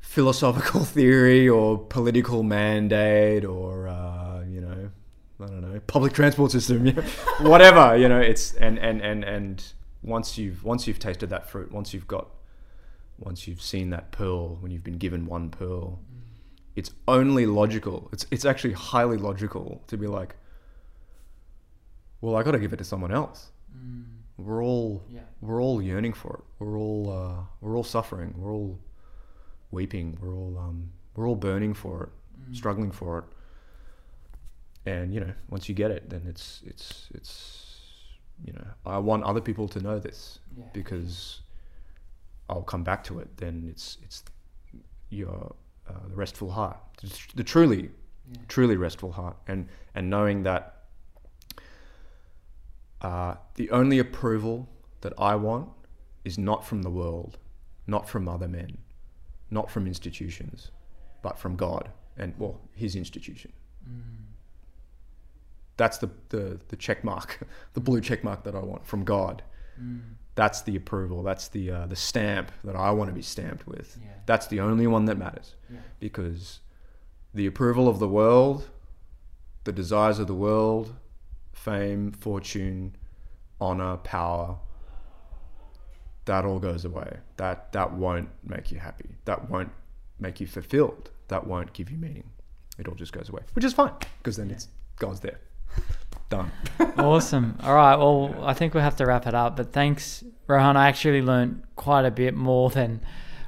[0.00, 4.90] philosophical theory or political mandate or uh, you know
[5.40, 6.86] I don't know public transport system,
[7.40, 8.20] whatever you know.
[8.20, 9.64] It's and and and and
[10.02, 12.28] once you've once you've tasted that fruit, once you've got
[13.18, 16.00] once you've seen that pearl, when you've been given one pearl,
[16.76, 18.08] it's only logical.
[18.12, 20.36] It's it's actually highly logical to be like,
[22.20, 23.50] well, I got to give it to someone else.
[23.76, 24.04] Mm.
[24.38, 25.20] We're all Yeah.
[25.40, 26.44] we're all yearning for it.
[26.64, 28.34] We're all uh, we're all suffering.
[28.36, 28.78] We're all
[29.70, 30.18] weeping.
[30.20, 32.08] We're all um, we're all burning for it,
[32.50, 32.56] Mm.
[32.56, 33.24] struggling for it.
[34.84, 37.68] And you know, once you get it, then it's it's it's
[38.44, 40.64] you know, I want other people to know this Yeah.
[40.72, 41.42] because
[42.48, 43.36] I'll come back to it.
[43.36, 44.24] Then it's it's
[45.10, 45.54] your
[45.88, 46.78] uh, the restful heart,
[47.34, 47.90] the truly
[48.32, 48.38] Yeah.
[48.48, 50.81] truly restful heart, and and knowing that
[53.02, 54.68] uh, the only approval
[55.02, 55.68] that I want
[56.24, 57.38] is not from the world,
[57.86, 58.78] not from other men,
[59.50, 60.70] not from institutions,
[61.20, 63.52] but from God and well, His institution.
[63.88, 64.02] Mm.
[65.76, 67.40] That's the the the check mark,
[67.74, 69.42] the blue check mark that I want from God.
[69.80, 70.00] Mm.
[70.34, 71.22] That's the approval.
[71.22, 73.98] That's the uh, the stamp that I want to be stamped with.
[74.00, 74.08] Yeah.
[74.26, 75.80] That's the only one that matters Yeah.
[76.00, 76.60] because
[77.34, 78.68] the approval of the world,
[79.64, 80.94] the desires of the world,
[81.52, 82.96] fame, fortune,
[83.60, 84.56] honor, power,
[86.24, 87.18] that all goes away.
[87.36, 89.10] That that won't make you happy.
[89.24, 89.70] That won't
[90.20, 91.10] make you fulfilled.
[91.28, 92.30] That won't give you meaning.
[92.78, 94.54] It all just goes away, which is fine because then Yeah.
[94.56, 95.40] it's God's there.
[96.28, 96.50] Done.
[96.96, 97.58] awesome.
[97.62, 97.96] All right.
[97.96, 99.56] Well, I think we'll have to wrap it up.
[99.56, 100.76] But thanks, Rohan.
[100.76, 103.00] I actually learned quite a bit more than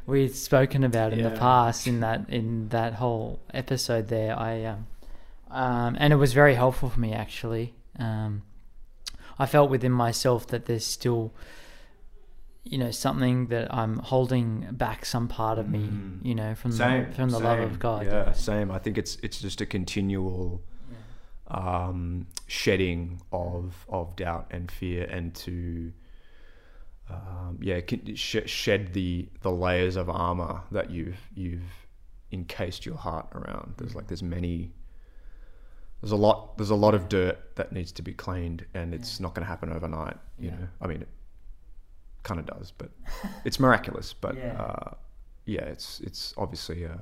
[0.06, 4.38] we'd spoken about in the past in that in that whole episode there.
[4.38, 4.86] I um,
[5.50, 7.74] um, and it was very helpful for me actually.
[7.98, 8.42] Um,
[9.38, 11.32] I felt within myself that there's still,
[12.62, 16.24] you know, something that I'm holding back some part of me, Mm.
[16.24, 17.06] you know, from Same.
[17.08, 18.06] the, from the love of God.
[18.06, 18.70] Yeah, same.
[18.70, 20.62] I think it's it's just a continual
[21.48, 25.92] um, shedding of of doubt and fear, and to
[27.10, 27.80] um, yeah
[28.14, 31.86] sh- shed the the layers of armor that you've you've
[32.32, 33.74] encased your heart around.
[33.76, 34.72] There's like there's many.
[36.04, 36.58] There's a lot.
[36.58, 39.48] There's a lot of dirt that needs to be cleaned, and it's not going to
[39.48, 40.18] happen overnight.
[40.38, 40.56] You Yeah.
[40.56, 41.08] know, I mean, it
[42.24, 42.90] kind of does, but
[43.46, 44.12] it's miraculous.
[44.12, 44.52] But Yeah.
[44.60, 44.90] uh,
[45.46, 46.98] yeah, it's it's obviously a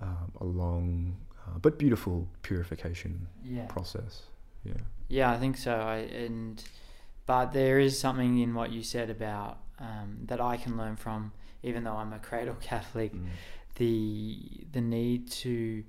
[0.00, 1.16] um, a long
[1.46, 3.66] uh, but beautiful purification Yeah.
[3.66, 4.22] process.
[4.64, 4.72] Yeah.
[5.06, 5.76] Yeah, I think so.
[5.76, 6.60] I, and
[7.26, 11.30] but there is something in what you said about um, that I can learn from,
[11.62, 13.12] even though I'm a cradle Catholic.
[13.76, 15.84] The the need to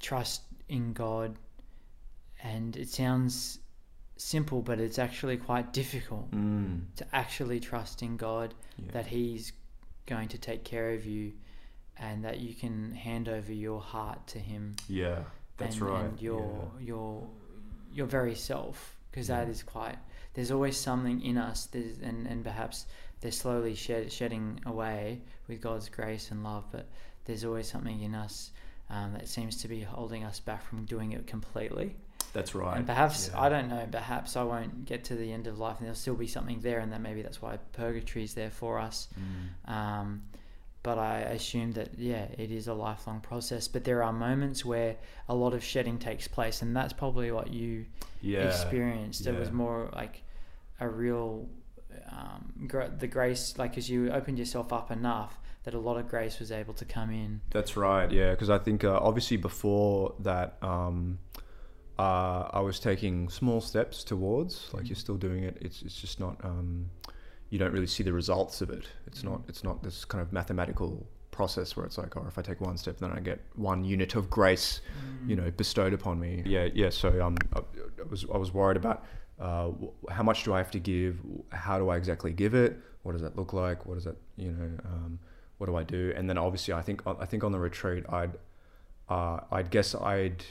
[0.00, 1.36] trust in God,
[2.42, 3.58] and it sounds
[4.16, 6.82] simple, but it's actually quite difficult Mm.
[6.96, 8.92] to actually trust in God Yeah.
[8.92, 9.52] that He's
[10.06, 11.32] going to take care of you,
[11.98, 15.24] and that you can hand over your heart to Him yeah,
[15.56, 16.04] that's and, right.
[16.04, 17.28] and your your
[17.92, 19.52] your very self because that Yeah.
[19.52, 19.98] is quite
[20.34, 22.86] there's always something in us there's, and and perhaps
[23.20, 26.86] they're slowly shed, shedding away with God's grace and love but
[27.24, 28.50] there's always something in us
[28.90, 31.96] um, that seems to be holding us back from doing it completely
[32.32, 32.76] That's right.
[32.76, 33.40] and perhaps Yeah.
[33.40, 36.14] I don't know perhaps I won't get to the end of life and there'll still
[36.14, 39.72] be something there and then maybe that's why purgatory is there for us Mm.
[39.72, 40.22] um,
[40.82, 43.66] but I assume that yeah, it is a lifelong process.
[43.66, 44.94] But there are moments where
[45.28, 47.86] a lot of shedding takes place, and that's probably what you
[48.20, 48.42] Yeah.
[48.46, 49.26] experienced.
[49.26, 50.22] It was more like
[50.78, 51.48] a real
[52.08, 56.08] um, gra- the grace, like as you opened yourself up enough that a lot of
[56.08, 57.40] grace was able to come in.
[57.50, 58.10] That's right.
[58.10, 61.18] Yeah, because I think uh, obviously before that, um,
[61.98, 64.72] uh, I was taking small steps towards.
[64.72, 65.58] Like you're still doing it.
[65.60, 66.42] It's it's just not.
[66.44, 66.88] Um,
[67.50, 68.86] you don't really see the results of it.
[69.08, 69.42] It's not.
[69.48, 72.76] It's not this kind of mathematical process where it's like, oh, if I take one
[72.76, 74.80] step, then I get one unit of grace,
[75.26, 76.44] you know, bestowed upon me.
[76.46, 76.90] Yeah, yeah.
[76.90, 79.04] So um, I, I was I was worried about
[79.40, 79.70] uh,
[80.10, 81.18] how much do I have to give?
[81.50, 82.78] How do I exactly give it?
[83.02, 83.84] What does that look like?
[83.84, 84.70] What does that you know?
[84.84, 85.18] Um,
[85.58, 86.12] what do I do?
[86.16, 88.32] And then obviously, I think I think on the retreat, I'd
[89.08, 90.44] uh, I'd guess I'd,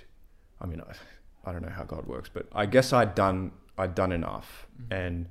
[0.62, 3.96] I mean, I, I don't know how God works, but I guess I'd done I'd
[3.96, 5.28] done enough, and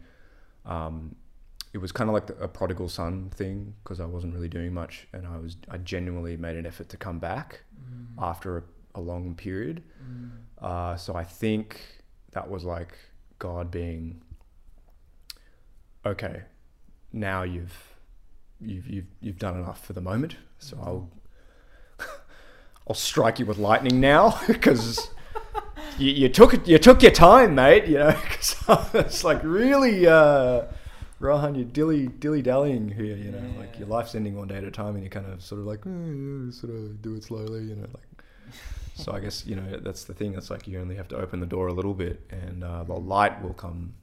[0.65, 1.17] um,
[1.73, 4.73] it was kind of like the, a prodigal son thing because I wasn't really doing
[4.73, 7.63] much, and I was I genuinely made an effort to come back
[8.19, 8.63] after a,
[8.97, 9.83] a long period.
[10.61, 11.81] Uh, so I think
[12.33, 12.97] that was like
[13.39, 14.23] God being
[16.07, 16.43] okay.
[17.13, 17.94] Now you've
[18.61, 21.09] you've you've you've done enough for the moment, so I'll
[22.89, 25.11] I'll strike you with lightning now because
[25.99, 27.87] you, you took it, you took your time, mate.
[27.87, 28.57] You know, 'cause
[28.95, 30.63] it's like really, uh,
[31.21, 33.17] Rohan, you're dilly dilly dallying here.
[33.17, 35.43] You know, like your life's ending one day at a time, and you're kind of
[35.43, 37.63] sort of like, "Eh, yeah, sort of do it slowly.
[37.65, 38.03] You know, like.
[38.97, 40.35] So I guess you know that's the thing.
[40.35, 42.95] It's like you only have to open the door a little bit, and uh, the
[42.95, 43.95] light will come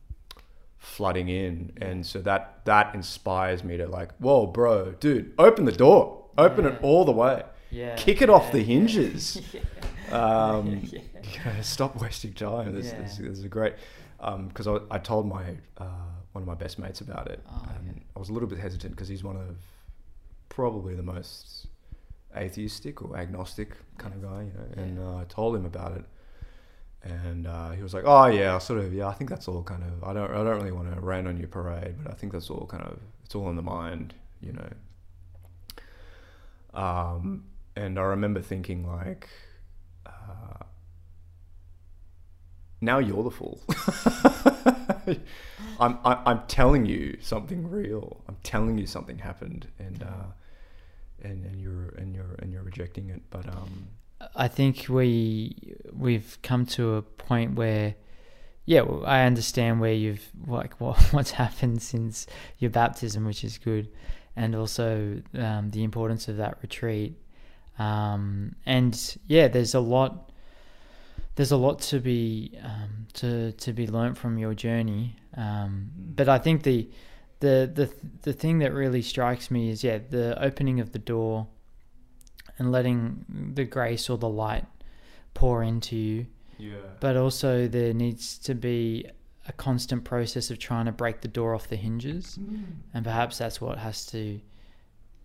[0.81, 5.71] flooding in, and so that that inspires me to like, whoa, bro, dude, open the
[5.71, 7.95] door, open it all the way, Yeah.
[7.95, 8.65] kick it off yeah, the yeah.
[8.65, 9.41] hinges.
[10.11, 10.99] Um, Yeah.
[11.23, 12.75] you know, stop wasting time.
[12.75, 13.29] This, this, Yeah.
[13.29, 13.75] this is a great
[14.47, 15.43] because I, I told my
[15.77, 15.85] uh,
[16.33, 18.91] one of my best mates about it, Oh, and I was a little bit hesitant
[18.93, 19.55] because he's one of
[20.49, 21.67] probably the most
[22.35, 24.83] atheistic or agnostic kind of guy, you know.
[24.83, 26.05] And uh, I told him about it,
[27.03, 29.63] and uh, he was like, "Oh yeah, I sort of yeah, I think that's all
[29.63, 30.03] kind of.
[30.03, 32.49] I don't I don't really want to rain on your parade, but I think that's
[32.49, 34.69] all kind of it's all in the mind, you know."
[36.73, 37.45] Um,
[37.75, 39.29] and I remember thinking like,
[40.05, 40.63] uh,
[42.79, 43.59] now you're the fool.
[45.79, 48.21] I'm I, I'm telling you something real.
[48.27, 50.31] I'm telling you something happened, and uh,
[51.23, 53.21] and and you're and you're and you're rejecting it.
[53.31, 53.87] But um,
[54.35, 57.95] I think we we've come to a point where,
[58.65, 62.27] yeah, I understand where you've like what what's happened since
[62.57, 63.89] your baptism, which is good,
[64.35, 67.17] and also um, the importance of that retreat.
[67.79, 70.31] Um, and yeah, there's a lot.
[71.35, 75.15] There's a lot to be um, to to be learnt from your journey.
[75.35, 76.89] Um, but I think the
[77.39, 81.47] the the the thing that really strikes me is yeah the opening of the door
[82.61, 83.25] and letting
[83.55, 84.65] the grace or the light
[85.33, 86.27] pour into you.
[86.59, 89.07] yeah, But also, there needs to be
[89.47, 92.37] a constant process of trying to break the door off the hinges,
[92.93, 94.39] and perhaps that's what has to.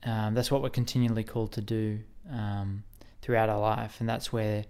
[0.03, 1.99] Um, that's what we're continually called to do
[2.33, 2.85] um,
[3.21, 4.65] throughout our life, and that's where,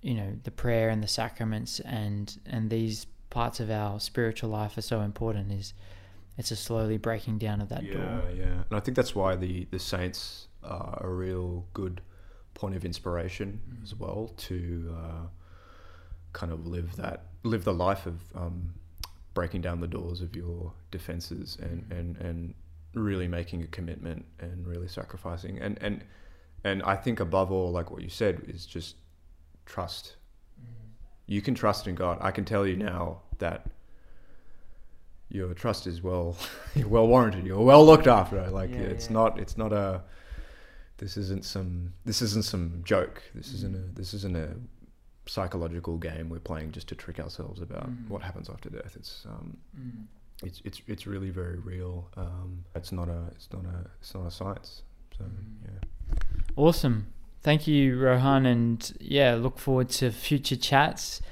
[0.00, 4.78] you know, the prayer and the sacraments and and these parts of our spiritual life
[4.78, 5.52] are so important.
[5.52, 5.74] Is
[6.38, 8.22] it's a slowly breaking down of that yeah, door.
[8.34, 8.44] yeah.
[8.44, 12.00] And I think that's why the the saints are a real good
[12.54, 15.26] point of inspiration as well to uh,
[16.32, 18.74] kind of live that live the life of um,
[19.34, 22.54] breaking down the doors of your defenses and and and
[22.94, 25.58] really making a commitment and really sacrificing.
[25.58, 26.04] And and
[26.64, 28.96] and I think above all like what you said is just
[29.66, 30.16] trust.
[31.26, 32.18] You can trust in God.
[32.20, 33.66] I can tell you now that
[35.28, 36.36] your trust is well
[36.86, 37.46] well warranted.
[37.46, 38.46] You're well looked after.
[38.48, 39.12] Like Yeah, it's yeah.
[39.14, 40.02] not it's not a
[41.00, 43.90] this isn't some this isn't some joke this isn't Mm.
[43.90, 44.48] a this isn't a
[45.26, 48.08] psychological game we're playing just to trick ourselves about Mm.
[48.08, 50.04] what happens after death it's um Mm.
[50.48, 54.26] it's it's it's really very real um it's not a it's not a it's not
[54.26, 54.82] a science
[55.16, 55.64] so Mm.
[55.64, 55.80] yeah
[56.56, 57.06] Awesome.
[57.42, 58.44] Thank you, Rohan.
[58.44, 61.22] And yeah, look forward to future chats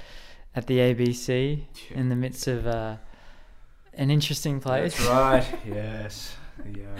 [0.55, 2.95] at the ABC in the midst of uh,
[3.93, 4.95] an interesting place.
[4.97, 6.35] that's right yes
[6.65, 6.97] the, uh,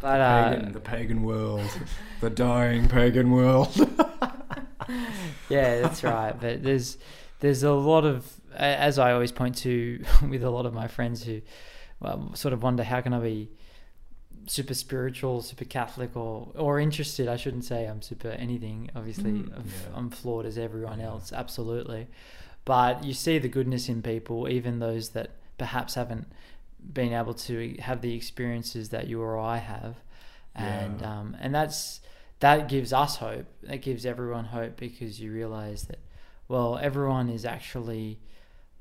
[0.00, 1.68] But uh, pagan, the pagan world
[2.20, 3.74] the dying pagan world
[5.48, 6.34] yeah, that's right.
[6.38, 6.98] But there's
[7.40, 11.24] there's a lot of, as I always point to with a lot of my friends
[11.24, 11.40] who
[12.00, 13.50] well, sort of wonder how can I be
[14.46, 17.28] super spiritual, super Catholic, or or interested.
[17.28, 18.90] I shouldn't say I'm super anything.
[18.94, 19.96] Obviously, Mm, I'm, yeah.
[19.96, 22.06] I'm flawed as everyone else, absolutely.
[22.64, 26.28] But you see the goodness in people, even those that perhaps haven't
[26.92, 29.96] been able to have the experiences that you or I have,
[30.54, 31.18] and Yeah.
[31.20, 32.00] um, and that's
[32.40, 33.46] that gives us hope.
[33.62, 35.98] That gives everyone hope because you realize that
[36.48, 38.20] well, everyone is actually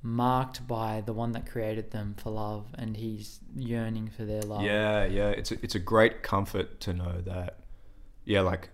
[0.02, 4.62] marked by the one that created them for love, and he's yearning for their love.
[4.62, 5.30] Yeah, yeah.
[5.30, 7.60] It's a, it's a great comfort to know that,
[8.24, 8.70] yeah, like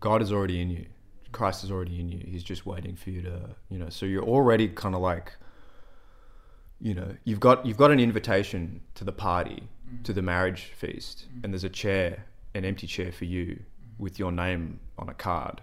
[0.00, 0.86] God is already in you.
[1.30, 2.24] Christ is already in you.
[2.26, 3.88] He's just waiting for you to, you know.
[3.90, 5.36] So you're already kind of like,
[6.80, 9.62] you know, you've got you've got an invitation to the party,
[10.04, 12.24] to the marriage feast, and there's a chair,
[12.54, 13.60] an empty chair for you,
[13.98, 15.60] with your name on a card.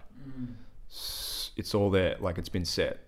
[0.90, 3.00] S- It's all there, like it's been set.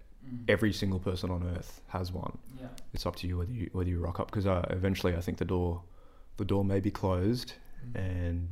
[0.46, 2.36] Every single person on earth has one.
[2.60, 2.66] Yeah.
[2.92, 5.38] it's up to you whether you whether you rock up because uh, eventually I think
[5.38, 5.82] the door
[6.36, 7.52] the door may be closed
[7.94, 8.48] and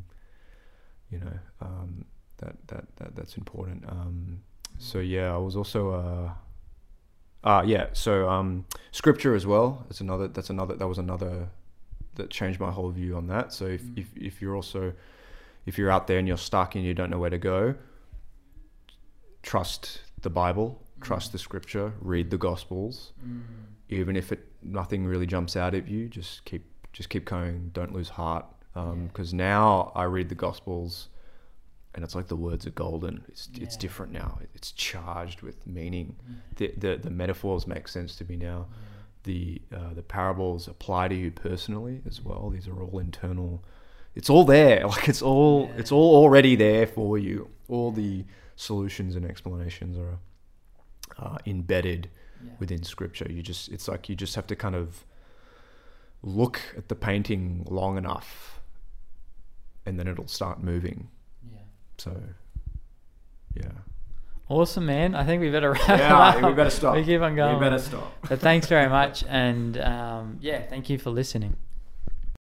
[1.10, 2.04] you know um,
[2.38, 3.84] that, that that that's important.
[3.88, 4.40] Um,
[4.78, 6.30] so yeah I was also uh,
[7.44, 11.48] uh yeah so um, scripture as well that's another that's another that was another
[12.16, 13.98] that changed my whole view on that so if, Mm.
[13.98, 14.92] if, if you're also
[15.66, 17.74] if you're out there and you're stuck and you don't know where to go
[19.42, 23.12] trust the Bible trust the scripture read the gospels
[23.88, 27.70] even if it nothing really jumps out at you, just keep just keep going.
[27.72, 28.44] Don't lose heart.
[28.74, 28.94] Yeah.
[29.06, 31.08] Because now I read the Gospels
[31.96, 33.24] and it's like the words are golden.
[33.28, 34.38] It's it's different now.
[34.54, 36.14] It's charged with meaning.
[36.28, 36.34] Yeah.
[36.56, 38.66] The the, the metaphors make sense to me now.
[39.24, 42.50] The uh, the parables apply to you personally as well.
[42.50, 43.64] These are all internal.
[44.14, 44.86] It's all there.
[44.92, 47.48] Like it's all it's all already there for you.
[47.68, 48.24] All the
[48.56, 50.18] solutions and explanations are
[51.18, 52.08] uh, embedded
[52.44, 52.52] Yeah.
[52.60, 53.26] within scripture.
[53.30, 55.04] You just it's like you just have to kind of
[56.22, 58.60] look at the painting long enough
[59.84, 61.08] and then it'll start moving.
[61.98, 62.02] Yeah.
[62.04, 62.20] So
[63.54, 63.68] yeah.
[64.48, 65.14] Awesome, man.
[65.16, 66.42] I think we better wrap Yeah, up.
[66.42, 66.94] we better stop.
[66.94, 67.54] We keep on going.
[67.54, 68.12] We better stop.
[68.28, 71.56] But thanks very much, and um, yeah, thank you for listening.